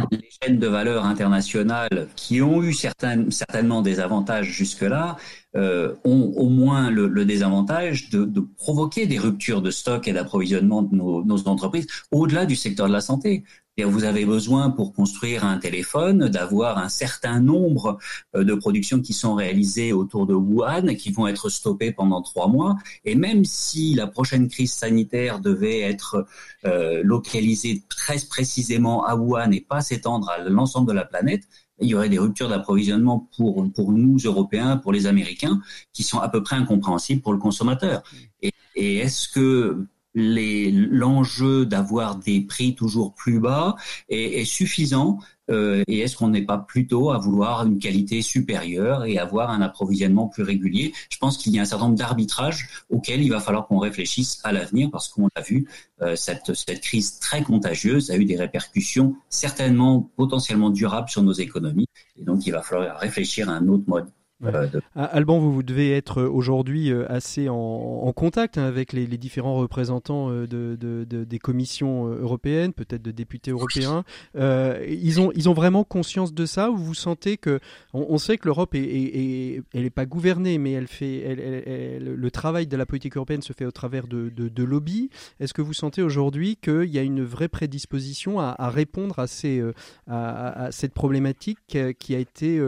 chaînes 0.43 0.59
de 0.59 0.67
valeur 0.67 1.05
internationales 1.05 2.09
qui 2.17 2.43
ont 2.43 2.65
eu 2.65 2.73
certains, 2.73 3.31
certainement 3.31 3.81
des 3.81 4.01
avantages 4.01 4.47
jusque-là, 4.47 5.17
euh, 5.57 5.95
ont 6.05 6.33
au 6.37 6.49
moins 6.49 6.91
le, 6.91 7.07
le 7.07 7.25
désavantage 7.25 8.11
de, 8.11 8.25
de, 8.25 8.41
provoquer 8.41 9.07
des 9.07 9.19
ruptures 9.19 9.63
de 9.63 9.71
stock 9.71 10.09
et 10.09 10.13
d'approvisionnement 10.13 10.83
de 10.83 10.95
nos, 10.97 11.25
nos 11.25 11.49
entreprises 11.49 11.87
au-delà 12.11 12.45
du 12.47 12.57
secteur 12.57 12.89
de 12.89 12.93
la 12.93 13.01
santé. 13.01 13.45
Vous 13.85 14.05
avez 14.05 14.25
besoin 14.25 14.71
pour 14.71 14.93
construire 14.93 15.45
un 15.45 15.59
téléphone 15.59 16.29
d'avoir 16.29 16.79
un 16.79 16.89
certain 16.89 17.41
nombre 17.41 17.99
euh, 18.35 18.45
de 18.45 18.55
productions 18.55 19.01
qui 19.01 19.13
sont 19.13 19.35
réalisées 19.35 19.93
autour 19.93 20.27
de 20.27 20.35
Wuhan, 20.35 20.95
qui 20.95 21.11
vont 21.11 21.27
être 21.27 21.49
stoppées 21.49 21.93
pendant 21.93 22.23
trois 22.23 22.49
mois. 22.49 22.77
Et 23.05 23.15
même 23.15 23.45
si 23.45 23.95
la 23.95 24.07
prochaine 24.07 24.49
crise 24.49 24.73
sanitaire 24.73 25.41
devait 25.41 25.81
être 25.81 26.27
euh, 26.65 27.03
localisée 27.05 27.83
très 27.89 28.19
précisément 28.29 29.05
à 29.05 29.17
Wuhan 29.17 29.51
et 29.53 29.61
pas 29.61 29.81
s'étendre 29.81 30.29
à 30.31 30.39
l'ensemble 30.39 30.89
de 30.89 30.95
la 30.95 31.05
planète, 31.05 31.43
il 31.81 31.89
y 31.89 31.95
aurait 31.95 32.09
des 32.09 32.19
ruptures 32.19 32.49
d'approvisionnement 32.49 33.29
pour, 33.37 33.67
pour 33.73 33.93
nous, 33.93 34.19
Européens, 34.25 34.77
pour 34.77 34.93
les 34.93 35.07
Américains, 35.07 35.61
qui 35.93 36.03
sont 36.03 36.19
à 36.19 36.29
peu 36.29 36.43
près 36.43 36.57
incompréhensibles 36.57 37.23
pour 37.23 37.33
le 37.33 37.39
consommateur. 37.39 38.03
Et, 38.43 38.53
et 38.75 38.99
est-ce 38.99 39.29
que 39.29 39.87
l'enjeu 40.15 41.67
d'avoir 41.67 42.17
des 42.17 42.41
prix 42.41 42.75
toujours 42.75 43.15
plus 43.15 43.39
bas 43.41 43.77
est, 44.09 44.45
suffisant 44.45 45.19
euh, 45.51 45.83
et 45.89 46.01
est-ce 46.01 46.17
qu'on 46.17 46.29
n'est 46.29 46.45
pas 46.45 46.59
plutôt 46.59 47.11
à 47.11 47.19
vouloir 47.19 47.67
une 47.67 47.79
qualité 47.79 48.23
supérieure 48.23 49.05
et 49.05 49.19
avoir 49.19 49.51
un 49.51 49.61
approvisionnement 49.61 50.29
plus 50.29 50.43
régulier? 50.43 50.93
Je 51.11 51.19
pense 51.19 51.39
qu'il 51.39 51.53
y 51.53 51.59
a 51.59 51.63
un 51.63 51.65
certain 51.65 51.87
nombre 51.87 51.99
d'arbitrages 51.99 52.69
auxquels 52.89 53.23
il 53.23 53.31
va 53.31 53.41
falloir 53.41 53.67
qu'on 53.67 53.79
réfléchisse 53.79 54.41
à 54.45 54.53
l'avenir 54.53 54.91
parce 54.91 55.09
qu'on 55.09 55.29
a 55.35 55.41
vu 55.41 55.69
euh, 56.03 56.15
cette, 56.17 56.55
cette 56.55 56.81
crise 56.81 57.19
très 57.19 57.43
contagieuse 57.43 58.11
a 58.11 58.17
eu 58.17 58.25
des 58.25 58.37
répercussions 58.37 59.17
certainement 59.29 60.11
potentiellement 60.17 60.71
durables 60.71 61.09
sur 61.09 61.23
nos 61.23 61.33
économies. 61.33 61.89
Et 62.17 62.23
donc 62.23 62.47
il 62.47 62.53
va 62.53 62.63
falloir 62.63 62.99
réfléchir 62.99 63.49
à 63.49 63.55
un 63.55 63.69
autre 63.69 63.85
mode 63.87 64.07
ah, 64.43 65.05
Alban, 65.05 65.39
vous, 65.39 65.53
vous 65.53 65.63
devez 65.63 65.95
être 65.95 66.23
euh, 66.23 66.29
aujourd'hui 66.29 66.91
euh, 66.91 67.05
assez 67.11 67.49
en, 67.49 68.13
contact 68.17 68.59
hein, 68.59 68.65
avec 68.65 68.93
les, 68.93 69.07
différents 69.07 69.57
représentants 69.57 70.31
euh, 70.31 70.47
de, 70.47 71.05
des 71.05 71.39
commissions 71.39 72.07
européennes, 72.07 72.73
peut-être 72.73 73.03
de 73.03 73.11
députés 73.11 73.51
européens. 73.51 74.05
ils, 74.35 75.21
ont, 75.21 75.31
ils 75.35 75.49
ont 75.49 75.53
vraiment 75.53 75.85
conscience 75.85 76.33
de 76.33 76.47
ça 76.47 76.71
ou 76.71 76.77
vous 76.77 76.95
sentez 76.95 77.37
que 77.37 77.61
on, 77.93 78.19
sait 78.19 78.39
que 78.39 78.47
l'Europe 78.47 78.75
est, 78.75 79.63
elle 79.75 79.83
n'est 79.83 79.91
pas 79.91 80.07
gouvernée, 80.07 80.59
mais 80.59 80.73
elle 80.73 80.87
fait 80.87 81.19
elle, 81.19 82.15
le 82.15 82.31
travail 82.31 82.67
de 82.67 82.77
la 82.77 82.87
politique 82.87 83.17
européenne 83.17 83.43
se 83.43 83.53
fait 83.53 83.65
au 83.65 83.71
travers 83.71 84.07
de, 84.07 84.31
de, 84.31 84.65
lobbies. 84.65 85.11
Est-ce 85.39 85.55
que 85.55 85.63
vous 85.63 85.73
sentez 85.73 86.03
aujourd'hui 86.03 86.57
qu'il 86.57 86.87
y 86.87 86.99
a 86.99 87.03
une 87.03 87.25
vraie 87.25 87.49
prédisposition 87.49 88.41
à, 88.41 88.71
répondre 88.71 89.19
à, 89.19 89.27
ces, 89.27 89.63
à, 90.09 90.69
cette 90.71 90.95
problématique 90.95 91.59
qui 91.99 92.15
a 92.15 92.19
été, 92.19 92.61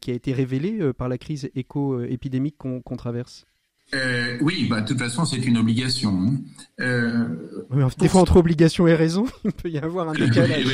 qui 0.00 0.10
a 0.10 0.14
été 0.14 0.32
révélée 0.32 0.92
par 0.92 1.01
la 1.08 1.18
crise 1.18 1.50
éco-épidémique 1.54 2.56
qu'on 2.58 2.96
traverse 2.96 3.44
euh, 3.94 4.38
oui, 4.40 4.66
bah, 4.70 4.80
de 4.80 4.86
toute 4.86 4.98
façon, 4.98 5.24
c'est 5.24 5.44
une 5.44 5.58
obligation. 5.58 6.18
Hein. 6.18 6.40
Euh, 6.80 7.28
des 7.98 8.08
fois, 8.08 8.22
entre 8.22 8.36
obligation 8.36 8.86
et 8.86 8.94
raison, 8.94 9.26
il 9.44 9.52
peut 9.52 9.68
y 9.68 9.78
avoir 9.78 10.08
un 10.08 10.12
décalage. 10.18 10.64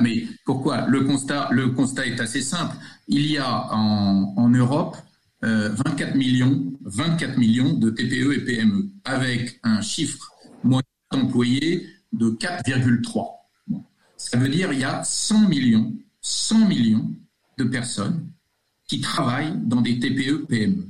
mais, 0.00 0.24
pourquoi? 0.44 0.86
Le 0.88 1.04
constat, 1.04 1.48
le 1.52 1.70
constat 1.70 2.06
est 2.06 2.20
assez 2.20 2.40
simple. 2.40 2.74
Il 3.06 3.26
y 3.26 3.38
a 3.38 3.72
en, 3.72 4.48
Europe 4.48 4.96
24 5.42 6.14
euh, 6.14 6.18
millions, 6.18 6.72
24 6.84 7.38
millions 7.38 7.74
de 7.74 7.90
TPE 7.90 8.32
et 8.32 8.44
PME, 8.44 8.90
avec 9.04 9.60
un 9.62 9.80
chiffre 9.80 10.32
moyen 10.64 10.82
d'employés 11.12 11.86
de 12.12 12.30
4,3. 12.30 13.28
Ça 14.16 14.38
veut 14.38 14.48
dire 14.48 14.72
il 14.72 14.80
y 14.80 14.84
a 14.84 15.04
100 15.04 15.48
millions, 15.48 15.92
100 16.20 16.66
millions 16.66 17.10
de 17.58 17.64
personnes 17.64 18.26
qui 18.94 19.00
travaillent 19.00 19.58
dans 19.64 19.80
des 19.80 19.98
TPE, 19.98 20.46
PME. 20.46 20.86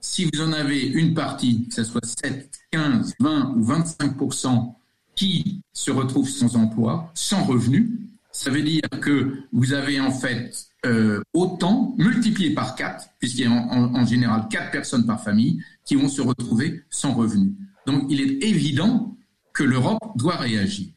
Si 0.00 0.30
vous 0.32 0.42
en 0.42 0.52
avez 0.52 0.80
une 0.80 1.12
partie, 1.12 1.66
que 1.66 1.74
ce 1.74 1.82
soit 1.82 2.04
7, 2.04 2.48
15, 2.70 3.14
20 3.18 3.54
ou 3.56 3.64
25% 3.64 4.74
qui 5.16 5.60
se 5.72 5.90
retrouvent 5.90 6.28
sans 6.28 6.54
emploi, 6.54 7.10
sans 7.14 7.42
revenu, 7.42 7.98
ça 8.30 8.50
veut 8.50 8.62
dire 8.62 8.88
que 9.00 9.38
vous 9.50 9.72
avez 9.72 9.98
en 10.00 10.12
fait 10.12 10.68
euh, 10.86 11.20
autant, 11.34 11.96
multiplié 11.98 12.54
par 12.54 12.76
4, 12.76 13.08
puisqu'il 13.18 13.42
y 13.42 13.46
a 13.46 13.50
en, 13.50 14.06
général 14.06 14.46
4 14.48 14.70
personnes 14.70 15.04
par 15.04 15.20
famille, 15.20 15.60
qui 15.84 15.96
vont 15.96 16.08
se 16.08 16.22
retrouver 16.22 16.84
sans 16.90 17.14
revenu. 17.14 17.54
Donc 17.86 18.04
il 18.08 18.20
est 18.20 18.44
évident 18.48 19.16
que 19.52 19.64
l'Europe 19.64 20.16
doit 20.16 20.36
réagir. 20.36 20.90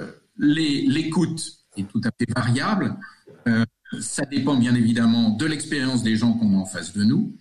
Euh, 0.00 0.12
l'écoute 0.38 1.64
est 1.76 1.88
tout 1.88 2.00
à 2.04 2.10
fait 2.16 2.32
variable. 2.32 2.96
Euh, 3.48 3.64
ça 4.00 4.24
dépend 4.24 4.56
bien 4.56 4.74
évidemment 4.74 5.30
de 5.30 5.46
l'expérience 5.46 6.02
des 6.02 6.16
gens 6.16 6.32
qu'on 6.34 6.54
a 6.54 6.58
en 6.58 6.64
face 6.64 6.92
de 6.92 7.04
nous. 7.04 7.34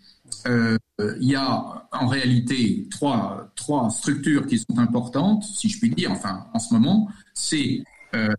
Euh, 0.47 0.77
il 1.19 1.27
y 1.27 1.35
a 1.35 1.87
en 1.91 2.07
réalité 2.07 2.87
trois, 2.89 3.51
trois 3.55 3.89
structures 3.89 4.45
qui 4.45 4.59
sont 4.59 4.77
importantes, 4.77 5.43
si 5.43 5.69
je 5.69 5.79
puis 5.79 5.89
dire, 5.89 6.11
enfin 6.11 6.45
en 6.53 6.59
ce 6.59 6.73
moment, 6.73 7.09
c'est 7.33 7.83
euh, 8.15 8.29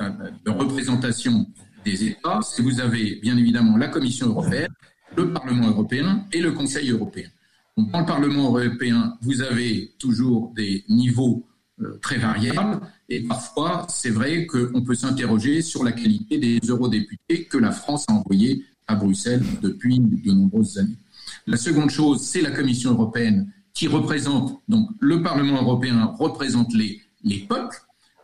euh 0.00 0.10
de 0.44 0.50
représentation 0.50 1.46
des 1.84 2.04
États, 2.04 2.40
vous 2.58 2.80
avez 2.80 3.16
bien 3.16 3.36
évidemment 3.36 3.76
la 3.76 3.88
Commission 3.88 4.28
européenne, 4.28 4.72
le 5.16 5.32
Parlement 5.32 5.68
européen 5.68 6.26
et 6.32 6.40
le 6.40 6.52
Conseil 6.52 6.90
européen. 6.90 7.28
Dans 7.76 8.00
le 8.00 8.06
Parlement 8.06 8.48
européen, 8.48 9.16
vous 9.22 9.42
avez 9.42 9.94
toujours 9.98 10.52
des 10.54 10.84
niveaux 10.88 11.46
euh, 11.80 11.98
très 12.02 12.18
variables 12.18 12.80
et 13.12 13.20
parfois, 13.20 13.86
c'est 13.90 14.08
vrai 14.08 14.46
qu'on 14.46 14.80
peut 14.80 14.94
s'interroger 14.94 15.60
sur 15.60 15.84
la 15.84 15.92
qualité 15.92 16.38
des 16.38 16.58
eurodéputés 16.66 17.44
que 17.44 17.58
la 17.58 17.70
France 17.70 18.06
a 18.08 18.14
envoyés 18.14 18.64
à 18.86 18.94
Bruxelles 18.94 19.44
depuis 19.60 19.98
de 19.98 20.32
nombreuses 20.32 20.78
années. 20.78 20.96
La 21.46 21.58
seconde 21.58 21.90
chose, 21.90 22.22
c'est 22.22 22.40
la 22.40 22.50
Commission 22.50 22.92
européenne 22.92 23.52
qui 23.74 23.86
représente, 23.86 24.62
donc 24.66 24.88
le 24.98 25.22
Parlement 25.22 25.60
européen 25.60 26.06
représente 26.18 26.72
les, 26.72 27.02
les 27.22 27.40
peuples, 27.40 27.76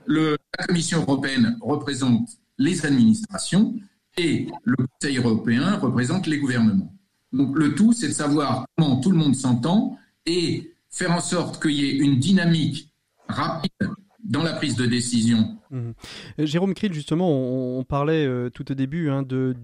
le, 0.07 0.39
la 0.59 0.67
Commission 0.67 1.03
européenne 1.03 1.59
représente 1.61 2.27
les 2.57 2.87
administrations 2.87 3.75
et 4.17 4.49
le 4.65 4.77
Conseil 4.87 5.19
européen 5.19 5.77
représente 5.77 6.27
les 6.27 6.39
gouvernements. 6.39 6.95
Donc 7.35 7.59
le 7.59 7.75
tout, 7.75 7.93
c'est 7.93 8.09
de 8.09 8.13
savoir 8.13 8.65
comment 8.75 8.97
tout 9.01 9.11
le 9.11 9.19
monde 9.19 9.37
s'entend 9.37 9.99
et 10.25 10.73
faire 10.89 11.13
en 11.13 11.21
sorte 11.21 11.61
qu'il 11.61 11.73
y 11.73 11.85
ait 11.85 11.97
une 11.99 12.19
dynamique 12.19 12.89
rapide 13.29 13.91
dans 14.29 14.43
la 14.43 14.53
prise 14.53 14.77
de 14.77 14.87
décision. 14.87 15.58
Mhm. 15.71 15.95
Euh, 16.41 16.47
Jérôme 16.47 16.75
Krill, 16.75 16.93
justement, 16.93 17.31
on, 17.31 17.85
parlait 17.85 18.27
euh, 18.27 18.51
tout 18.51 18.71
au 18.71 18.75
début 18.75 19.11
hein, 19.11 19.23
de, 19.23 19.55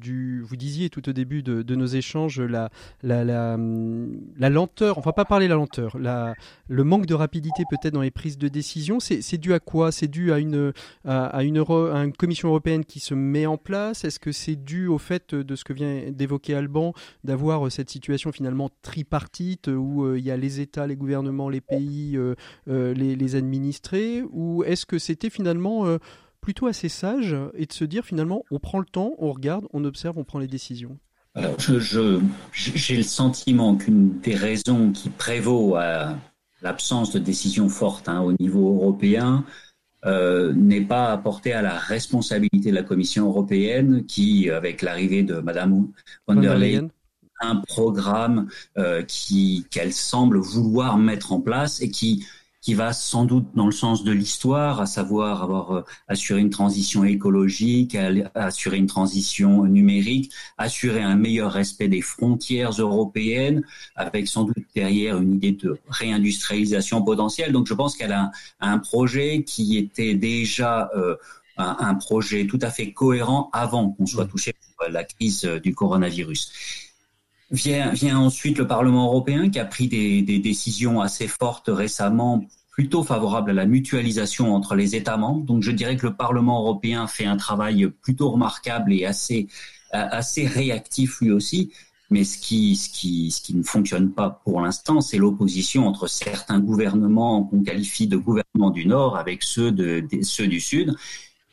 vous 0.42 0.56
disiez 0.56 0.90
tout 0.90 1.08
au 1.08 1.12
début 1.12 1.42
de, 1.42 1.74
nos 1.74 1.86
échanges 1.86 2.40
la, 2.40 2.70
la, 3.02 3.56
lenteur, 4.48 5.00
va 5.00 5.12
pas 5.12 5.24
parler 5.24 5.48
la 5.48 5.56
lenteur, 5.56 5.96
le 5.98 6.84
manque 6.84 7.06
de 7.06 7.14
rapidité 7.14 7.64
peut-être 7.68 7.94
dans 7.94 8.02
les 8.02 8.10
prises 8.10 8.38
de 8.38 8.48
décision. 8.48 9.00
C'est 9.00 9.38
dû 9.38 9.52
à 9.52 9.60
quoi? 9.60 9.92
C'est 9.92 10.08
dû 10.08 10.32
à 10.32 10.38
une, 10.38 10.72
commission 12.16 12.48
européenne 12.48 12.84
qui 12.84 13.00
se 13.00 13.14
met 13.14 13.46
en 13.46 13.56
place? 13.56 14.04
Est-ce 14.04 14.20
que 14.20 14.32
c'est 14.32 14.56
dû 14.56 14.86
au 14.86 14.98
fait 14.98 15.34
de 15.34 15.56
ce 15.56 15.64
que 15.64 15.72
vient 15.72 16.10
d'évoquer 16.10 16.54
Alban, 16.54 16.92
d'avoir 17.24 17.70
cette 17.70 17.90
situation 17.90 18.32
finalement 18.32 18.70
tripartite 18.82 19.68
où 19.68 20.14
il 20.14 20.24
y 20.24 20.30
a 20.30 20.36
les 20.36 20.60
États, 20.60 20.86
les 20.86 20.96
gouvernements, 20.96 21.48
les 21.48 21.60
pays, 21.60 22.18
les, 22.66 23.16
les 23.16 23.36
administrés? 23.36 24.22
Ou 24.30 24.62
est-ce 24.64 24.86
que 24.86 24.98
c'était 24.98 25.30
finalement 25.30 25.93
plutôt 26.40 26.66
assez 26.66 26.88
sage 26.88 27.36
et 27.54 27.66
de 27.66 27.72
se 27.72 27.84
dire 27.84 28.04
finalement 28.04 28.44
on 28.50 28.58
prend 28.58 28.78
le 28.78 28.84
temps, 28.84 29.14
on 29.18 29.32
regarde, 29.32 29.66
on 29.72 29.84
observe, 29.84 30.18
on 30.18 30.24
prend 30.24 30.38
les 30.38 30.48
décisions. 30.48 30.98
Alors 31.34 31.58
je, 31.58 32.20
j'ai 32.52 32.96
le 32.96 33.02
sentiment 33.02 33.76
qu'une 33.76 34.20
des 34.20 34.36
raisons 34.36 34.92
qui 34.92 35.08
prévaut 35.08 35.74
à 35.74 36.16
l'absence 36.62 37.12
de 37.12 37.18
décision 37.18 37.68
forte 37.68 38.08
hein, 38.08 38.20
au 38.20 38.32
niveau 38.38 38.74
européen 38.74 39.44
euh, 40.06 40.52
n'est 40.52 40.82
pas 40.82 41.10
apportée 41.10 41.52
à 41.52 41.62
la 41.62 41.76
responsabilité 41.76 42.70
de 42.70 42.74
la 42.74 42.82
Commission 42.82 43.26
européenne 43.26 44.04
qui, 44.06 44.50
avec 44.50 44.82
l'arrivée 44.82 45.22
de 45.22 45.36
Madame 45.36 45.88
von 46.28 46.36
der 46.36 46.58
Leyen, 46.58 46.88
un 47.40 47.56
programme 47.56 48.48
euh, 48.78 49.02
qui 49.02 49.66
qu'elle 49.70 49.92
semble 49.92 50.38
vouloir 50.38 50.98
mettre 50.98 51.32
en 51.32 51.40
place 51.40 51.80
et 51.80 51.90
qui 51.90 52.26
qui 52.64 52.72
va 52.72 52.94
sans 52.94 53.26
doute 53.26 53.46
dans 53.54 53.66
le 53.66 53.72
sens 53.72 54.04
de 54.04 54.10
l'histoire, 54.10 54.80
à 54.80 54.86
savoir 54.86 55.42
avoir 55.42 55.70
euh, 55.72 55.84
assuré 56.08 56.40
une 56.40 56.48
transition 56.48 57.04
écologique, 57.04 57.94
assurer 58.34 58.78
une 58.78 58.86
transition 58.86 59.66
numérique, 59.66 60.32
assurer 60.56 61.02
un 61.02 61.14
meilleur 61.14 61.52
respect 61.52 61.88
des 61.88 62.00
frontières 62.00 62.70
européennes, 62.70 63.64
avec 63.96 64.28
sans 64.28 64.44
doute 64.44 64.64
derrière 64.74 65.18
une 65.20 65.34
idée 65.34 65.52
de 65.52 65.78
réindustrialisation 65.88 67.02
potentielle. 67.02 67.52
Donc 67.52 67.66
je 67.66 67.74
pense 67.74 67.96
qu'elle 67.96 68.12
a 68.12 68.30
un, 68.60 68.78
projet 68.78 69.44
qui 69.44 69.76
était 69.76 70.14
déjà 70.14 70.90
euh, 70.96 71.16
un, 71.58 71.94
projet 71.94 72.46
tout 72.46 72.58
à 72.62 72.70
fait 72.70 72.92
cohérent 72.92 73.50
avant 73.52 73.90
qu'on 73.90 74.06
soit 74.06 74.24
mmh. 74.24 74.28
touché 74.28 74.54
par 74.78 74.88
la 74.88 75.04
crise 75.04 75.44
euh, 75.44 75.60
du 75.60 75.74
coronavirus. 75.74 76.50
Vient, 77.54 78.18
ensuite 78.18 78.58
le 78.58 78.66
Parlement 78.66 79.06
européen 79.06 79.48
qui 79.48 79.60
a 79.60 79.64
pris 79.64 79.86
des, 79.86 80.22
décisions 80.40 81.00
assez 81.00 81.28
fortes 81.28 81.68
récemment 81.68 82.44
plutôt 82.72 83.04
favorable 83.04 83.50
à 83.50 83.54
la 83.54 83.66
mutualisation 83.66 84.52
entre 84.56 84.74
les 84.74 84.96
États 84.96 85.16
membres. 85.16 85.44
Donc 85.44 85.62
je 85.62 85.70
dirais 85.70 85.96
que 85.96 86.06
le 86.06 86.16
Parlement 86.16 86.58
européen 86.60 87.06
fait 87.06 87.26
un 87.26 87.36
travail 87.36 87.86
plutôt 88.02 88.30
remarquable 88.30 88.92
et 88.92 89.06
assez 89.06 89.46
réactif 89.92 91.20
lui 91.20 91.30
aussi. 91.30 91.70
Mais 92.10 92.24
ce 92.24 92.38
qui, 92.38 93.32
ne 93.54 93.62
fonctionne 93.62 94.10
pas 94.10 94.42
pour 94.44 94.60
l'instant, 94.60 95.00
c'est 95.00 95.18
l'opposition 95.18 95.86
entre 95.86 96.08
certains 96.08 96.58
gouvernements 96.58 97.44
qu'on 97.44 97.62
qualifie 97.62 98.08
de 98.08 98.16
gouvernements 98.16 98.70
du 98.70 98.86
Nord 98.86 99.16
avec 99.16 99.44
ceux 99.44 99.70
du 99.70 100.60
Sud. 100.60 100.96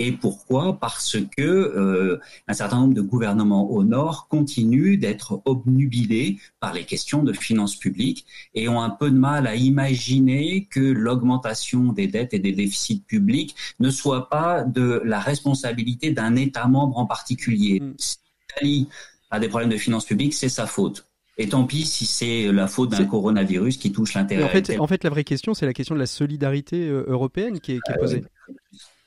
Et 0.04 0.12
pourquoi? 0.12 0.80
Parce 0.80 1.18
que 1.38 1.44
euh, 1.44 2.20
un 2.48 2.54
certain 2.54 2.80
nombre 2.80 2.96
de 2.96 3.02
gouvernements 3.02 3.70
au 3.70 3.84
Nord 3.84 4.28
continuent 4.30 4.98
d'être 4.98 5.44
obnubilés 5.46 6.40
par 6.60 6.74
les 6.74 6.86
questions 6.86 7.22
de 7.22 7.34
finances 7.34 7.76
publiques 7.76 8.26
et 8.56 8.68
ont 8.68 8.82
un 8.82 8.90
peu 8.90 9.12
de 9.12 9.16
mal 9.16 9.46
à 9.46 9.54
imaginer 9.54 10.68
que 10.72 10.80
l'augmentation 10.80 11.94
des 11.94 12.08
dettes 12.08 12.34
et 12.34 12.40
des 12.40 12.52
déficits 12.52 13.04
publics 13.08 13.56
ne 13.80 13.92
soit 13.92 14.28
pas 14.28 14.64
de 14.64 15.04
la 15.06 15.20
responsabilité 15.20 16.10
d'un 16.10 16.36
État 16.36 16.68
membre 16.68 16.98
en 16.98 17.06
particulier. 17.06 17.80
Mm. 17.80 17.94
Si 18.00 18.18
l'Italie 18.50 18.88
a 19.30 19.40
des 19.40 19.50
problèmes 19.50 19.70
de 19.70 19.78
finances 19.78 20.06
publiques, 20.06 20.34
c'est 20.34 20.50
sa 20.50 20.66
faute. 20.66 21.06
Et 21.38 21.48
tant 21.48 21.66
pis 21.66 21.86
si 21.86 22.08
c'est 22.08 22.52
la 22.52 22.68
faute 22.68 22.90
d'un 22.90 23.06
coronavirus 23.06 23.78
qui 23.78 23.92
touche 23.92 24.16
l'intérêt. 24.16 24.44
En 24.44 24.50
fait, 24.50 24.80
en 24.80 24.88
fait, 24.88 25.04
la 25.04 25.10
vraie 25.12 25.24
question, 25.24 25.54
c'est 25.54 25.66
la 25.66 25.74
question 25.74 25.96
de 25.96 26.00
la 26.00 26.06
solidarité 26.06 26.88
euh, 26.88 27.06
européenne 27.08 27.60
qui 27.60 27.74
est, 27.74 27.80
qui 27.86 27.92
est 27.92 27.96
ah 27.96 28.00
posée. 28.00 28.24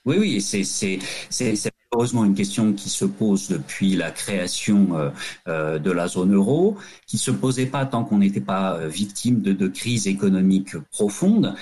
Oui, 0.05 0.16
oui, 0.18 0.40
c'est 0.42 1.70
malheureusement 1.90 2.24
une 2.26 2.34
question 2.34 2.74
qui 2.74 2.90
se 2.90 3.07
pose 3.07 3.48
depuis 3.48 3.96
la 3.96 4.11
création 4.11 4.98
euh, 4.98 5.11
euh, 5.48 5.78
de 5.78 5.90
la 5.90 6.09
zone 6.09 6.34
euro, 6.34 6.76
qui 7.07 7.16
se 7.16 7.30
posait 7.30 7.64
pas 7.64 7.86
tant 7.86 8.05
qu'on 8.05 8.18
n'était 8.18 8.42
pas 8.42 8.74
euh, 8.74 8.88
victime 8.88 9.40
de, 9.40 9.52
de 9.55 9.66
crises 9.66 10.07
économiques 10.07 10.76
profondes, 10.90 11.55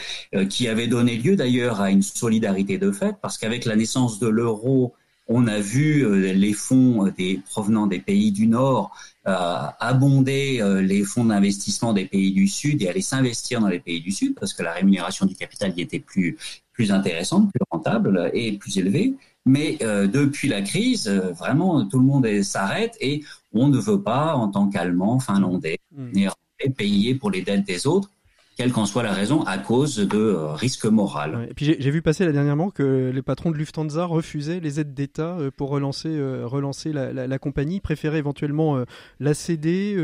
qui 0.48 0.66
avait 0.66 0.88
donné 0.88 1.16
lieu 1.16 1.36
d'ailleurs 1.36 1.80
à 1.80 1.90
une 1.90 2.02
solidarité 2.02 2.78
de 2.78 2.90
fait, 2.90 3.14
parce 3.22 3.38
qu'avec 3.38 3.64
la 3.64 3.76
naissance 3.76 4.18
de 4.18 4.26
l'euro, 4.28 4.92
on 5.28 5.46
a 5.46 5.60
vu 5.60 6.32
les 6.34 6.52
fonds 6.52 7.12
des, 7.16 7.40
provenant 7.48 7.86
des 7.86 8.00
pays 8.00 8.32
du 8.32 8.46
Nord 8.46 8.94
abonder 9.24 10.60
les 10.82 11.04
fonds 11.04 11.24
d'investissement 11.24 11.92
des 11.92 12.06
pays 12.06 12.32
du 12.32 12.48
Sud 12.48 12.82
et 12.82 12.88
aller 12.88 13.02
s'investir 13.02 13.60
dans 13.60 13.68
les 13.68 13.78
pays 13.78 14.00
du 14.00 14.10
Sud 14.10 14.34
parce 14.34 14.52
que 14.52 14.62
la 14.62 14.72
rémunération 14.72 15.24
du 15.24 15.36
capital 15.36 15.72
y 15.76 15.80
était 15.80 16.00
plus 16.00 16.36
plus 16.72 16.90
intéressante, 16.90 17.50
plus 17.52 17.64
rentable 17.70 18.30
et 18.34 18.52
plus 18.52 18.78
élevée. 18.78 19.14
Mais 19.44 19.78
euh, 19.82 20.06
depuis 20.06 20.48
la 20.48 20.62
crise, 20.62 21.08
euh, 21.08 21.32
vraiment, 21.32 21.84
tout 21.86 21.98
le 21.98 22.04
monde 22.04 22.42
s'arrête 22.42 22.96
et 23.00 23.22
on 23.52 23.68
ne 23.68 23.78
veut 23.78 24.00
pas, 24.00 24.34
en 24.34 24.48
tant 24.48 24.68
qu'Allemand, 24.68 25.18
Finlandais, 25.18 25.78
mmh. 25.96 26.28
payer 26.76 27.14
pour 27.16 27.30
les 27.30 27.42
dettes 27.42 27.64
des 27.64 27.86
autres 27.86 28.08
quelle 28.56 28.72
qu'en 28.72 28.84
soit 28.84 29.02
la 29.02 29.12
raison, 29.12 29.42
à 29.44 29.56
cause 29.58 29.96
de 29.96 30.18
euh, 30.18 30.52
risques 30.52 30.84
moraux. 30.84 31.18
et 31.48 31.54
puis 31.54 31.76
j'ai 31.78 31.90
vu 31.90 32.02
passer 32.02 32.24
la 32.24 32.32
dernièrement 32.32 32.70
que 32.70 33.10
les 33.12 33.22
patrons 33.22 33.50
de 33.50 33.56
Lufthansa 33.56 34.04
refusaient 34.04 34.60
les 34.60 34.78
aides 34.78 34.92
d'État 34.94 35.36
euh, 35.38 35.50
pour 35.50 35.70
relancer, 35.70 36.10
euh, 36.10 36.46
relancer 36.46 36.92
la, 36.92 37.38
compagnie, 37.38 37.80
préféraient 37.80 38.18
éventuellement 38.18 38.84
la 39.20 39.34
céder 39.34 39.96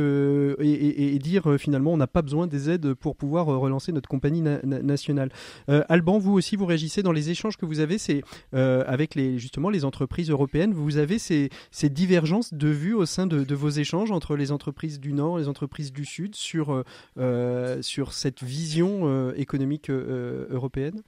et, 0.60 1.18
dire 1.18 1.56
finalement 1.58 1.92
on 1.92 1.96
n'a 1.96 2.06
pas 2.06 2.22
besoin 2.22 2.46
des 2.46 2.70
aides 2.70 2.94
pour 2.94 3.16
pouvoir 3.16 3.46
relancer 3.46 3.92
notre 3.92 4.08
compagnie 4.08 4.40
nationale. 4.40 5.30
Alban, 5.68 6.18
vous 6.18 6.32
aussi 6.32 6.56
vous 6.56 6.66
réagissez 6.66 7.02
dans 7.02 7.12
les 7.12 7.30
échanges 7.30 7.56
que 7.56 7.66
vous 7.66 7.80
avez, 7.80 7.98
avec 8.52 9.14
les 9.14 9.38
justement 9.38 9.70
les 9.70 9.84
entreprises 9.84 10.30
européennes, 10.30 10.72
vous 10.72 10.96
avez 10.96 11.18
ces, 11.18 11.50
ces 11.70 11.88
divergences 11.88 12.54
de 12.54 12.68
vues 12.68 12.94
au 12.94 13.06
sein 13.06 13.26
de, 13.26 13.44
de, 13.44 13.54
vos 13.54 13.70
échanges 13.70 14.10
entre 14.10 14.36
les 14.36 14.52
entreprises 14.52 15.00
du 15.00 15.12
Nord, 15.12 15.38
et 15.38 15.42
les 15.42 15.48
entreprises 15.48 15.92
du 15.92 16.04
Sud 16.04 16.34
sur 16.34 16.82
sur 17.80 18.12
cette 18.12 18.37
vision 18.42 19.00
euh, 19.02 19.32
économique 19.36 19.90
euh, 19.90 20.46
européenne? 20.50 21.02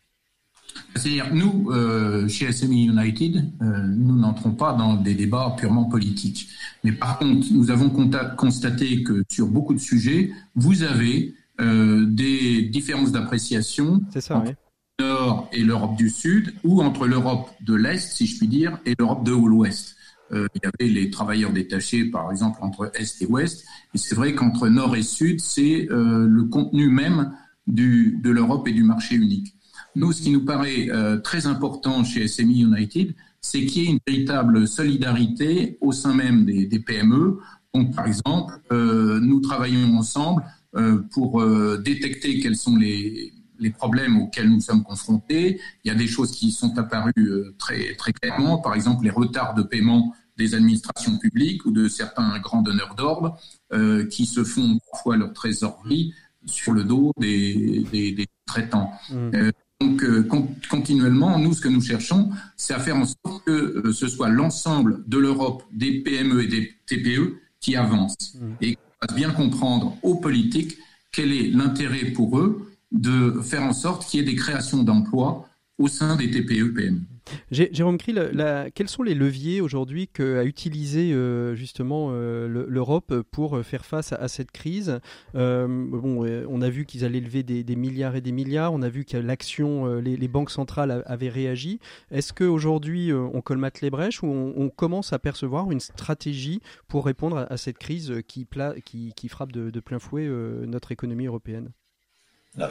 C'est-à-dire, 0.94 1.34
nous, 1.34 1.70
euh, 1.70 2.28
chez 2.28 2.52
SME 2.52 2.74
United, 2.74 3.50
nous 3.60 4.16
n'entrons 4.16 4.52
pas 4.52 4.72
dans 4.72 4.94
des 4.94 5.14
débats 5.14 5.56
purement 5.58 5.86
politiques. 5.86 6.48
Mais 6.84 6.92
par 6.92 7.18
contre, 7.18 7.48
nous 7.52 7.70
avons 7.70 7.90
constaté 8.36 9.02
que 9.02 9.24
sur 9.30 9.48
beaucoup 9.48 9.74
de 9.74 9.80
sujets, 9.80 10.32
vous 10.54 10.82
avez 10.82 11.34
des 11.58 12.62
différences 12.62 13.12
d'appréciation 13.12 14.00
entre 14.14 14.54
le 14.98 15.04
Nord 15.04 15.48
et 15.52 15.62
l'Europe 15.62 15.96
du 15.96 16.08
Sud, 16.08 16.54
ou 16.62 16.82
entre 16.82 17.06
l'Europe 17.06 17.50
de 17.62 17.74
l'Est, 17.74 18.12
si 18.12 18.26
je 18.26 18.38
puis 18.38 18.48
dire, 18.48 18.78
et 18.86 18.94
l'Europe 18.98 19.24
de 19.24 19.32
l'Ouest. 19.32 19.96
Il 20.32 20.60
y 20.62 20.66
avait 20.66 20.92
les 20.92 21.10
travailleurs 21.10 21.52
détachés, 21.52 22.04
par 22.04 22.30
exemple, 22.30 22.58
entre 22.62 22.92
Est 22.94 23.20
et 23.22 23.26
Ouest. 23.26 23.64
Et 23.94 23.98
c'est 23.98 24.14
vrai 24.14 24.34
qu'entre 24.34 24.68
Nord 24.68 24.94
et 24.96 25.02
Sud, 25.02 25.40
c'est 25.40 25.88
le 25.90 26.44
contenu 26.44 26.88
même 26.88 27.32
du, 27.66 28.18
de 28.22 28.30
l'Europe 28.30 28.66
et 28.68 28.72
du 28.72 28.82
marché 28.82 29.16
unique. 29.16 29.54
Nous, 29.96 30.12
ce 30.12 30.22
qui 30.22 30.30
nous 30.30 30.44
paraît 30.44 30.88
euh, 30.90 31.18
très 31.18 31.46
important 31.46 32.04
chez 32.04 32.28
SME 32.28 32.52
United, 32.52 33.14
c'est 33.40 33.64
qu'il 33.64 33.82
y 33.82 33.86
ait 33.86 33.90
une 33.90 33.98
véritable 34.06 34.68
solidarité 34.68 35.78
au 35.80 35.92
sein 35.92 36.14
même 36.14 36.44
des, 36.44 36.66
des 36.66 36.78
PME. 36.78 37.38
Donc, 37.74 37.94
par 37.94 38.06
exemple, 38.06 38.54
euh, 38.72 39.18
nous 39.20 39.40
travaillons 39.40 39.96
ensemble 39.96 40.44
euh, 40.76 41.02
pour 41.12 41.40
euh, 41.40 41.78
détecter 41.78 42.38
quels 42.38 42.56
sont 42.56 42.76
les, 42.76 43.32
les 43.60 43.70
problèmes 43.70 44.18
auxquels 44.18 44.48
nous 44.48 44.60
sommes 44.60 44.82
confrontés. 44.82 45.60
Il 45.84 45.88
y 45.88 45.90
a 45.90 45.94
des 45.94 46.06
choses 46.06 46.32
qui 46.32 46.50
sont 46.50 46.76
apparues 46.78 47.12
euh, 47.16 47.54
très, 47.58 47.94
très 47.94 48.12
clairement, 48.12 48.58
par 48.58 48.74
exemple 48.74 49.04
les 49.04 49.10
retards 49.10 49.54
de 49.54 49.62
paiement 49.62 50.14
des 50.40 50.54
administrations 50.54 51.18
publiques 51.18 51.64
ou 51.66 51.70
de 51.70 51.86
certains 51.86 52.38
grands 52.40 52.62
donneurs 52.62 52.94
d'ordre 52.94 53.38
euh, 53.72 54.06
qui 54.06 54.26
se 54.26 54.42
font 54.42 54.78
parfois 54.90 55.16
leur 55.16 55.32
trésorerie 55.32 56.14
sur 56.46 56.72
le 56.72 56.82
dos 56.84 57.12
des, 57.18 57.84
des, 57.92 58.12
des 58.12 58.26
traitants. 58.46 58.90
Mmh. 59.10 59.14
Euh, 59.34 59.52
donc, 59.80 60.02
euh, 60.02 60.28
continuellement, 60.68 61.38
nous, 61.38 61.54
ce 61.54 61.60
que 61.60 61.68
nous 61.68 61.80
cherchons, 61.80 62.30
c'est 62.56 62.74
à 62.74 62.80
faire 62.80 62.96
en 62.96 63.06
sorte 63.06 63.44
que 63.46 63.92
ce 63.92 64.08
soit 64.08 64.28
l'ensemble 64.28 65.02
de 65.06 65.18
l'Europe, 65.18 65.62
des 65.72 66.00
PME 66.00 66.42
et 66.42 66.46
des 66.46 66.74
TPE 66.86 67.36
qui 67.60 67.76
avancent 67.76 68.34
mmh. 68.34 68.52
et 68.62 68.74
qu'on 68.74 69.06
fasse 69.06 69.16
bien 69.16 69.30
comprendre 69.30 69.96
aux 70.02 70.16
politiques 70.16 70.76
quel 71.12 71.32
est 71.32 71.48
l'intérêt 71.48 72.06
pour 72.06 72.38
eux 72.38 72.72
de 72.92 73.40
faire 73.42 73.62
en 73.62 73.72
sorte 73.72 74.06
qu'il 74.06 74.20
y 74.20 74.22
ait 74.22 74.26
des 74.26 74.36
créations 74.36 74.82
d'emplois 74.82 75.48
au 75.78 75.88
sein 75.88 76.16
des 76.16 76.30
TPE-PME. 76.30 77.00
Jérôme 77.50 77.98
Krill, 77.98 78.30
quels 78.74 78.88
sont 78.88 79.02
les 79.02 79.14
leviers 79.14 79.60
aujourd'hui 79.60 80.08
qu'a 80.08 80.44
utilisé 80.44 81.12
euh, 81.12 81.54
justement 81.54 82.08
euh, 82.10 82.46
l'Europe 82.68 83.22
pour 83.30 83.56
euh, 83.56 83.62
faire 83.62 83.84
face 83.84 84.12
à, 84.12 84.28
cette 84.28 84.50
crise? 84.50 85.00
Bon, 85.34 86.24
On 86.48 86.62
a 86.62 86.70
vu 86.70 86.84
qu'ils 86.84 87.04
allaient 87.04 87.20
lever 87.20 87.42
des, 87.42 87.76
milliards 87.76 88.16
et 88.16 88.20
des 88.20 88.32
milliards, 88.32 88.72
on 88.72 88.82
a 88.82 88.88
vu 88.88 89.04
que 89.04 89.16
l'action, 89.16 89.96
les, 89.96 90.28
banques 90.28 90.50
centrales 90.50 91.02
avaient 91.06 91.28
réagi. 91.28 91.80
Est-ce 92.10 92.32
qu'aujourd'hui 92.32 93.12
on 93.12 93.40
colmate 93.40 93.80
les 93.80 93.90
brèches 93.90 94.22
ou 94.22 94.26
on, 94.26 94.68
commence 94.68 95.12
à 95.12 95.18
percevoir 95.18 95.70
une 95.70 95.80
stratégie 95.80 96.60
pour 96.88 97.04
répondre 97.04 97.46
à, 97.50 97.56
cette 97.56 97.78
crise 97.78 98.14
qui, 98.26 98.46
frappe 99.28 99.52
de, 99.52 99.80
plein 99.80 99.98
fouet 99.98 100.28
notre 100.66 100.92
économie 100.92 101.26
européenne? 101.26 101.70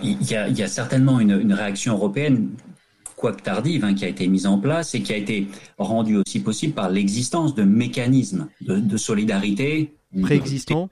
Il, 0.03 0.21
y 0.23 0.35
a, 0.35 0.67
certainement 0.67 1.19
une 1.19 1.53
réaction 1.53 1.93
européenne 1.93 2.51
quoique 3.19 3.41
tardive, 3.41 3.83
hein, 3.83 3.93
qui 3.93 4.05
a 4.05 4.07
été 4.07 4.27
mise 4.27 4.47
en 4.47 4.59
place 4.59 4.95
et 4.95 5.01
qui 5.01 5.11
a 5.11 5.17
été 5.17 5.47
rendue 5.77 6.15
aussi 6.15 6.39
possible 6.39 6.73
par 6.73 6.89
l'existence 6.89 7.53
de 7.53 7.63
mécanismes 7.63 8.47
de, 8.61 8.97
solidarité 8.97 9.93
préexistants 10.21 10.89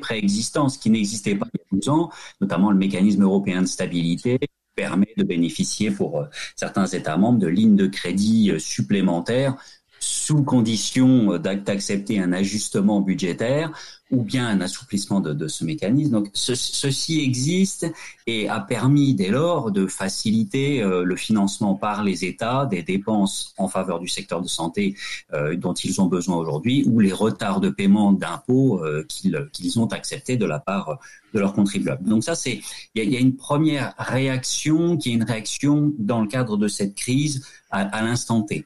préexistants, 0.00 0.68
ce 0.68 0.78
qui 0.78 0.90
n'existait 0.90 1.34
pas 1.34 1.46
il 1.52 1.58
y 1.58 1.62
a 1.62 1.80
12 1.80 1.88
ans, 1.88 2.10
notamment 2.40 2.70
le 2.70 2.76
mécanisme 2.76 3.22
européen 3.22 3.62
de 3.62 3.66
stabilité 3.66 4.38
permet 4.74 5.12
de 5.16 5.24
bénéficier 5.24 5.90
pour 5.90 6.20
euh, 6.20 6.24
certains 6.56 6.86
États 6.86 7.16
membres 7.16 7.38
de 7.38 7.48
lignes 7.48 7.76
de 7.76 7.86
crédit 7.86 8.50
euh, 8.50 8.58
supplémentaires 8.58 9.56
sous 10.00 10.42
condition 10.42 11.34
euh, 11.34 11.38
d'accepter 11.38 12.18
un 12.18 12.32
ajustement 12.32 13.00
budgétaire 13.00 13.70
ou 14.10 14.24
bien 14.24 14.48
un 14.48 14.60
assouplissement 14.60 15.20
de, 15.20 15.46
ce 15.46 15.64
mécanisme. 15.64 16.10
Donc 16.10 16.30
ceci 16.32 17.20
existe 17.20 17.86
et 18.26 18.48
a 18.48 18.58
permis 18.58 19.14
dès 19.14 19.28
lors 19.28 19.70
de 19.70 19.86
faciliter 19.86 20.82
euh, 20.82 21.04
le 21.04 21.14
financement 21.14 21.74
par 21.76 22.02
les 22.02 22.24
États 22.24 22.66
des 22.66 22.82
dépenses 22.82 23.54
en 23.56 23.68
faveur 23.68 24.00
du 24.00 24.08
secteur 24.08 24.40
de 24.40 24.48
santé 24.48 24.96
euh, 25.32 25.54
dont 25.54 25.74
ils 25.74 26.00
ont 26.00 26.06
besoin 26.06 26.36
aujourd'hui 26.38 26.82
ou 26.88 26.98
les 26.98 27.12
retards 27.12 27.60
de 27.60 27.70
paiement 27.70 28.12
d'impôts 28.12 28.82
qu'ils 29.08 29.78
ont 29.78 29.86
acceptés 29.86 30.36
de 30.36 30.46
la 30.46 30.58
part 30.58 30.98
de 31.34 31.38
leurs 31.38 31.52
contribuables. 31.52 32.08
Donc 32.08 32.24
ça, 32.24 32.34
c'est 32.34 32.60
il 32.94 33.04
y, 33.04 33.16
a, 33.16 33.20
une 33.20 33.36
première 33.36 33.94
réaction 33.98 34.96
qui 34.96 35.10
est 35.10 35.14
une 35.14 35.22
réaction 35.22 35.92
dans 35.98 36.20
le 36.20 36.26
cadre 36.26 36.56
de 36.56 36.66
cette 36.66 36.94
crise 36.94 37.46
à 37.70 38.02
l'instant 38.02 38.42
T 38.42 38.64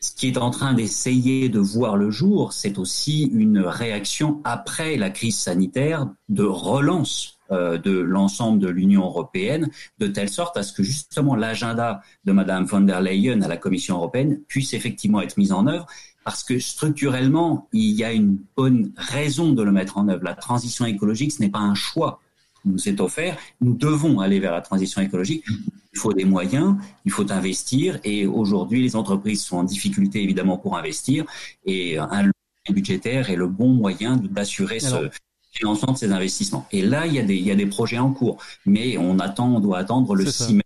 ce 0.00 0.12
qui 0.14 0.28
est 0.28 0.38
en 0.38 0.50
train 0.50 0.74
d'essayer 0.74 1.48
de 1.48 1.58
voir 1.58 1.96
le 1.96 2.10
jour, 2.10 2.52
c'est 2.52 2.78
aussi 2.78 3.24
une 3.24 3.58
réaction 3.60 4.40
après 4.44 4.96
la 4.96 5.10
crise 5.10 5.36
sanitaire 5.36 6.08
de 6.28 6.44
relance 6.44 7.38
euh, 7.50 7.78
de 7.78 7.98
l'ensemble 7.98 8.58
de 8.58 8.68
l'Union 8.68 9.04
européenne, 9.04 9.70
de 9.98 10.06
telle 10.06 10.28
sorte 10.28 10.56
à 10.56 10.62
ce 10.62 10.72
que 10.72 10.82
justement 10.82 11.34
l'agenda 11.34 12.02
de 12.24 12.32
Madame 12.32 12.64
von 12.64 12.82
der 12.82 13.00
Leyen 13.00 13.40
à 13.42 13.48
la 13.48 13.56
Commission 13.56 13.96
européenne 13.96 14.40
puisse 14.48 14.74
effectivement 14.74 15.20
être 15.22 15.38
mis 15.38 15.50
en 15.50 15.66
œuvre, 15.66 15.86
parce 16.24 16.44
que 16.44 16.58
structurellement, 16.58 17.66
il 17.72 17.92
y 17.92 18.04
a 18.04 18.12
une 18.12 18.38
bonne 18.54 18.92
raison 18.96 19.52
de 19.52 19.62
le 19.62 19.72
mettre 19.72 19.96
en 19.96 20.08
œuvre. 20.08 20.24
La 20.24 20.34
transition 20.34 20.84
écologique, 20.84 21.32
ce 21.32 21.40
n'est 21.40 21.48
pas 21.48 21.58
un 21.58 21.74
choix 21.74 22.20
nous 22.68 22.88
est 22.88 23.00
offert. 23.00 23.36
Nous 23.60 23.74
devons 23.74 24.20
aller 24.20 24.38
vers 24.40 24.52
la 24.52 24.60
transition 24.60 25.00
écologique. 25.00 25.44
Il 25.92 25.98
faut 25.98 26.12
des 26.12 26.24
moyens, 26.24 26.76
il 27.04 27.12
faut 27.12 27.30
investir. 27.32 27.98
Et 28.04 28.26
aujourd'hui, 28.26 28.82
les 28.82 28.94
entreprises 28.94 29.42
sont 29.42 29.56
en 29.58 29.64
difficulté 29.64 30.22
évidemment 30.22 30.58
pour 30.58 30.76
investir. 30.76 31.24
Et 31.64 31.98
un 31.98 32.30
budgétaire 32.70 33.30
est 33.30 33.36
le 33.36 33.46
bon 33.46 33.68
moyen 33.68 34.16
d'assurer 34.16 34.80
ce 34.80 35.10
financement 35.52 35.92
de 35.92 35.98
ces 35.98 36.12
investissements. 36.12 36.66
Et 36.72 36.82
là, 36.82 37.06
il 37.06 37.14
y, 37.14 37.18
a 37.18 37.22
des, 37.22 37.36
il 37.36 37.46
y 37.46 37.50
a 37.50 37.56
des 37.56 37.66
projets 37.66 37.98
en 37.98 38.12
cours. 38.12 38.38
Mais 38.66 38.96
on 38.98 39.18
attend, 39.18 39.56
on 39.56 39.60
doit 39.60 39.78
attendre 39.78 40.14
le 40.14 40.26
6 40.26 40.54
mai, 40.54 40.62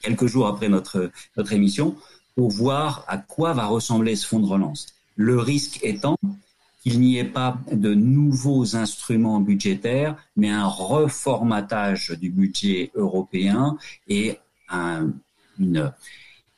quelques 0.00 0.26
jours 0.26 0.46
après 0.46 0.68
notre, 0.68 1.10
notre 1.36 1.52
émission, 1.52 1.96
pour 2.34 2.50
voir 2.50 3.04
à 3.08 3.18
quoi 3.18 3.54
va 3.54 3.66
ressembler 3.66 4.14
ce 4.14 4.26
fonds 4.26 4.40
de 4.40 4.46
relance. 4.46 4.94
Le 5.16 5.38
risque 5.38 5.80
étant 5.82 6.16
qu'il 6.86 7.00
n'y 7.00 7.18
ait 7.18 7.24
pas 7.24 7.58
de 7.72 7.94
nouveaux 7.94 8.76
instruments 8.76 9.40
budgétaires, 9.40 10.16
mais 10.36 10.50
un 10.50 10.68
reformatage 10.68 12.12
du 12.12 12.30
budget 12.30 12.92
européen 12.94 13.76
et 14.06 14.38
un, 14.68 15.10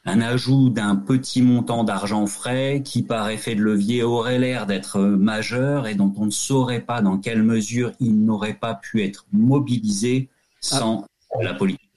un 0.04 0.20
ajout 0.20 0.68
d'un 0.68 0.96
petit 0.96 1.40
montant 1.40 1.82
d'argent 1.82 2.26
frais 2.26 2.82
qui, 2.84 3.02
par 3.02 3.30
effet 3.30 3.54
de 3.54 3.62
levier, 3.62 4.02
aurait 4.02 4.38
l'air 4.38 4.66
d'être 4.66 5.00
majeur 5.00 5.86
et 5.86 5.94
dont 5.94 6.12
on 6.18 6.26
ne 6.26 6.30
saurait 6.30 6.82
pas 6.82 7.00
dans 7.00 7.16
quelle 7.16 7.42
mesure 7.42 7.92
il 7.98 8.22
n'aurait 8.22 8.52
pas 8.52 8.74
pu 8.74 9.02
être 9.02 9.24
mobilisé 9.32 10.28
sans 10.60 11.06
la 11.40 11.54
politique. 11.54 11.87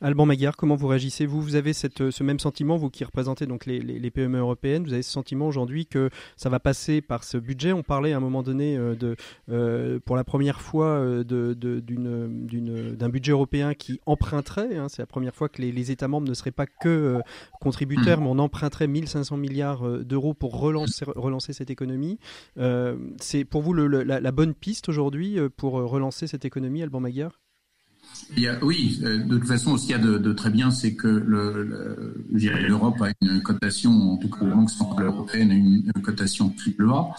Alban 0.00 0.26
Maguire, 0.26 0.56
comment 0.56 0.76
vous 0.76 0.86
réagissez? 0.86 1.26
Vous 1.26 1.40
Vous 1.40 1.56
avez 1.56 1.72
ce 1.72 2.22
même 2.22 2.38
sentiment, 2.38 2.76
vous 2.76 2.90
qui 2.90 3.04
représentez 3.04 3.46
donc 3.46 3.66
les, 3.66 4.10
PME 4.10 4.38
européennes, 4.38 4.84
vous 4.84 4.92
avez 4.92 5.02
ce 5.02 5.10
sentiment 5.10 5.46
aujourd'hui 5.46 5.86
que 5.86 6.10
ça 6.36 6.48
va 6.48 6.60
passer 6.60 7.00
par 7.00 7.24
ce 7.24 7.36
budget? 7.38 7.72
On 7.72 7.82
parlait 7.82 8.12
à 8.12 8.18
un 8.18 8.20
moment 8.20 8.42
donné 8.42 8.76
euh, 8.76 8.94
euh, 9.50 9.98
pour 10.04 10.16
la 10.16 10.24
première 10.24 10.60
fois 10.60 10.86
euh, 10.86 11.24
d'un 11.24 13.08
budget 13.08 13.32
européen 13.32 13.74
qui 13.74 14.00
emprunterait. 14.06 14.76
Hein, 14.76 14.88
c'est 14.88 15.02
la 15.02 15.06
première 15.06 15.34
fois 15.34 15.48
que 15.48 15.62
les, 15.62 15.84
États 15.90 16.08
membres 16.08 16.26
ne 16.26 16.34
seraient 16.34 16.50
pas 16.50 16.66
que 16.66 17.20
contributeurs, 17.60 18.20
mais 18.20 18.28
on 18.28 18.38
emprunterait 18.38 18.86
1500 18.86 19.36
milliards 19.36 19.86
d'euros 20.04 20.32
pour 20.32 20.58
relancer, 20.58 21.52
cette 21.52 21.70
économie. 21.70 22.18
c'est 23.20 23.44
pour 23.44 23.62
vous 23.62 23.74
la, 23.74 24.20
la, 24.20 24.32
bonne 24.32 24.54
piste 24.54 24.88
aujourd'hui 24.88 25.38
pour 25.56 25.74
relancer 25.74 26.26
cette 26.26 26.44
économie, 26.44 26.82
Alban 26.82 27.00
Maguire? 27.00 27.43
Oui, 28.62 29.00
euh, 29.02 29.18
de 29.18 29.38
toute 29.38 29.48
façon, 29.48 29.76
ce 29.76 29.82
qu'il 29.82 29.92
y 29.92 29.94
a 29.94 29.98
de, 29.98 30.32
très 30.32 30.50
bien, 30.50 30.70
c'est 30.70 30.94
que 30.94 31.08
l'Europe 32.28 33.00
a 33.02 33.10
une 33.20 33.42
cotation, 33.42 33.90
en 34.12 34.16
tout 34.16 34.28
cas 34.28 34.44
la 34.44 34.54
Banque 34.54 34.70
centrale 34.70 35.06
européenne 35.06 35.50
a 35.50 35.54
une, 35.54 35.92
cotation 36.02 36.50
triple 36.50 36.88
A. 36.90 37.10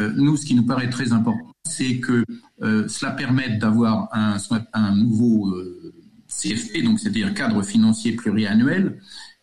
Euh, 0.00 0.12
nous, 0.16 0.36
ce 0.36 0.46
qui 0.46 0.54
nous 0.54 0.64
paraît 0.64 0.90
très 0.90 1.12
important, 1.12 1.52
c'est 1.64 1.98
que 1.98 2.24
euh, 2.62 2.88
cela 2.88 3.12
permette 3.12 3.58
d'avoir 3.58 4.08
un, 4.12 4.94
nouveau 4.94 5.54
CFP, 6.28 6.84
donc 6.84 7.00
c'est-à-dire 7.00 7.34
cadre 7.34 7.62
financier 7.62 8.12
pluriannuel, 8.12 9.00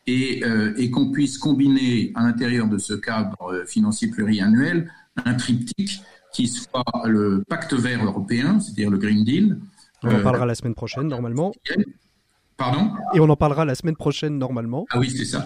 et, 0.10 0.42
et 0.78 0.90
qu'on 0.90 1.12
puisse 1.12 1.38
combiner 1.38 2.14
à 2.16 2.24
l'intérieur 2.24 2.70
de 2.70 2.78
ce 2.78 2.94
cadre 2.94 3.66
financier 3.68 4.08
pluriannuel 4.08 4.90
un 5.26 5.34
triptyque 5.34 6.02
qui 6.32 6.48
soit 6.48 7.04
le 7.08 7.44
pacte 7.50 7.74
vert 7.74 8.06
européen, 8.06 8.60
c'est-à-dire 8.62 8.90
le 8.90 8.98
Green 8.98 9.26
Deal, 9.26 9.58
on 10.08 10.20
en 10.20 10.24
parlera 10.24 10.46
la 10.46 10.56
semaine 10.56 10.76
prochaine, 10.76 11.08
normalement. 11.08 11.54
Pardon? 12.58 12.92
Et 13.14 13.20
on 13.20 13.30
en 13.30 13.36
parlera 13.36 13.66
la 13.66 13.76
semaine 13.76 13.96
prochaine, 13.96 14.40
normalement. 14.40 14.88
Ah 14.90 14.98
oui, 14.98 15.12
c'est 15.12 15.26
ça. 15.26 15.46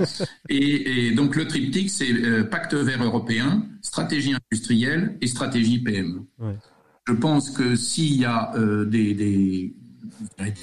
et, 0.49 1.11
donc, 1.11 1.35
le 1.35 1.45
triptyque, 1.45 1.89
c'est 1.89 2.11
euh, 2.11 2.45
pacte 2.45 2.73
vert 2.73 3.03
européen, 3.03 3.65
stratégie 3.81 4.33
industrielle 4.33 5.17
et 5.19 5.27
stratégie 5.27 5.79
PME. 5.79 6.21
Je 7.07 7.13
pense 7.13 7.49
que 7.49 7.75
s'il 7.75 8.15
y 8.15 8.25
a 8.25 8.55
euh, 8.55 8.85
des, 8.85 9.13
des, 9.13 9.73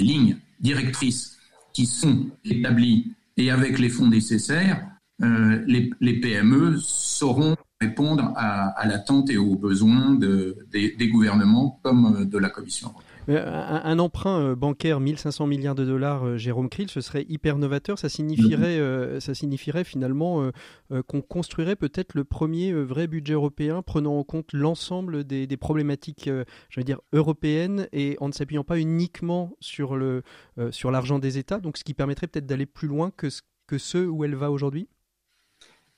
lignes 0.01 0.38
directrices 0.61 1.38
qui 1.74 1.84
sont 1.84 2.30
établies 2.44 3.12
et 3.36 3.51
avec 3.51 3.78
les 3.78 3.90
fonds 3.90 4.09
nécessaires, 4.09 4.86
euh, 5.22 5.62
les, 5.66 5.90
les, 6.01 6.18
PME 6.18 6.76
sauront 6.78 7.57
répondre 7.80 8.32
à, 8.36 8.68
à 8.68 8.86
l'attente 8.86 9.28
et 9.30 9.36
aux 9.36 9.57
besoins 9.57 10.14
de, 10.14 10.57
des, 10.70 10.92
des, 10.92 11.09
gouvernements 11.09 11.78
comme 11.82 12.24
de 12.24 12.38
la 12.38 12.49
Commission 12.51 12.88
européenne. 12.88 13.07
Euh, 13.29 13.45
un, 13.47 13.99
emprunt 13.99 14.41
euh, 14.41 14.55
bancaire 14.55 15.01
1500 15.01 15.47
milliards 15.47 15.74
de 15.74 15.85
dollars, 15.85 16.24
euh, 16.26 16.37
Jérôme 16.39 16.70
Krill, 16.70 16.89
ce 16.89 17.01
serait 17.01 17.26
hyper 17.29 17.59
novateur. 17.59 17.99
Ça 17.99 18.09
signifierait, 18.09 18.79
mhm. 18.81 19.20
ça 19.20 19.35
signifierait 19.35 19.85
finalement 19.85 20.51
qu'on 21.07 21.20
construirait 21.20 21.76
peut-être 21.76 22.14
le 22.14 22.24
premier 22.24 22.72
vrai 22.72 23.07
budget 23.07 23.35
européen 23.35 23.83
prenant 23.83 24.18
en 24.18 24.24
compte 24.24 24.53
l'ensemble 24.53 25.24
des, 25.24 25.57
problématiques, 25.57 26.31
je 26.68 26.81
veux 26.81 26.85
dire, 26.85 27.01
européennes 27.12 27.89
et 27.93 28.16
en 28.20 28.29
ne 28.29 28.33
s'appuyant 28.33 28.64
pas 28.64 28.79
uniquement 28.79 29.53
sur 29.61 29.97
le 29.97 30.22
sur 30.70 30.91
l'argent 30.91 31.18
des 31.18 31.39
États. 31.39 31.61
Donc, 31.61 31.76
ce 31.76 31.85
qui 31.85 31.95
permettrait 31.95 32.26
peut-être 32.26 32.47
d'aller 32.47 32.66
plus 32.66 32.89
loin 32.89 33.11
que, 33.11 33.29
que 33.66 33.79
ceux 33.79 34.09
où 34.09 34.24
elle 34.24 34.35
va 34.35 34.51
aujourd'hui? 34.51 34.89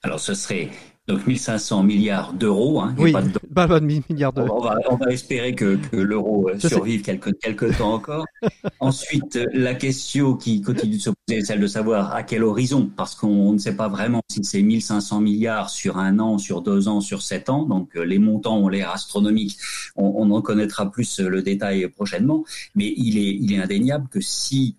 Alors, 0.03 0.19
ce 0.19 0.33
serait 0.33 0.69
donc 1.07 1.25
1500 1.25 1.83
milliards 1.83 2.33
d'euros. 2.33 2.79
Hein, 2.81 2.95
oui, 2.97 3.11
pas 3.11 3.21
de, 3.21 3.85
milliards 4.09 4.33
d'euros. 4.33 4.67
On, 4.89 4.95
va, 4.97 5.11
espérer 5.11 5.55
que, 5.55 5.79
l'euro 5.93 6.49
euh, 6.49 6.59
survive 6.59 7.01
quelques, 7.01 7.37
quelques 7.39 7.75
temps 7.77 7.93
encore. 7.93 8.25
Ensuite, 8.79 9.35
euh, 9.35 9.45
la 9.53 9.73
question 9.73 10.35
qui 10.35 10.61
continue 10.61 10.97
de 10.97 11.01
se 11.01 11.09
poser 11.09 11.39
est 11.39 11.45
celle 11.45 11.59
de 11.59 11.67
savoir 11.67 12.13
à 12.13 12.23
quel 12.23 12.43
horizon, 12.43 12.89
parce 12.95 13.15
qu'on 13.15 13.53
ne 13.53 13.57
sait 13.57 13.75
pas 13.75 13.87
vraiment 13.87 14.21
si 14.29 14.43
c'est 14.43 14.61
1500 14.61 15.21
milliards 15.21 15.69
sur 15.69 15.97
un 15.97 16.19
an, 16.19 16.37
sur 16.37 16.61
deux 16.61 16.87
ans, 16.87 17.01
sur 17.01 17.21
sept 17.23 17.49
ans. 17.49 17.63
Donc 17.63 17.95
euh, 17.95 18.03
les 18.03 18.19
montants 18.19 18.57
ont 18.57 18.69
l'air 18.69 18.91
astronomiques. 18.91 19.57
On, 19.95 20.13
on 20.17 20.31
en 20.31 20.41
connaîtra 20.41 20.91
plus 20.91 21.19
le 21.19 21.41
détail 21.41 21.87
prochainement. 21.89 22.43
Mais 22.75 22.93
il 22.95 23.17
est, 23.17 23.35
il 23.41 23.53
est 23.53 23.61
indéniable 23.61 24.07
que 24.09 24.21
si 24.21 24.77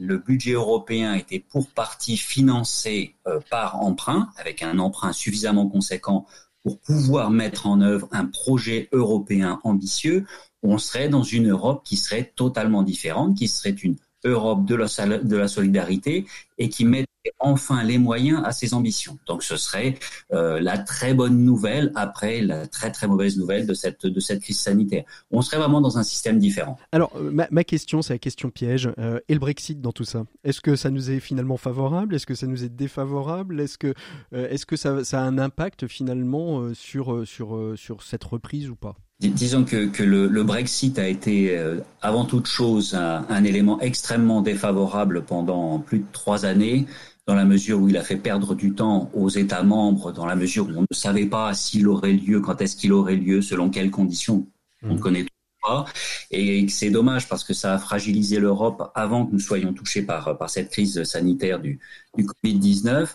le 0.00 0.16
budget 0.16 0.52
européen 0.52 1.14
était 1.14 1.38
pour 1.38 1.68
partie 1.68 2.16
financé 2.16 3.14
euh, 3.26 3.38
par 3.50 3.82
emprunt, 3.82 4.30
avec 4.36 4.62
un 4.62 4.78
emprunt 4.78 5.12
suffisamment 5.12 5.68
conséquent 5.68 6.26
pour 6.62 6.78
pouvoir 6.78 7.30
mettre 7.30 7.66
en 7.66 7.80
œuvre 7.80 8.08
un 8.10 8.24
projet 8.24 8.88
européen 8.92 9.60
ambitieux, 9.62 10.26
on 10.62 10.78
serait 10.78 11.08
dans 11.08 11.22
une 11.22 11.50
Europe 11.50 11.82
qui 11.84 11.96
serait 11.96 12.32
totalement 12.34 12.82
différente, 12.82 13.36
qui 13.36 13.48
serait 13.48 13.70
une 13.70 13.96
Europe 14.24 14.66
de 14.66 14.74
la, 14.74 15.48
solidarité 15.48 16.26
et 16.58 16.68
qui 16.68 16.84
met 16.84 17.04
enfin 17.38 17.82
les 17.82 17.98
moyens 17.98 18.42
à 18.44 18.52
ses 18.52 18.74
ambitions. 18.74 19.18
Donc 19.26 19.42
ce 19.42 19.56
serait 19.56 19.96
euh, 20.32 20.60
la 20.60 20.78
très 20.78 21.14
bonne 21.14 21.44
nouvelle 21.44 21.92
après 21.94 22.40
la 22.40 22.66
très 22.66 22.90
très 22.90 23.06
mauvaise 23.06 23.36
nouvelle 23.36 23.66
de 23.66 23.74
cette 23.74 24.06
de 24.06 24.20
cette 24.20 24.40
crise 24.40 24.60
sanitaire. 24.60 25.04
On 25.30 25.42
serait 25.42 25.58
vraiment 25.58 25.80
dans 25.80 25.98
un 25.98 26.02
système 26.02 26.38
différent. 26.38 26.78
Alors 26.92 27.12
euh, 27.16 27.30
ma, 27.50 27.64
question, 27.64 28.02
c'est 28.02 28.14
la 28.14 28.18
question 28.18 28.50
piège. 28.50 28.90
Euh, 28.98 29.20
et 29.28 29.34
le 29.34 29.40
Brexit 29.40 29.80
dans 29.80 29.92
tout 29.92 30.04
ça? 30.04 30.24
Est-ce 30.44 30.60
que 30.60 30.76
ça 30.76 30.90
nous 30.90 31.10
est 31.10 31.20
finalement 31.20 31.56
favorable? 31.56 32.14
Est-ce 32.14 32.26
que 32.26 32.34
ça 32.34 32.46
nous 32.46 32.64
est 32.64 32.68
défavorable? 32.74 33.60
Est-ce 33.60 33.78
que 33.78 33.94
est-ce 34.32 34.66
que 34.66 34.76
ça, 34.76 35.04
ça, 35.04 35.20
a 35.20 35.24
un 35.24 35.38
impact 35.38 35.86
finalement 35.86 36.72
sur 36.74 37.26
sur 37.26 37.74
sur 37.76 38.02
cette 38.02 38.24
reprise 38.24 38.70
ou 38.70 38.76
pas? 38.76 38.96
Disons 39.20 39.64
que, 39.64 39.84
que 39.86 40.02
le, 40.02 40.28
le, 40.28 40.42
Brexit 40.44 40.98
a 40.98 41.06
été 41.06 41.54
avant 42.00 42.24
toute 42.24 42.46
chose 42.46 42.94
un, 42.94 43.26
un, 43.28 43.44
élément 43.44 43.78
extrêmement 43.80 44.40
défavorable 44.40 45.24
pendant 45.26 45.78
plus 45.78 45.98
de 45.98 46.06
trois 46.10 46.46
années 46.46 46.86
dans 47.30 47.36
la 47.36 47.44
mesure 47.44 47.80
où 47.80 47.88
il 47.88 47.96
a 47.96 48.02
fait 48.02 48.16
perdre 48.16 48.56
du 48.56 48.74
temps 48.74 49.08
aux 49.14 49.28
États 49.28 49.62
membres, 49.62 50.10
dans 50.10 50.26
la 50.26 50.34
mesure 50.34 50.66
où 50.66 50.72
on 50.78 50.80
ne 50.80 50.96
savait 50.96 51.26
pas 51.26 51.54
s'il 51.54 51.86
aurait 51.86 52.14
lieu, 52.14 52.40
quand 52.40 52.60
est-ce 52.60 52.74
qu'il 52.74 52.92
aurait 52.92 53.14
lieu, 53.14 53.40
selon 53.40 53.70
quelles 53.70 53.92
conditions. 53.92 54.48
On 54.82 54.88
ne 54.88 54.94
mmh. 54.94 54.98
connaît 54.98 55.26
pas. 55.62 55.84
Et 56.32 56.66
c'est 56.66 56.90
dommage 56.90 57.28
parce 57.28 57.44
que 57.44 57.54
ça 57.54 57.74
a 57.74 57.78
fragilisé 57.78 58.40
l'Europe 58.40 58.90
avant 58.96 59.26
que 59.26 59.32
nous 59.32 59.38
soyons 59.38 59.72
touchés 59.72 60.02
par, 60.02 60.38
par 60.38 60.50
cette 60.50 60.72
crise 60.72 61.04
sanitaire 61.04 61.60
du, 61.60 61.78
du 62.16 62.24
Covid-19. 62.24 63.10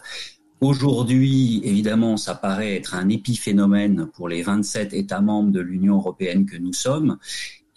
Aujourd'hui, 0.62 1.60
évidemment, 1.66 2.16
ça 2.16 2.36
paraît 2.36 2.74
être 2.74 2.96
un 2.96 3.10
épiphénomène 3.10 4.08
pour 4.14 4.30
les 4.30 4.44
27 4.44 4.94
États 4.94 5.20
membres 5.20 5.52
de 5.52 5.60
l'Union 5.60 5.96
européenne 5.96 6.46
que 6.46 6.56
nous 6.56 6.72
sommes 6.72 7.18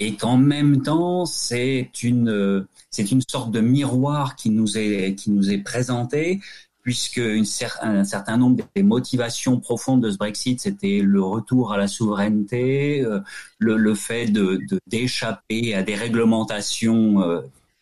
et 0.01 0.15
qu'en 0.15 0.37
même 0.37 0.83
temps, 0.83 1.27
c'est 1.27 1.91
une, 2.03 2.67
c'est 2.91 3.11
une 3.11 3.23
sorte 3.29 3.51
de 3.51 3.61
miroir 3.61 4.37
qui 4.37 4.51
nous 4.51 4.79
est, 4.79 5.15
qui 5.15 5.31
nous 5.31 5.51
est 5.51 5.59
présenté, 5.59 6.41
puisque 6.83 7.19
une 7.19 7.45
un 7.83 8.05
certain 8.05 8.37
nombre 8.39 8.65
des 8.75 8.83
motivations 8.83 9.61
profondes 9.61 10.03
de 10.03 10.11
ce 10.11 10.17
Brexit, 10.17 10.61
c'était 10.61 11.01
le 11.03 11.23
retour 11.23 11.73
à 11.73 11.77
la 11.77 11.87
souveraineté, 11.87 13.03
euh, 13.03 13.21
le, 13.59 13.77
le, 13.77 13.95
fait 13.95 14.27
de, 14.27 14.61
d'échapper 14.87 15.75
à 15.75 15.83
des 15.83 15.95
réglementations 15.95 17.21
euh, 17.21 17.41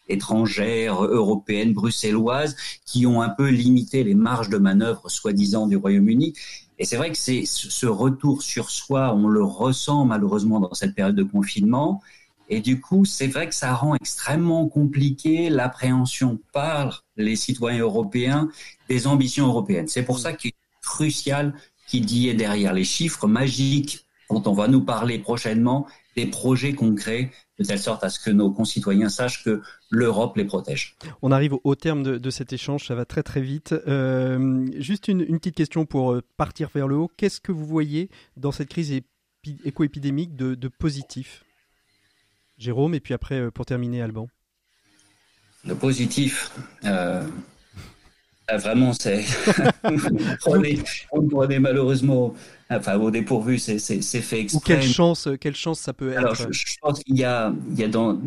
étrangères, 0.08 1.04
européennes, 1.04 1.72
bruxelloises, 1.72 2.56
qui 2.84 3.06
ont 3.06 3.22
un 3.22 3.28
peu 3.28 3.48
limité 3.48 4.02
les 4.02 4.14
marges 4.14 4.48
de 4.48 4.58
manœuvre 4.58 5.08
soi-disant 5.08 5.66
du 5.66 5.76
Royaume-Uni. 5.76 6.34
Et 6.78 6.84
c'est 6.84 6.96
vrai 6.96 7.10
que 7.10 7.16
ce 7.16 7.86
retour 7.86 8.42
sur 8.42 8.70
soi, 8.70 9.14
on 9.14 9.28
le 9.28 9.42
ressent 9.42 10.04
malheureusement 10.04 10.60
dans 10.60 10.74
cette 10.74 10.94
période 10.94 11.16
de 11.16 11.22
confinement. 11.22 12.02
Et 12.48 12.60
du 12.60 12.80
coup, 12.80 13.04
c'est 13.04 13.26
vrai 13.26 13.48
que 13.48 13.54
ça 13.54 13.74
rend 13.74 13.94
extrêmement 13.94 14.68
compliqué 14.68 15.50
l'appréhension 15.50 16.38
par 16.52 17.04
les 17.16 17.34
citoyens 17.34 17.80
européens 17.80 18.48
des 18.88 19.06
ambitions 19.06 19.46
européennes. 19.46 19.88
C'est 19.88 20.04
pour 20.04 20.18
ça 20.18 20.32
qu'il 20.32 20.50
est 20.50 20.82
crucial 20.82 21.54
qu'il 21.88 22.10
y 22.10 22.28
ait 22.28 22.34
derrière 22.34 22.72
les 22.72 22.84
chiffres 22.84 23.26
magiques 23.26 24.06
dont 24.30 24.42
on 24.46 24.52
va 24.52 24.68
nous 24.68 24.82
parler 24.82 25.18
prochainement 25.18 25.86
des 26.16 26.26
projets 26.26 26.74
concrets 26.74 27.30
de 27.58 27.64
telle 27.64 27.78
sorte 27.78 28.04
à 28.04 28.10
ce 28.10 28.20
que 28.20 28.30
nos 28.30 28.50
concitoyens 28.50 29.08
sachent 29.08 29.44
que 29.44 29.62
l'Europe 29.90 30.36
les 30.36 30.44
protège. 30.44 30.96
On 31.22 31.32
arrive 31.32 31.54
au 31.64 31.74
terme 31.74 32.02
de, 32.02 32.30
cet 32.30 32.52
échange, 32.52 32.86
ça 32.86 32.94
va 32.94 33.04
très 33.04 33.22
très 33.22 33.40
vite. 33.40 33.74
Euh, 33.86 34.66
juste 34.78 35.08
une, 35.08 35.24
petite 35.38 35.54
question 35.54 35.86
pour 35.86 36.12
euh, 36.12 36.22
partir 36.36 36.68
vers 36.74 36.86
le 36.86 36.96
haut. 36.96 37.10
Qu'est-ce 37.16 37.40
que 37.40 37.52
vous 37.52 37.64
voyez 37.64 38.10
dans 38.36 38.52
cette 38.52 38.68
crise 38.68 38.92
éco-épidémique 39.64 40.36
de, 40.36 40.54
de, 40.54 40.68
positif? 40.68 41.44
Jérôme, 42.58 42.94
et 42.94 43.00
puis 43.00 43.14
après, 43.14 43.40
euh, 43.40 43.50
pour 43.50 43.64
terminer, 43.64 44.02
Alban. 44.02 44.28
Le 45.64 45.74
positif, 45.74 46.52
vraiment, 48.54 48.92
c'est. 48.92 49.24
on 51.12 51.26
prenait 51.28 51.58
malheureusement 51.58 52.34
enfin 52.70 52.96
au 52.96 53.10
dépourvu, 53.10 53.58
c'est 53.58 53.78
fait 53.78 54.40
exprès. 54.40 54.58
Ou 54.58 54.60
quelle 54.60 54.82
chance, 54.82 55.28
quelle 55.40 55.56
chance 55.56 55.80
ça 55.80 55.92
peut 55.92 56.12
être. 56.12 56.18
Alors, 56.18 56.34
je, 56.34 56.76
pense 56.80 57.02
qu'il 57.02 57.18
y 57.18 57.24
a, 57.24 57.52
il 57.70 57.78
y 57.78 57.84
a 57.84 57.88
dans 57.88 58.18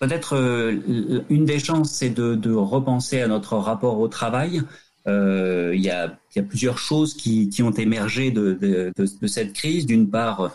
peut-être 0.00 0.36
euh, 0.36 1.24
une 1.28 1.44
des 1.44 1.58
chances, 1.58 1.90
c'est 1.90 2.10
de, 2.10 2.34
de, 2.34 2.52
repenser 2.52 3.20
à 3.20 3.28
notre 3.28 3.56
rapport 3.56 3.98
au 3.98 4.08
travail. 4.08 4.62
Euh, 5.06 5.72
il, 5.74 5.80
y 5.80 5.90
a, 5.90 6.18
il 6.34 6.38
y 6.38 6.40
a 6.40 6.44
plusieurs 6.44 6.78
choses 6.78 7.14
qui, 7.14 7.48
qui 7.48 7.62
ont 7.62 7.70
émergé 7.70 8.30
de, 8.30 8.52
de, 8.52 8.92
de 8.96 9.26
cette 9.26 9.54
crise. 9.54 9.86
D'une 9.86 10.10
part, 10.10 10.52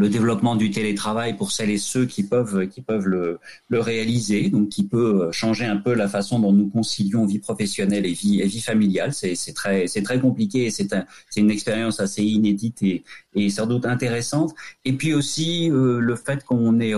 le 0.00 0.08
développement 0.08 0.56
du 0.56 0.70
télétravail 0.70 1.36
pour 1.36 1.52
celles 1.52 1.68
et 1.68 1.76
ceux 1.76 2.06
qui 2.06 2.22
peuvent 2.22 2.66
qui 2.68 2.80
peuvent 2.80 3.06
le, 3.06 3.38
le 3.68 3.80
réaliser, 3.80 4.48
donc 4.48 4.70
qui 4.70 4.84
peut 4.84 5.30
changer 5.30 5.66
un 5.66 5.76
peu 5.76 5.92
la 5.92 6.08
façon 6.08 6.38
dont 6.38 6.52
nous 6.52 6.68
concilions 6.68 7.26
vie 7.26 7.38
professionnelle 7.38 8.06
et 8.06 8.12
vie 8.12 8.40
et 8.40 8.46
vie 8.46 8.62
familiale. 8.62 9.12
C'est 9.12 9.52
très 9.52 9.86
c'est 9.86 10.02
très 10.02 10.18
compliqué 10.18 10.64
et 10.64 10.70
c'est 10.70 10.94
un 10.94 11.04
une 11.36 11.50
expérience 11.50 12.00
assez 12.00 12.22
inédite 12.22 12.82
et 12.82 13.04
et 13.34 13.50
sans 13.50 13.66
doute 13.66 13.84
intéressante. 13.84 14.54
Et 14.86 14.94
puis 14.94 15.12
aussi 15.12 15.70
euh, 15.70 16.00
le 16.00 16.16
fait 16.16 16.44
qu'on 16.44 16.80
ait 16.80 16.94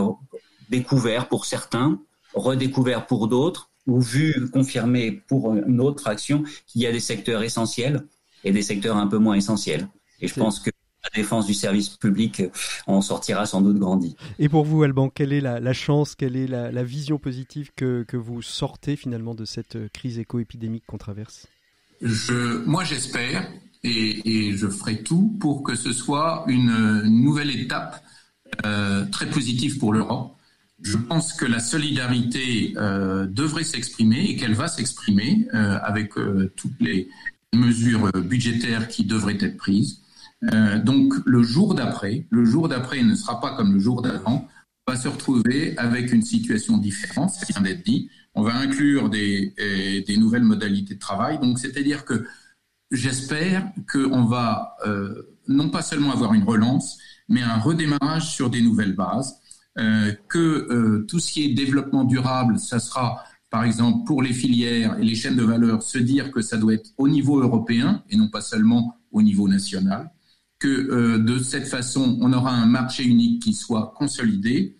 découvert 0.70 1.28
pour 1.28 1.44
certains, 1.44 2.00
redécouvert 2.34 3.06
pour 3.06 3.26
d'autres 3.26 3.70
ou 3.88 4.00
vu 4.00 4.48
confirmé 4.50 5.10
pour 5.10 5.54
une 5.54 5.80
autre 5.80 6.06
action 6.06 6.44
qu'il 6.68 6.82
y 6.82 6.86
a 6.86 6.92
des 6.92 7.00
secteurs 7.00 7.42
essentiels 7.42 8.06
et 8.44 8.52
des 8.52 8.62
secteurs 8.62 8.96
un 8.96 9.08
peu 9.08 9.18
moins 9.18 9.34
essentiels. 9.34 9.88
Et 10.20 10.28
je 10.28 10.34
pense 10.34 10.60
que 10.60 10.70
la 11.04 11.10
défense 11.14 11.46
du 11.46 11.54
service 11.54 11.88
public 11.90 12.42
en 12.86 13.00
sortira 13.00 13.46
sans 13.46 13.60
doute 13.60 13.78
grandi. 13.78 14.16
Et 14.38 14.48
pour 14.48 14.64
vous, 14.64 14.82
Alban, 14.82 15.08
quelle 15.08 15.32
est 15.32 15.40
la, 15.40 15.72
chance, 15.72 16.14
quelle 16.14 16.36
est 16.36 16.46
la, 16.46 16.84
vision 16.84 17.18
positive 17.18 17.70
que, 17.74 18.16
vous 18.16 18.42
sortez 18.42 18.96
finalement 18.96 19.34
de 19.34 19.44
cette 19.44 19.92
crise 19.92 20.18
éco-épidémique 20.18 20.84
qu'on 20.86 20.98
traverse? 20.98 21.46
Je, 22.00 22.64
Moi, 22.64 22.84
j'espère 22.84 23.48
et, 23.84 24.56
je 24.56 24.68
ferai 24.68 25.02
tout 25.02 25.36
pour 25.40 25.62
que 25.62 25.74
ce 25.74 25.92
soit 25.92 26.44
une, 26.48 27.02
nouvelle 27.02 27.50
étape 27.50 28.02
euh, 28.64 29.04
très 29.06 29.26
positive 29.26 29.78
pour 29.78 29.92
l'Europe. 29.92 30.36
Je 30.82 30.96
pense 30.96 31.32
que 31.32 31.46
la 31.46 31.60
solidarité 31.60 32.74
euh, 32.76 33.26
devrait 33.26 33.64
s'exprimer 33.64 34.24
et 34.24 34.36
qu'elle 34.36 34.54
va 34.54 34.68
s'exprimer 34.68 35.46
euh, 35.54 35.78
avec 35.82 36.12
toutes 36.56 36.80
les 36.80 37.08
mesures 37.54 38.10
budgétaires 38.12 38.88
qui 38.88 39.04
devraient 39.04 39.38
être 39.40 39.56
prises. 39.56 40.01
Euh, 40.52 40.78
donc 40.80 41.14
le 41.24 41.42
jour 41.42 41.74
d'après, 41.74 42.26
le 42.30 42.44
jour 42.44 42.68
d'après 42.68 43.02
ne 43.02 43.14
sera 43.14 43.40
pas 43.40 43.54
comme 43.56 43.72
le 43.72 43.78
jour 43.78 44.02
d'avant. 44.02 44.48
On 44.86 44.92
va 44.92 44.98
se 44.98 45.08
retrouver 45.08 45.76
avec 45.78 46.12
une 46.12 46.22
situation 46.22 46.76
différente, 46.78 47.30
ça 47.30 47.46
vient 47.48 47.62
d'être 47.62 47.84
dit. 47.84 48.10
On 48.34 48.42
va 48.42 48.56
inclure 48.56 49.10
des, 49.10 49.54
euh, 49.60 50.02
des 50.04 50.16
nouvelles 50.16 50.42
modalités 50.42 50.94
de 50.94 50.98
travail. 50.98 51.38
Donc 51.38 51.58
c'est-à-dire 51.58 52.04
que 52.04 52.26
j'espère 52.90 53.70
qu'on 53.90 54.24
va 54.24 54.76
euh, 54.86 55.22
non 55.46 55.68
pas 55.68 55.82
seulement 55.82 56.12
avoir 56.12 56.34
une 56.34 56.44
relance, 56.44 56.98
mais 57.28 57.42
un 57.42 57.58
redémarrage 57.58 58.30
sur 58.30 58.50
des 58.50 58.62
nouvelles 58.62 58.94
bases. 58.94 59.38
Que 60.28 61.06
tout 61.08 61.18
ce 61.18 61.32
qui 61.32 61.44
est 61.44 61.54
développement 61.54 62.04
durable, 62.04 62.58
ça 62.58 62.78
sera 62.78 63.24
par 63.48 63.64
exemple 63.64 64.04
pour 64.06 64.20
les 64.20 64.34
filières 64.34 64.98
et 64.98 65.02
les 65.02 65.14
chaînes 65.14 65.36
de 65.36 65.42
valeur, 65.42 65.82
se 65.82 65.96
dire 65.96 66.30
que 66.30 66.42
ça 66.42 66.58
doit 66.58 66.74
être 66.74 66.90
au 66.98 67.08
niveau 67.08 67.40
européen 67.40 68.02
et 68.10 68.16
non 68.18 68.28
pas 68.28 68.42
seulement 68.42 68.98
au 69.12 69.22
niveau 69.22 69.48
national 69.48 70.10
que 70.62 70.68
euh, 70.68 71.18
de 71.18 71.38
cette 71.40 71.66
façon, 71.66 72.18
on 72.20 72.32
aura 72.32 72.52
un 72.52 72.66
marché 72.66 73.02
unique 73.02 73.42
qui 73.42 73.52
soit 73.52 73.92
consolidé. 73.96 74.76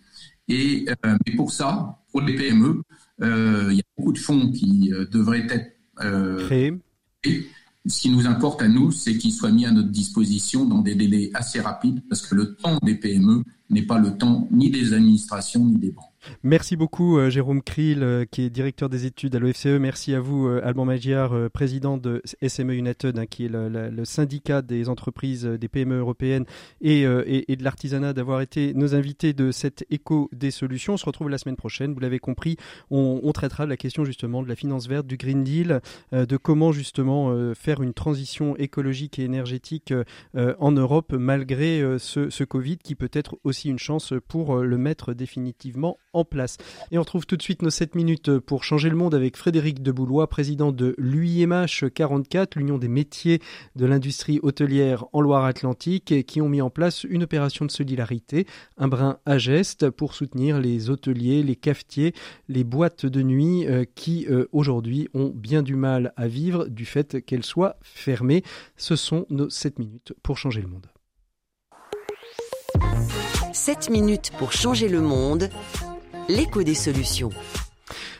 Et 0.47 0.85
euh, 1.05 1.17
mais 1.25 1.35
pour 1.35 1.51
ça, 1.51 1.99
pour 2.11 2.21
les 2.21 2.35
PME, 2.35 2.81
euh, 3.21 3.67
il 3.71 3.77
y 3.77 3.79
a 3.81 3.83
beaucoup 3.97 4.13
de 4.13 4.17
fonds 4.17 4.51
qui 4.51 4.91
devraient 5.11 5.45
être 5.49 6.45
créés. 6.45 6.73
Et 7.25 7.47
ce 7.85 8.01
qui 8.01 8.09
nous 8.09 8.27
importe 8.27 8.61
à 8.61 8.67
nous, 8.69 8.91
c'est 8.91 9.17
qu'ils 9.17 9.33
soient 9.33 9.51
mis 9.51 9.65
à 9.65 9.71
notre 9.71 9.89
disposition 9.89 10.65
dans 10.65 10.81
des 10.81 10.95
délais 10.95 11.31
assez 11.33 11.59
rapides, 11.59 12.01
parce 12.07 12.25
que 12.25 12.35
le 12.35 12.55
temps 12.55 12.79
des 12.81 12.95
PME 12.95 13.43
n'est 13.69 13.85
pas 13.85 13.99
le 13.99 14.17
temps 14.17 14.47
ni 14.51 14.69
des 14.69 14.93
administrations 14.93 15.65
ni 15.65 15.77
des 15.77 15.91
banques. 15.91 16.12
Merci 16.43 16.75
beaucoup 16.75 17.17
euh, 17.17 17.29
Jérôme 17.29 17.61
Kriel, 17.61 18.03
euh, 18.03 18.25
qui 18.25 18.43
est 18.43 18.49
directeur 18.49 18.89
des 18.89 19.05
études 19.05 19.35
à 19.35 19.39
l'OFCE. 19.39 19.65
Merci 19.79 20.13
à 20.13 20.19
vous 20.19 20.47
euh, 20.47 20.61
Alban 20.63 20.85
Magyar, 20.85 21.49
président 21.51 21.97
de 21.97 22.21
SME 22.45 22.73
United, 22.73 23.17
hein, 23.17 23.25
qui 23.25 23.45
est 23.45 23.49
le, 23.49 24.05
syndicat 24.05 24.61
des 24.61 24.89
entreprises 24.89 25.45
des 25.45 25.67
PME 25.67 25.99
européennes 25.99 26.45
et, 26.81 27.03
de 27.03 27.63
l'artisanat, 27.63 28.13
d'avoir 28.13 28.41
été 28.41 28.73
nos 28.73 28.95
invités 28.95 29.33
de 29.33 29.51
cette 29.51 29.85
écho 29.89 30.29
des 30.33 30.51
solutions. 30.51 30.93
On 30.93 30.97
se 30.97 31.05
retrouve 31.05 31.29
la 31.29 31.37
semaine 31.37 31.55
prochaine. 31.55 31.93
Vous 31.93 31.99
l'avez 31.99 32.19
compris, 32.19 32.57
on, 32.89 33.21
on, 33.23 33.31
traitera 33.31 33.65
de 33.65 33.69
la 33.69 33.77
question 33.77 34.05
justement 34.05 34.43
de 34.43 34.49
la 34.49 34.55
finance 34.55 34.87
verte, 34.87 35.07
du 35.07 35.17
Green 35.17 35.43
Deal, 35.43 35.81
de 36.11 36.37
comment 36.37 36.71
justement 36.71 37.53
faire 37.55 37.81
une 37.81 37.93
transition 37.93 38.55
écologique 38.57 39.19
et 39.19 39.23
énergétique 39.23 39.93
en 40.35 40.71
Europe 40.71 41.13
malgré 41.13 41.97
ce, 41.99 42.29
ce 42.29 42.43
Covid 42.43 42.77
qui 42.77 42.95
peut 42.95 43.11
être 43.13 43.37
aussi 43.43 43.69
une 43.69 43.79
chance 43.79 44.13
pour 44.27 44.57
le 44.57 44.77
mettre 44.77 45.13
définitivement 45.13 45.97
en 46.13 46.23
place. 46.25 46.57
Et 46.91 46.97
on 46.97 47.01
retrouve 47.01 47.25
tout 47.25 47.37
de 47.37 47.41
suite 47.41 47.61
nos 47.61 47.69
7 47.69 47.95
minutes 47.95 48.39
pour 48.39 48.63
changer 48.63 48.89
le 48.89 48.95
monde 48.95 49.15
avec 49.15 49.37
Frédéric 49.37 49.81
Deboulois, 49.81 50.27
président 50.27 50.71
de 50.71 50.95
l'UIMH 50.97 51.89
44, 51.93 52.55
l'Union 52.55 52.77
des 52.77 52.87
métiers 52.87 53.41
de 53.75 53.85
l'industrie 53.85 54.39
hôtelière 54.43 55.05
en 55.13 55.21
Loire-Atlantique, 55.21 56.25
qui 56.25 56.41
ont 56.41 56.49
mis 56.49 56.61
en 56.61 56.69
place 56.69 57.03
une 57.03 57.23
opération 57.23 57.65
de 57.65 57.71
solidarité, 57.71 58.47
un 58.77 58.87
brin 58.87 59.17
à 59.25 59.37
geste 59.37 59.89
pour 59.89 60.13
soutenir 60.13 60.59
les 60.59 60.89
hôteliers, 60.89 61.43
les 61.43 61.55
cafetiers, 61.55 62.13
les 62.47 62.63
boîtes 62.63 63.05
de 63.05 63.21
nuit 63.21 63.67
euh, 63.67 63.85
qui 63.95 64.25
euh, 64.29 64.47
aujourd'hui 64.51 65.09
ont 65.13 65.31
bien 65.33 65.63
du 65.63 65.75
mal 65.75 66.13
à 66.15 66.27
vivre 66.27 66.67
du 66.67 66.85
fait 66.85 67.23
qu'elles 67.25 67.45
soient 67.45 67.77
fermées. 67.81 68.43
Ce 68.77 68.95
sont 68.95 69.25
nos 69.29 69.49
7 69.49 69.79
minutes 69.79 70.13
pour 70.23 70.37
changer 70.37 70.61
le 70.61 70.67
monde. 70.67 70.87
7 73.53 73.89
minutes 73.89 74.31
pour 74.37 74.51
changer 74.51 74.89
le 74.89 75.01
monde 75.01 75.49
l'écho 76.29 76.63
des 76.63 76.73
solutions. 76.73 77.29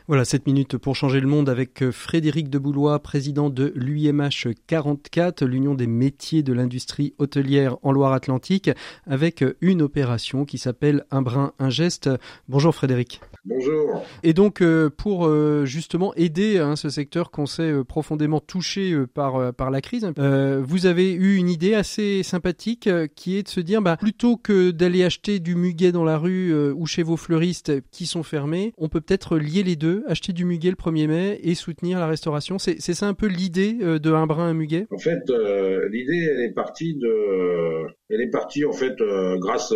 Voilà, 0.07 0.25
7 0.25 0.45
minutes 0.47 0.77
pour 0.77 0.95
changer 0.95 1.21
le 1.21 1.27
monde 1.27 1.47
avec 1.47 1.81
euh, 1.81 1.91
Frédéric 1.91 2.49
Deboulois, 2.49 2.99
président 2.99 3.49
de 3.49 3.71
l'UIMH 3.75 4.53
44, 4.67 5.45
l'Union 5.45 5.75
des 5.75 5.87
métiers 5.87 6.43
de 6.43 6.51
l'industrie 6.51 7.13
hôtelière 7.19 7.77
en 7.83 7.93
Loire-Atlantique, 7.93 8.69
avec 9.07 9.41
euh, 9.41 9.55
une 9.61 9.81
opération 9.81 10.43
qui 10.43 10.57
s'appelle 10.57 11.05
Un 11.09 11.21
brin, 11.21 11.53
un 11.59 11.69
geste. 11.69 12.09
Bonjour 12.49 12.75
Frédéric. 12.75 13.21
Bonjour. 13.45 14.03
Et 14.23 14.33
donc, 14.33 14.61
euh, 14.61 14.89
pour 14.89 15.29
justement 15.65 16.13
aider 16.15 16.59
hein, 16.59 16.75
ce 16.75 16.89
secteur 16.89 17.31
qu'on 17.31 17.45
sait 17.45 17.73
profondément 17.87 18.39
touché 18.39 18.95
par, 19.13 19.53
par 19.53 19.71
la 19.71 19.81
crise, 19.81 20.11
vous 20.17 20.85
avez 20.85 21.13
eu 21.13 21.35
une 21.35 21.49
idée 21.49 21.73
assez 21.73 22.23
sympathique 22.23 22.89
qui 23.15 23.37
est 23.37 23.43
de 23.43 23.47
se 23.49 23.59
dire, 23.59 23.81
bah, 23.81 23.97
plutôt 23.97 24.37
que 24.37 24.71
d'aller 24.71 25.03
acheter 25.03 25.39
du 25.39 25.55
muguet 25.55 25.91
dans 25.91 26.03
la 26.03 26.17
rue 26.17 26.53
ou 26.71 26.85
chez 26.85 27.03
vos 27.03 27.17
fleuristes 27.17 27.71
qui 27.91 28.05
sont 28.05 28.23
fermés, 28.23 28.73
on 28.77 28.89
peut 28.89 29.01
peut-être 29.01 29.37
lier 29.37 29.63
les 29.63 29.75
deux 29.75 30.03
acheter 30.07 30.33
du 30.33 30.45
muguet 30.45 30.69
le 30.69 30.75
1er 30.75 31.07
mai 31.07 31.39
et 31.43 31.55
soutenir 31.55 31.99
la 31.99 32.07
restauration. 32.07 32.57
C'est 32.59 32.79
ça 32.79 33.07
un 33.07 33.13
peu 33.13 33.27
l'idée 33.27 33.77
euh, 33.81 33.99
de 33.99 34.11
un 34.11 34.27
brin, 34.27 34.49
un 34.49 34.53
muguet? 34.53 34.87
En 34.91 34.97
fait, 34.97 35.29
euh, 35.29 35.87
l'idée, 35.89 36.27
elle 36.31 36.41
est 36.41 36.53
partie 36.53 36.95
de, 36.95 37.87
elle 38.09 38.21
est 38.21 38.29
partie 38.29 38.65
en 38.65 38.71
fait 38.71 38.99
euh, 39.01 39.37
grâce 39.37 39.73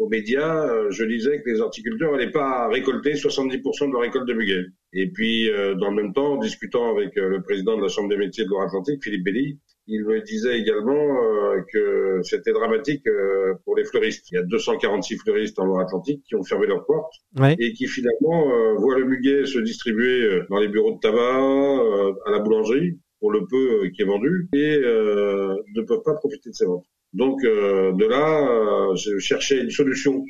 aux 0.00 0.08
médias. 0.08 0.90
je 0.90 1.04
disais 1.04 1.40
que 1.40 1.50
les 1.50 1.60
horticulteurs 1.60 2.12
n'allaient 2.12 2.32
pas 2.32 2.68
récolter 2.68 3.12
70% 3.12 3.88
de 3.88 3.92
leur 3.92 4.00
récolte 4.00 4.26
de 4.26 4.34
muguet. 4.34 4.66
Et 4.92 5.10
puis, 5.10 5.48
dans 5.78 5.90
le 5.90 6.02
même 6.02 6.12
temps, 6.12 6.32
en 6.32 6.36
discutant 6.38 6.90
avec 6.90 7.14
le 7.14 7.42
président 7.42 7.76
de 7.76 7.82
la 7.82 7.88
Chambre 7.88 8.08
des 8.08 8.16
métiers 8.16 8.44
de 8.44 8.48
Loire-Atlantique, 8.48 9.04
Philippe 9.04 9.24
Belly, 9.24 9.58
il 9.92 10.04
me 10.04 10.20
disait 10.20 10.58
également 10.58 10.94
euh, 10.94 11.62
que 11.72 12.20
c'était 12.22 12.52
dramatique 12.52 13.04
euh, 13.08 13.54
pour 13.64 13.76
les 13.76 13.84
fleuristes. 13.84 14.30
Il 14.30 14.36
y 14.36 14.38
a 14.38 14.42
246 14.42 15.18
fleuristes 15.18 15.58
en 15.58 15.64
Loire-Atlantique 15.64 16.22
qui 16.28 16.36
ont 16.36 16.44
fermé 16.44 16.68
leurs 16.68 16.86
portes 16.86 17.12
et 17.58 17.72
qui 17.72 17.88
finalement 17.88 18.52
euh, 18.52 18.74
voient 18.74 18.96
le 18.96 19.04
muguet 19.04 19.46
se 19.46 19.58
distribuer 19.58 20.42
dans 20.48 20.58
les 20.58 20.68
bureaux 20.68 20.92
de 20.92 21.00
tabac, 21.00 22.20
à 22.26 22.30
la 22.30 22.38
boulangerie 22.38 23.00
pour 23.18 23.32
le 23.32 23.40
peu 23.50 23.88
qui 23.88 24.02
est 24.02 24.04
vendu 24.04 24.48
et 24.54 24.78
ne 24.78 25.82
peuvent 25.82 26.02
pas 26.04 26.14
profiter 26.14 26.50
de 26.50 26.54
ces 26.54 26.66
ventes. 26.66 26.86
Donc 27.12 27.42
de 27.42 28.06
là, 28.06 28.94
je 28.94 29.18
cherchais 29.18 29.60
une 29.60 29.70
solution 29.70 30.24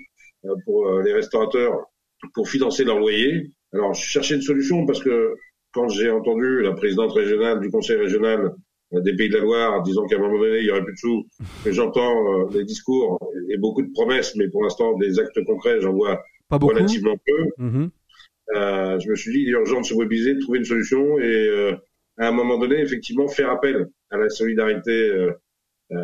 pour 0.65 1.01
les 1.01 1.13
restaurateurs 1.13 1.75
pour 2.35 2.49
financer 2.49 2.85
leur 2.85 2.99
loyer. 2.99 3.51
Alors 3.73 3.95
je 3.95 4.03
cherchais 4.03 4.35
une 4.35 4.43
solution 4.43 4.87
parce 4.87 5.03
que 5.03 5.35
quand 5.73 5.89
j'ai 5.89 6.11
entendu 6.11 6.63
la 6.63 6.73
présidente 6.73 7.13
régionale 7.13 7.61
du 7.61 7.71
conseil 7.71 7.97
régional 7.97 8.53
des 8.93 9.15
Pays 9.15 9.29
de 9.29 9.37
la 9.37 9.45
Loire, 9.45 9.83
disant 9.83 10.07
qu'à 10.07 10.17
un 10.17 10.19
moment 10.19 10.39
donné, 10.39 10.59
il 10.59 10.67
y 10.67 10.71
aurait 10.71 10.83
plus 10.83 10.95
de 10.95 10.99
sous. 10.99 11.27
J'entends 11.71 12.49
des 12.49 12.65
discours 12.65 13.19
et 13.49 13.57
beaucoup 13.57 13.83
de 13.83 13.93
promesses, 13.93 14.35
mais 14.37 14.49
pour 14.49 14.63
l'instant, 14.63 14.97
des 14.99 15.19
actes 15.19 15.45
concrets, 15.45 15.81
j'en 15.81 15.93
vois 15.93 16.23
Pas 16.49 16.57
relativement 16.57 17.17
peu. 17.25 17.65
Mhm. 17.65 17.91
Euh, 18.57 18.99
je 18.99 19.09
me 19.09 19.15
suis 19.15 19.33
dit, 19.33 19.43
il 19.43 19.49
est 19.49 19.53
urgent 19.53 19.81
de 19.81 19.87
se 19.87 19.95
mobiliser, 19.95 20.35
de 20.35 20.41
trouver 20.41 20.59
une 20.59 20.65
solution 20.65 21.19
et 21.19 21.49
euh, 21.49 21.73
à 22.19 22.29
un 22.29 22.33
moment 22.33 22.59
donné, 22.59 22.81
effectivement, 22.81 23.29
faire 23.29 23.51
appel 23.51 23.89
à 24.11 24.17
la 24.17 24.29
solidarité 24.29 24.91
euh, 24.91 25.31
euh, 25.31 25.33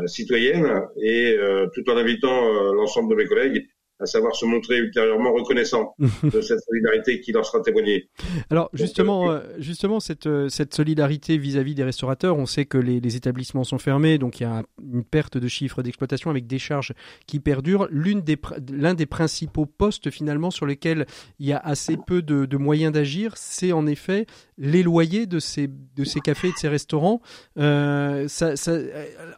citoyenne 0.06 0.82
et 1.00 1.36
euh, 1.38 1.66
tout 1.74 1.88
en 1.90 1.96
invitant 1.96 2.44
euh, 2.48 2.72
l'ensemble 2.74 3.10
de 3.10 3.16
mes 3.16 3.26
collègues 3.26 3.66
à 3.98 4.04
savoir 4.04 4.36
se 4.36 4.44
montrer 4.44 4.76
ultérieurement 4.76 5.32
reconnaissant 5.32 5.94
de 6.22 6.40
cette 6.42 6.60
solidarité 6.60 7.18
qui 7.22 7.32
leur 7.32 7.46
sera 7.46 7.62
témoignée. 7.62 8.10
Alors 8.50 8.68
justement, 8.74 9.30
euh, 9.30 9.40
justement 9.58 10.00
cette, 10.00 10.26
euh, 10.26 10.50
cette 10.50 10.74
solidarité 10.74 11.38
vis-à-vis 11.38 11.74
des 11.74 11.82
restaurateurs, 11.82 12.36
on 12.36 12.44
sait 12.44 12.66
que 12.66 12.76
les, 12.76 13.00
les 13.00 13.16
établissements 13.16 13.64
sont 13.64 13.78
fermés, 13.78 14.18
donc 14.18 14.38
il 14.38 14.42
y 14.42 14.46
a 14.46 14.58
un- 14.58 14.64
une 14.82 15.02
perte 15.02 15.38
de 15.38 15.48
chiffre 15.48 15.82
d'exploitation 15.82 16.28
avec 16.28 16.46
des 16.46 16.58
charges 16.58 16.92
qui 17.26 17.40
perdurent. 17.40 17.88
L'une 17.90 18.20
des, 18.20 18.36
L'un 18.70 18.92
des 18.92 19.06
principaux 19.06 19.64
postes 19.64 20.10
finalement 20.10 20.50
sur 20.50 20.66
lesquels 20.66 21.06
il 21.38 21.46
y 21.46 21.54
a 21.54 21.58
assez 21.58 21.96
peu 22.06 22.20
de, 22.20 22.44
de 22.44 22.56
moyens 22.58 22.92
d'agir, 22.92 23.32
c'est 23.38 23.72
en 23.72 23.86
effet 23.86 24.26
les 24.58 24.82
loyers 24.82 25.26
de 25.26 25.38
ces, 25.38 25.68
cafés 26.24 26.48
et 26.48 26.52
de 26.52 26.56
ces 26.56 26.68
restaurants. 26.68 27.20
Euh, 27.58 28.28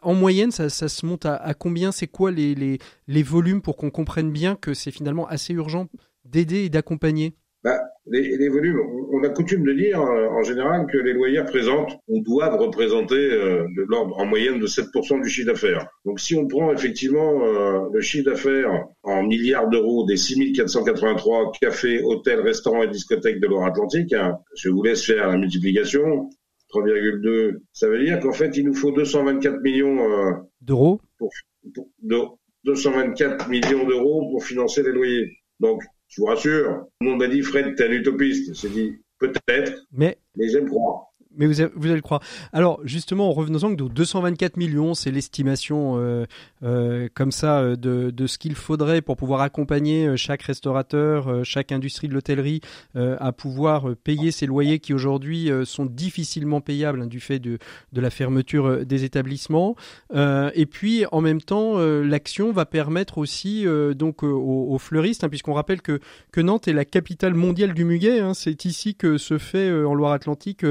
en 0.01 0.13
moyenne, 0.13 0.51
ça, 0.51 0.69
se 0.69 1.05
monte 1.05 1.25
à, 1.25 1.53
combien? 1.53 1.91
C'est 1.91 2.07
quoi 2.07 2.31
les 2.31 2.79
volumes 3.23 3.61
pour 3.61 3.77
qu'on 3.77 3.91
comprenne 3.91 4.31
bien 4.31 4.55
que 4.55 4.73
c'est 4.73 4.91
finalement 4.91 5.27
assez 5.27 5.53
urgent 5.53 5.87
d'aider 6.25 6.63
et 6.63 6.69
d'accompagner? 6.69 7.35
Bah, 7.61 7.81
les, 8.05 8.37
les 8.37 8.47
volumes, 8.47 8.79
on 9.11 9.21
a 9.23 9.29
coutume 9.29 9.65
de 9.65 9.73
dire 9.73 9.99
euh, 10.01 10.29
en 10.29 10.43
général 10.43 10.87
que 10.87 10.97
les 10.97 11.11
loyers 11.11 11.41
représentent 11.41 11.97
ou 12.07 12.21
doivent 12.21 12.57
représenter 12.57 13.15
euh, 13.15 13.65
de 13.75 13.81
l'ordre 13.89 14.17
en 14.17 14.25
moyenne 14.25 14.59
de 14.59 14.67
7% 14.67 15.21
du 15.21 15.29
chiffre 15.29 15.47
d'affaires. 15.47 15.85
Donc 16.05 16.21
si 16.21 16.35
on 16.35 16.47
prend 16.47 16.71
effectivement 16.71 17.43
euh, 17.43 17.89
le 17.91 17.99
chiffre 17.99 18.29
d'affaires 18.29 18.85
en 19.03 19.23
milliards 19.23 19.67
d'euros 19.67 20.05
des 20.05 20.15
6483 20.15 21.51
cafés, 21.59 22.01
hôtels, 22.01 22.39
restaurants 22.39 22.83
et 22.83 22.87
discothèques 22.87 23.41
de 23.41 23.47
Loire-Atlantique, 23.47 24.13
hein, 24.13 24.37
je 24.55 24.69
vous 24.69 24.81
laisse 24.81 25.05
faire 25.05 25.27
la 25.27 25.37
multiplication, 25.37 26.29
3,2, 26.73 27.57
ça 27.73 27.89
veut 27.89 28.03
dire 28.03 28.21
qu'en 28.21 28.31
fait 28.31 28.55
il 28.55 28.65
nous 28.65 28.73
faut 28.73 28.91
224 28.91 29.59
millions 29.61 29.99
euh, 29.99 30.31
d'euros 30.61 31.01
pour, 31.17 31.29
de 31.63 32.19
224 32.63 33.49
millions 33.49 33.85
d'euros 33.85 34.29
pour 34.31 34.43
financer 34.43 34.83
les 34.83 34.91
loyers. 34.91 35.31
Donc, 35.59 35.83
je 36.09 36.21
vous 36.21 36.27
rassure, 36.27 36.85
tout 36.99 37.05
le 37.05 37.09
monde 37.11 37.19
m'a 37.19 37.27
dit, 37.27 37.41
Fred, 37.41 37.75
t'es 37.75 37.85
un 37.85 37.91
utopiste. 37.91 38.53
J'ai 38.55 38.69
dit, 38.69 39.01
peut-être, 39.19 39.85
Mais 39.91 40.17
mais 40.35 40.49
j'aime 40.49 40.67
croire. 40.67 41.08
Mais 41.39 41.47
vous, 41.47 41.53
vous 41.75 41.85
allez 41.87 41.95
le 41.95 42.01
croire. 42.01 42.21
Alors, 42.53 42.81
justement, 42.83 43.31
revenons-en, 43.31 43.71
donc 43.71 43.93
224 43.93 44.57
millions, 44.57 44.93
c'est 44.93 45.09
l'estimation 45.09 45.95
euh, 45.97 46.25
euh, 46.63 47.07
comme 47.13 47.31
ça 47.31 47.59
euh, 47.59 47.75
de, 47.77 48.11
de 48.11 48.27
ce 48.27 48.37
qu'il 48.37 48.55
faudrait 48.55 49.01
pour 49.01 49.15
pouvoir 49.15 49.41
accompagner 49.41 50.17
chaque 50.17 50.43
restaurateur, 50.43 51.45
chaque 51.45 51.71
industrie 51.71 52.09
de 52.09 52.13
l'hôtellerie 52.13 52.59
à 52.95 53.31
pouvoir 53.31 53.95
payer 54.03 54.31
ces 54.31 54.45
loyers 54.45 54.79
qui 54.79 54.93
aujourd'hui 54.93 55.49
sont 55.63 55.85
difficilement 55.85 56.59
payables 56.59 57.03
hein, 57.03 57.07
du 57.07 57.21
fait 57.21 57.39
de, 57.39 57.57
de 57.93 58.01
la 58.01 58.09
fermeture 58.09 58.85
des 58.85 59.05
établissements. 59.05 59.75
Et 60.13 60.65
puis, 60.65 61.05
en 61.11 61.21
même 61.21 61.41
temps, 61.41 61.77
l'action 61.77 62.51
va 62.51 62.65
permettre 62.65 63.17
aussi 63.17 63.65
donc 63.95 64.23
aux, 64.23 64.77
fleuristes, 64.77 65.23
hein, 65.23 65.29
puisqu'on 65.29 65.53
rappelle 65.53 65.81
que, 65.81 65.99
Nantes 66.37 66.67
est 66.67 66.73
la 66.73 66.85
capitale 66.85 67.33
mondiale 67.33 67.73
du 67.73 67.85
muguet. 67.85 68.19
hein, 68.19 68.33
c'est 68.33 68.65
ici 68.65 68.95
que 68.95 69.17
se 69.17 69.37
fait 69.37 69.71
en 69.71 69.93
Loire-Atlantique 69.93 70.65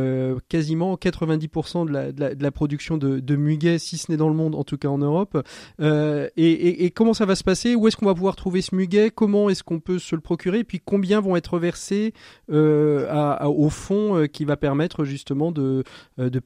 euh, 0.00 0.38
quasiment 0.48 0.94
90% 0.96 1.86
de 1.86 2.42
la, 2.42 2.50
production 2.50 2.96
de, 2.96 3.36
muguet, 3.36 3.78
si 3.78 3.98
ce 3.98 4.10
n'est 4.10 4.16
dans 4.16 4.28
le 4.28 4.34
monde, 4.34 4.54
en 4.54 4.64
tout 4.64 4.78
cas 4.78 4.88
en 4.88 4.98
Europe. 4.98 5.46
Euh, 5.80 6.28
et, 6.36 6.90
comment 6.90 7.14
ça 7.14 7.26
va 7.26 7.34
se 7.34 7.44
passer? 7.44 7.74
Où 7.74 7.86
est-ce 7.86 7.96
qu'on 7.96 8.06
va 8.06 8.14
pouvoir 8.14 8.36
trouver 8.36 8.62
ce 8.62 8.74
muguet? 8.74 9.10
Comment 9.10 9.50
est-ce 9.50 9.62
qu'on 9.62 9.80
peut 9.80 9.98
se 9.98 10.14
le 10.14 10.20
procurer? 10.20 10.60
Et 10.60 10.64
puis 10.64 10.80
combien 10.84 11.20
vont 11.20 11.36
être 11.36 11.58
versés 11.58 12.12
euh, 12.50 13.06
au 13.44 13.68
fonds 13.68 14.26
qui 14.32 14.44
va 14.44 14.56
permettre 14.56 15.04
justement 15.04 15.52
de, 15.52 15.84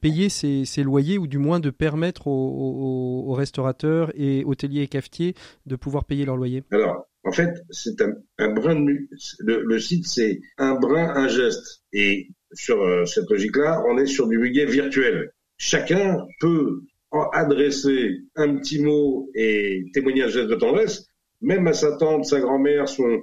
payer 0.01 0.29
ces, 0.29 0.83
loyers 0.83 1.17
ou 1.17 1.27
du 1.27 1.37
moins 1.37 1.59
de 1.59 1.69
permettre 1.69 2.27
aux, 2.27 3.33
restaurateurs 3.33 4.11
et 4.15 4.43
hôteliers 4.45 4.81
et 4.81 4.87
cafetiers 4.87 5.35
de 5.65 5.75
pouvoir 5.75 6.05
payer 6.05 6.25
leurs 6.25 6.37
loyers? 6.37 6.63
Alors, 6.71 7.07
en 7.25 7.31
fait, 7.31 7.49
c'est 7.71 8.01
un, 8.37 8.53
brin 8.53 8.75
de 8.75 9.07
le, 9.39 9.63
le 9.63 9.79
site, 9.79 10.05
c'est 10.07 10.39
un 10.57 10.75
brin, 10.75 11.09
un 11.15 11.27
geste. 11.27 11.83
Et 11.91 12.29
sur 12.55 12.81
euh, 12.81 13.05
cette 13.05 13.29
logique-là, 13.29 13.83
on 13.87 13.97
est 13.97 14.05
sur 14.05 14.27
du 14.27 14.37
muguet 14.37 14.65
virtuel. 14.65 15.31
Chacun 15.57 16.25
peut 16.39 16.81
en 17.11 17.29
adresser 17.31 18.17
un 18.35 18.55
petit 18.57 18.79
mot 18.81 19.29
et 19.35 19.83
témoigner 19.93 20.23
un 20.23 20.27
geste 20.27 20.47
de 20.49 20.55
tendresse, 20.55 21.07
même 21.41 21.67
à 21.67 21.73
sa 21.73 21.95
tante, 21.97 22.25
sa 22.25 22.39
grand-mère, 22.39 22.87
son, 22.89 23.21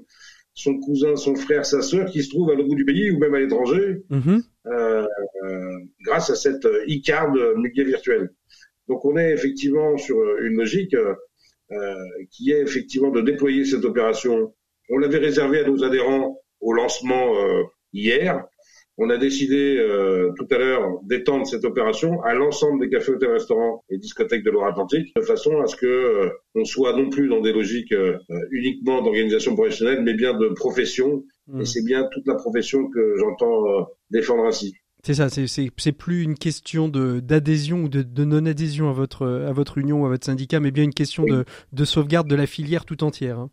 son 0.55 0.79
cousin, 0.79 1.17
son 1.17 1.35
frère, 1.35 1.67
sa 1.67 1.83
sœur, 1.83 2.07
qui 2.11 2.23
se 2.23 2.31
trouve 2.31 2.51
à 2.51 2.55
l'autre 2.55 2.69
bout 2.69 2.75
du 2.77 2.85
pays 2.85 3.11
ou 3.11 3.19
même 3.19 3.35
à 3.35 3.41
l'étranger, 3.41 4.03
Mhm. 4.11 4.43
euh, 4.67 5.07
euh, 5.45 5.79
grâce 6.07 6.31
à 6.31 6.35
cette 6.35 6.65
euh, 6.65 6.85
e-card 6.89 7.33
muguet 7.57 7.85
virtuel. 7.85 8.31
Donc 8.89 9.05
on 9.05 9.17
est 9.17 9.33
effectivement 9.33 9.97
sur 9.97 10.17
une 10.39 10.57
logique 10.57 10.95
euh, 10.95 11.15
qui 12.31 12.53
est 12.53 12.61
effectivement 12.61 13.11
de 13.11 13.21
déployer 13.23 13.65
cette 13.65 13.85
opération. 13.85 14.55
On 14.91 14.99
l'avait 14.99 15.19
réservé 15.19 15.61
à 15.61 15.67
nos 15.67 15.83
adhérents 15.85 16.39
au 16.61 16.73
lancement 16.73 17.35
euh, 17.37 17.63
hier. 17.93 18.45
On 18.99 19.09
a 19.11 19.17
décidé 19.17 19.77
euh, 19.79 20.33
tout 20.37 20.47
à 20.51 20.59
l'heure 20.59 21.01
d'étendre 21.05 21.47
cette 21.47 21.65
opération 21.65 22.21
à 22.23 22.35
l'ensemble 22.35 22.81
des 22.81 22.91
cafés, 22.91 23.13
hôtels, 23.13 23.33
restaurants 23.33 23.83
et 23.89 23.97
discothèques 23.99 24.45
de 24.45 24.51
Loire-Atlantique, 24.51 25.15
de 25.17 25.23
façon 25.23 25.61
à 25.63 25.67
ce 25.67 25.77
que 25.77 25.87
euh, 25.87 26.29
on 26.55 26.65
soit 26.65 26.95
non 26.95 27.09
plus 27.09 27.29
dans 27.29 27.41
des 27.41 27.53
logiques 27.53 27.93
euh, 27.93 28.19
uniquement 28.51 29.01
d'organisation 29.03 29.55
professionnelle, 29.55 30.03
mais 30.03 30.15
bien 30.15 30.35
de 30.35 30.49
profession. 30.49 31.25
Mhm. 31.49 31.63
Et 31.63 31.65
c'est 31.65 31.85
bien 31.85 32.07
toute 32.13 32.27
la 32.27 32.35
profession 32.35 32.89
que 32.91 33.17
j'entends 33.19 33.67
euh, 33.67 33.83
défendre 34.11 34.45
ainsi. 34.45 34.75
C'est 35.05 35.15
ça, 35.15 35.29
c'est- 35.29 35.93
plus 35.93 36.23
une 36.23 36.37
question 36.37 36.89
de 36.89 37.19
d'adhésion 37.19 37.83
ou 37.85 37.89
de, 37.89 38.03
de 38.03 38.25
non-adhésion 38.25 38.89
à 38.89 38.93
votre 38.93 39.27
à 39.27 39.53
votre 39.53 39.79
union 39.79 40.03
ou 40.03 40.07
à 40.07 40.09
votre 40.11 40.25
syndicat, 40.27 40.61
mais 40.61 40.71
bien 40.71 40.85
une 40.85 40.95
question 40.95 41.25
de, 41.25 41.45
de 41.73 41.85
sauvegarde 41.85 42.29
de 42.29 42.37
la 42.37 42.47
filière 42.47 42.85
tout 42.85 43.03
entière. 43.03 43.41
hein. 43.41 43.51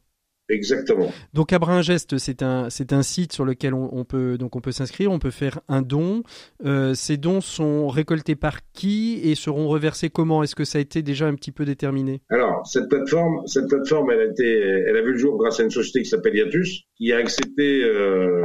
Exactement. 0.49 1.11
Donc 1.33 1.53
Abringest, 1.53 2.17
c'est 2.17 2.41
un 2.41 2.69
c'est 2.69 2.91
un 2.91 3.03
site 3.03 3.33
sur 3.33 3.45
lequel 3.45 3.73
on, 3.73 3.89
on 3.93 4.03
peut 4.03 4.37
donc 4.37 4.55
on 4.55 4.61
peut 4.61 4.71
s'inscrire, 4.71 5.11
on 5.11 5.19
peut 5.19 5.29
faire 5.31 5.59
un 5.67 5.81
don. 5.81 6.23
Euh, 6.65 6.93
ces 6.95 7.17
dons 7.17 7.41
sont 7.41 7.87
récoltés 7.87 8.35
par 8.35 8.59
qui 8.73 9.21
et 9.23 9.35
seront 9.35 9.67
reversés 9.67 10.09
comment? 10.09 10.41
Est-ce 10.43 10.55
que 10.55 10.65
ça 10.65 10.79
a 10.79 10.81
été 10.81 11.01
déjà 11.01 11.27
un 11.27 11.35
petit 11.35 11.51
peu 11.51 11.65
déterminé? 11.65 12.21
Alors, 12.29 12.65
cette 12.65 12.89
plateforme, 12.89 13.45
cette 13.45 13.67
plateforme, 13.67 14.11
elle 14.11 14.21
a 14.21 14.25
été, 14.25 14.45
elle 14.45 14.97
a 14.97 15.01
vu 15.01 15.11
le 15.11 15.17
jour 15.17 15.37
grâce 15.37 15.59
à 15.59 15.63
une 15.63 15.69
société 15.69 16.01
qui 16.01 16.09
s'appelle 16.09 16.35
Iatus, 16.35 16.81
qui 16.97 17.13
a 17.13 17.17
accepté 17.17 17.83
euh, 17.83 18.41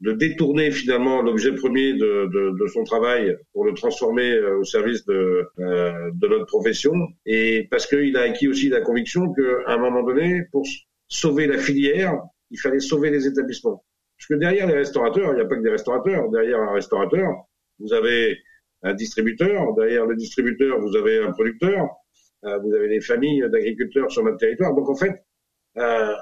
de 0.00 0.12
détourner 0.12 0.70
finalement 0.70 1.22
l'objet 1.22 1.54
premier 1.54 1.94
de, 1.94 2.28
de, 2.32 2.58
de 2.58 2.66
son 2.68 2.84
travail 2.84 3.36
pour 3.52 3.64
le 3.64 3.74
transformer 3.74 4.30
euh, 4.30 4.60
au 4.60 4.64
service 4.64 5.04
de, 5.06 5.48
euh, 5.58 6.10
de 6.14 6.28
notre 6.28 6.46
profession, 6.46 6.92
et 7.24 7.66
parce 7.70 7.86
qu'il 7.86 8.16
a 8.16 8.22
acquis 8.22 8.48
aussi 8.48 8.68
la 8.68 8.80
conviction 8.80 9.32
qu'à 9.32 9.72
un 9.72 9.78
moment 9.78 10.02
donné, 10.02 10.42
pour 10.52 10.64
sauver 11.08 11.46
la 11.46 11.58
filière, 11.58 12.20
il 12.50 12.58
fallait 12.58 12.80
sauver 12.80 13.10
les 13.10 13.26
établissements. 13.26 13.84
Parce 14.16 14.28
que 14.28 14.34
derrière 14.34 14.66
les 14.66 14.74
restaurateurs, 14.74 15.32
il 15.32 15.36
n'y 15.36 15.40
a 15.40 15.44
pas 15.44 15.56
que 15.56 15.62
des 15.62 15.70
restaurateurs. 15.70 16.30
Derrière 16.30 16.60
un 16.60 16.72
restaurateur, 16.72 17.30
vous 17.78 17.92
avez 17.92 18.38
un 18.82 18.94
distributeur. 18.94 19.74
Derrière 19.74 20.06
le 20.06 20.16
distributeur, 20.16 20.80
vous 20.80 20.96
avez 20.96 21.22
un 21.22 21.32
producteur. 21.32 21.88
Euh, 22.44 22.58
vous 22.58 22.72
avez 22.74 22.88
des 22.88 23.00
familles 23.00 23.44
d'agriculteurs 23.50 24.10
sur 24.10 24.22
notre 24.22 24.38
territoire. 24.38 24.74
Donc 24.74 24.88
en 24.88 24.94
fait, 24.94 25.24
euh, 25.76 26.14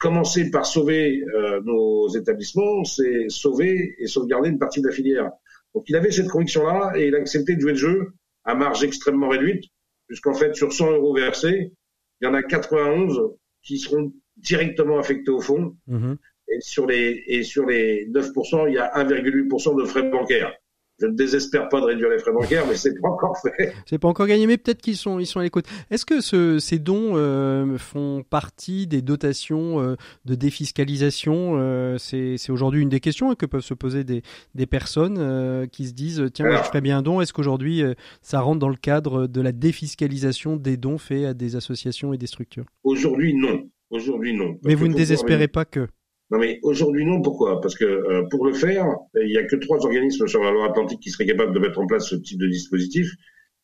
commencer 0.00 0.50
par 0.50 0.66
sauver 0.66 1.22
euh, 1.34 1.60
nos 1.62 2.08
établissements, 2.08 2.84
c'est 2.84 3.28
sauver 3.28 3.94
et 3.98 4.06
sauvegarder 4.06 4.48
une 4.48 4.58
partie 4.58 4.80
de 4.80 4.88
la 4.88 4.92
filière. 4.92 5.30
Donc 5.74 5.84
il 5.88 5.96
avait 5.96 6.10
cette 6.10 6.28
conviction-là 6.28 6.92
et 6.96 7.08
il 7.08 7.14
a 7.14 7.18
accepté 7.18 7.54
de 7.54 7.60
jouer 7.60 7.72
le 7.72 7.78
jeu 7.78 8.08
à 8.44 8.54
marge 8.54 8.82
extrêmement 8.82 9.28
réduite, 9.28 9.64
puisqu'en 10.06 10.34
fait 10.34 10.54
sur 10.54 10.72
100 10.72 10.92
euros 10.92 11.14
versés, 11.14 11.72
il 12.20 12.24
y 12.24 12.28
en 12.28 12.34
a 12.34 12.42
91 12.42 13.20
qui 13.62 13.78
seront 13.78 14.12
directement 14.46 14.98
affectés 14.98 15.30
au 15.30 15.40
fonds. 15.40 15.76
Mhm. 15.86 16.16
Et 16.48 16.60
sur 16.60 16.86
les, 16.86 17.24
et 17.26 17.42
sur 17.42 17.66
les 17.66 18.06
9%, 18.08 18.68
il 18.68 18.74
y 18.74 18.78
a 18.78 18.92
1,8% 18.94 19.76
de 19.76 19.84
frais 19.84 20.08
bancaires. 20.08 20.52
Je 20.98 21.06
ne 21.06 21.12
désespère 21.12 21.68
pas 21.68 21.80
de 21.80 21.86
réduire 21.86 22.08
les 22.08 22.18
frais 22.18 22.32
bancaires, 22.32 22.64
mais 22.66 22.74
c'est 22.74 22.98
pas 22.98 23.08
encore 23.08 23.36
fait. 23.38 23.74
C'est 23.86 23.98
pas 23.98 24.08
encore 24.08 24.26
gagné, 24.26 24.46
mais 24.46 24.56
peut-être 24.56 24.80
qu'ils 24.80 24.96
sont 24.96 25.18
ils 25.18 25.26
sont 25.26 25.40
à 25.40 25.42
l'écoute. 25.42 25.66
Est-ce 25.90 26.06
que 26.06 26.22
ce, 26.22 26.58
ces 26.58 26.78
dons 26.78 27.12
euh, 27.16 27.76
font 27.76 28.24
partie 28.28 28.86
des 28.86 29.02
dotations 29.02 29.82
euh, 29.82 29.96
de 30.24 30.34
défiscalisation 30.34 31.56
euh, 31.58 31.98
C'est 31.98 32.38
aujourd'hui 32.48 32.80
une 32.80 32.88
des 32.88 33.00
questions 33.00 33.30
hein, 33.30 33.34
que 33.34 33.44
peuvent 33.44 33.60
se 33.60 33.74
poser 33.74 34.04
des, 34.04 34.22
des 34.54 34.66
personnes 34.66 35.68
qui 35.68 35.86
se 35.86 35.92
disent 35.92 36.24
tiens, 36.32 36.46
moi, 36.46 36.56
je 36.62 36.68
ferais 36.68 36.80
bien 36.80 36.98
un 36.98 37.02
don. 37.02 37.20
Est-ce 37.20 37.34
qu'aujourd'hui 37.34 37.82
ça 38.22 38.40
rentre 38.40 38.60
dans 38.60 38.70
le 38.70 38.76
cadre 38.76 39.26
de 39.26 39.40
la 39.42 39.52
défiscalisation 39.52 40.56
des 40.56 40.78
dons 40.78 40.98
faits 40.98 41.26
à 41.26 41.34
des 41.34 41.56
associations 41.56 42.14
et 42.14 42.18
des 42.18 42.26
structures? 42.26 42.64
Aujourd'hui, 42.84 43.34
non. 43.34 43.68
Aujourd'hui, 43.90 44.34
non. 44.34 44.58
Mais 44.64 44.74
vous 44.74 44.88
ne 44.88 44.94
désespérez 44.94 45.48
pas 45.48 45.64
que. 45.64 45.86
Non 46.30 46.38
mais 46.38 46.58
aujourd'hui 46.62 47.04
non, 47.04 47.22
pourquoi? 47.22 47.60
Parce 47.60 47.76
que 47.76 47.84
euh, 47.84 48.24
pour 48.30 48.44
le 48.44 48.52
faire, 48.52 48.84
il 49.14 49.28
n'y 49.28 49.36
a 49.36 49.44
que 49.44 49.54
trois 49.54 49.84
organismes 49.84 50.26
sur 50.26 50.42
la 50.42 50.50
Loire-Atlantique 50.50 50.98
qui 51.00 51.10
seraient 51.10 51.26
capables 51.26 51.54
de 51.54 51.60
mettre 51.60 51.78
en 51.78 51.86
place 51.86 52.08
ce 52.08 52.16
type 52.16 52.40
de 52.40 52.48
dispositif. 52.48 53.08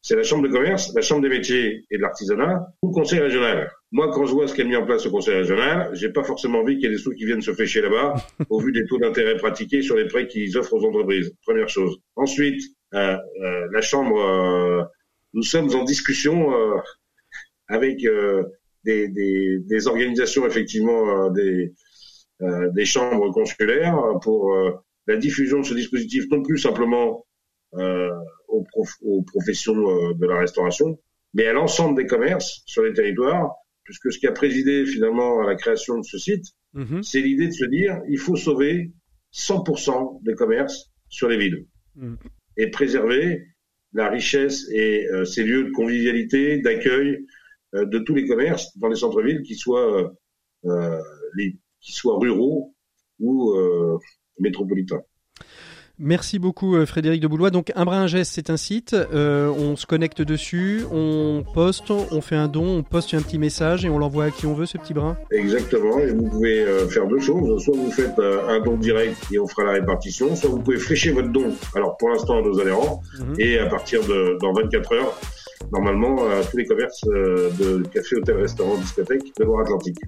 C'est 0.01 0.17
la 0.17 0.23
Chambre 0.25 0.43
de 0.47 0.53
commerce, 0.53 0.93
la 0.95 1.01
Chambre 1.01 1.23
des 1.23 1.29
métiers 1.29 1.85
et 1.91 1.97
de 1.97 2.03
l'artisanat 2.03 2.67
ou 2.83 2.89
le 2.89 2.93
Conseil 2.93 3.21
régional. 3.21 3.71
Moi, 3.93 4.11
quand 4.13 4.27
je 4.27 4.33
vois 4.33 4.49
ce 4.49 4.55
qu'a 4.55 4.65
mis 4.65 4.75
en 4.75 4.85
place 4.85 5.05
le 5.05 5.11
Conseil 5.11 5.35
régional, 5.35 5.91
j'ai 5.93 6.11
pas 6.11 6.25
forcément 6.25 6.61
envie 6.61 6.75
qu'il 6.75 6.85
y 6.85 6.87
ait 6.87 6.91
des 6.91 6.99
sous 6.99 7.13
qui 7.13 7.25
viennent 7.25 7.41
se 7.41 7.53
flécher 7.53 7.83
là-bas, 7.83 8.15
au 8.51 8.61
vu 8.61 8.73
des 8.73 8.85
taux 8.87 8.99
d'intérêt 8.99 9.37
pratiqués 9.37 9.83
sur 9.83 9.97
les 9.97 10.07
prêts 10.07 10.27
qu'ils 10.27 10.57
offrent 10.59 10.75
aux 10.75 10.85
entreprises. 10.85 11.33
Première 11.45 11.69
chose. 11.69 11.99
Ensuite, 12.17 12.63
euh, 12.95 13.17
euh, 13.43 13.69
la 13.73 13.81
Chambre, 13.81 14.21
euh, 14.21 14.83
nous 15.35 15.43
sommes 15.43 15.73
en 15.75 15.85
discussion 15.85 16.53
avec 17.69 18.05
des, 18.85 19.09
des, 19.09 19.59
des, 19.61 19.87
organisations 19.87 20.47
effectivement 20.47 21.31
des, 21.31 21.73
des 22.41 22.85
chambres 22.85 23.31
consulaires 23.31 23.97
pour 24.23 24.55
la 25.07 25.17
diffusion 25.17 25.61
de 25.61 25.65
ce 25.65 25.75
dispositif, 25.75 26.25
non 26.31 26.43
plus 26.43 26.59
simplement 26.59 27.25
aux, 27.75 28.67
aux, 29.03 29.23
professions 29.23 29.75
de 29.75 30.27
la 30.27 30.39
restauration, 30.39 30.99
mais 31.35 31.47
à 31.47 31.53
l'ensemble 31.53 31.97
des 31.97 32.07
commerces 32.07 32.63
sur 32.67 32.83
les 32.83 32.93
territoires, 32.93 33.55
puisque 33.85 34.13
ce 34.13 34.19
qui 34.19 34.27
a 34.27 34.33
présidé 34.33 34.85
finalement 34.87 35.41
à 35.41 35.47
la 35.47 35.55
création 35.55 35.99
de 35.99 36.05
ce 36.05 36.19
site, 36.19 36.45
mm-hmm. 36.75 37.03
c'est 37.03 37.21
l'idée 37.21 37.49
de 37.49 37.53
se 37.53 37.65
dire 37.67 38.01
il 38.09 38.19
faut 38.19 38.37
sauver 38.37 38.93
100% 39.33 40.23
des 40.25 40.35
commerces 40.35 40.91
sur 41.09 41.29
les 41.29 41.39
villes. 41.39 41.67
Mm 41.95 42.17
et 42.57 42.69
préserver 42.69 43.47
la 43.93 44.09
richesse 44.09 44.69
et 44.73 45.07
euh, 45.09 45.25
ces 45.25 45.45
lieux 45.45 45.65
de 45.65 45.71
convivialité, 45.71 46.59
d'accueil 46.59 47.11
euh, 47.15 47.27
de 47.73 47.99
tous 47.99 48.15
les 48.15 48.27
commerces 48.27 48.77
dans 48.79 48.89
les 48.89 48.97
centres-villes, 48.97 49.43
qu'ils 49.43 49.57
soient, 49.57 50.13
euh, 50.65 50.99
les, 51.37 51.57
soient 51.81 52.19
ruraux 52.19 52.75
ou 53.19 53.55
métropolitains. 54.39 55.03
Merci 55.99 56.39
beaucoup 56.39 56.75
euh, 56.75 56.87
Frédéric 56.87 57.21
de 57.21 57.29
Boulois. 57.29 57.51
Donc 57.51 57.71
un 57.77 57.85
brin 57.85 58.07
geste, 58.07 58.33
c'est 58.35 58.51
un 58.51 58.57
site, 58.57 58.95
euh, 58.95 59.49
on 59.49 59.77
se 59.77 59.87
connecte 59.87 60.23
dessus, 60.23 60.83
on 60.91 61.45
poste, 61.55 61.91
on 61.91 62.21
fait 62.21 62.35
un 62.35 62.49
don, 62.49 62.79
on 62.79 62.83
poste 62.83 63.15
un 63.15 63.21
petit 63.21 63.39
message 63.39 63.85
et 63.85 63.91
on 63.91 63.99
l'envoie 63.99 64.25
à 64.25 64.31
qui 64.31 64.47
on 64.47 64.55
veut 64.55 64.67
ce 64.67 64.79
petit 64.79 64.95
brin 64.95 65.17
Exactement, 65.31 65.99
et 65.99 66.09
vous 66.09 66.29
pouvez 66.29 66.65
euh, 66.65 66.89
faire 66.89 67.07
deux 67.07 67.21
choses. 67.21 67.63
Soit 67.63 67.77
vous 67.77 67.91
faites 67.93 68.19
un 68.19 68.59
don 68.61 68.79
direct 68.79 69.17
et 69.33 69.39
on 69.39 69.47
fera 69.47 69.65
la 69.65 69.73
répartition, 69.73 70.35
soit 70.35 70.51
vous 70.51 70.61
pouvez 70.61 70.79
flécher 70.79 71.13
votre 71.13 71.29
don, 71.29 71.53
alors 71.77 71.97
pour 71.99 72.09
l'instant 72.09 72.39
à 72.39 72.43
nos 72.43 72.59
adhérents, 72.59 73.03
mhm. 73.21 73.35
et 73.39 73.59
à 73.59 73.67
partir 73.67 74.01
de 74.03 74.39
dans 74.41 74.53
24 74.55 74.95
heures, 74.95 75.21
normalement 75.71 76.27
à 76.29 76.43
tous 76.45 76.57
les 76.57 76.67
commerces 76.67 77.05
euh, 77.07 77.51
de 77.59 77.83
café, 77.89 78.17
hôtel, 78.17 78.37
restaurant, 78.37 78.77
discothèque 78.77 79.33
de 79.39 79.45
Loire-Atlantique. 79.45 79.99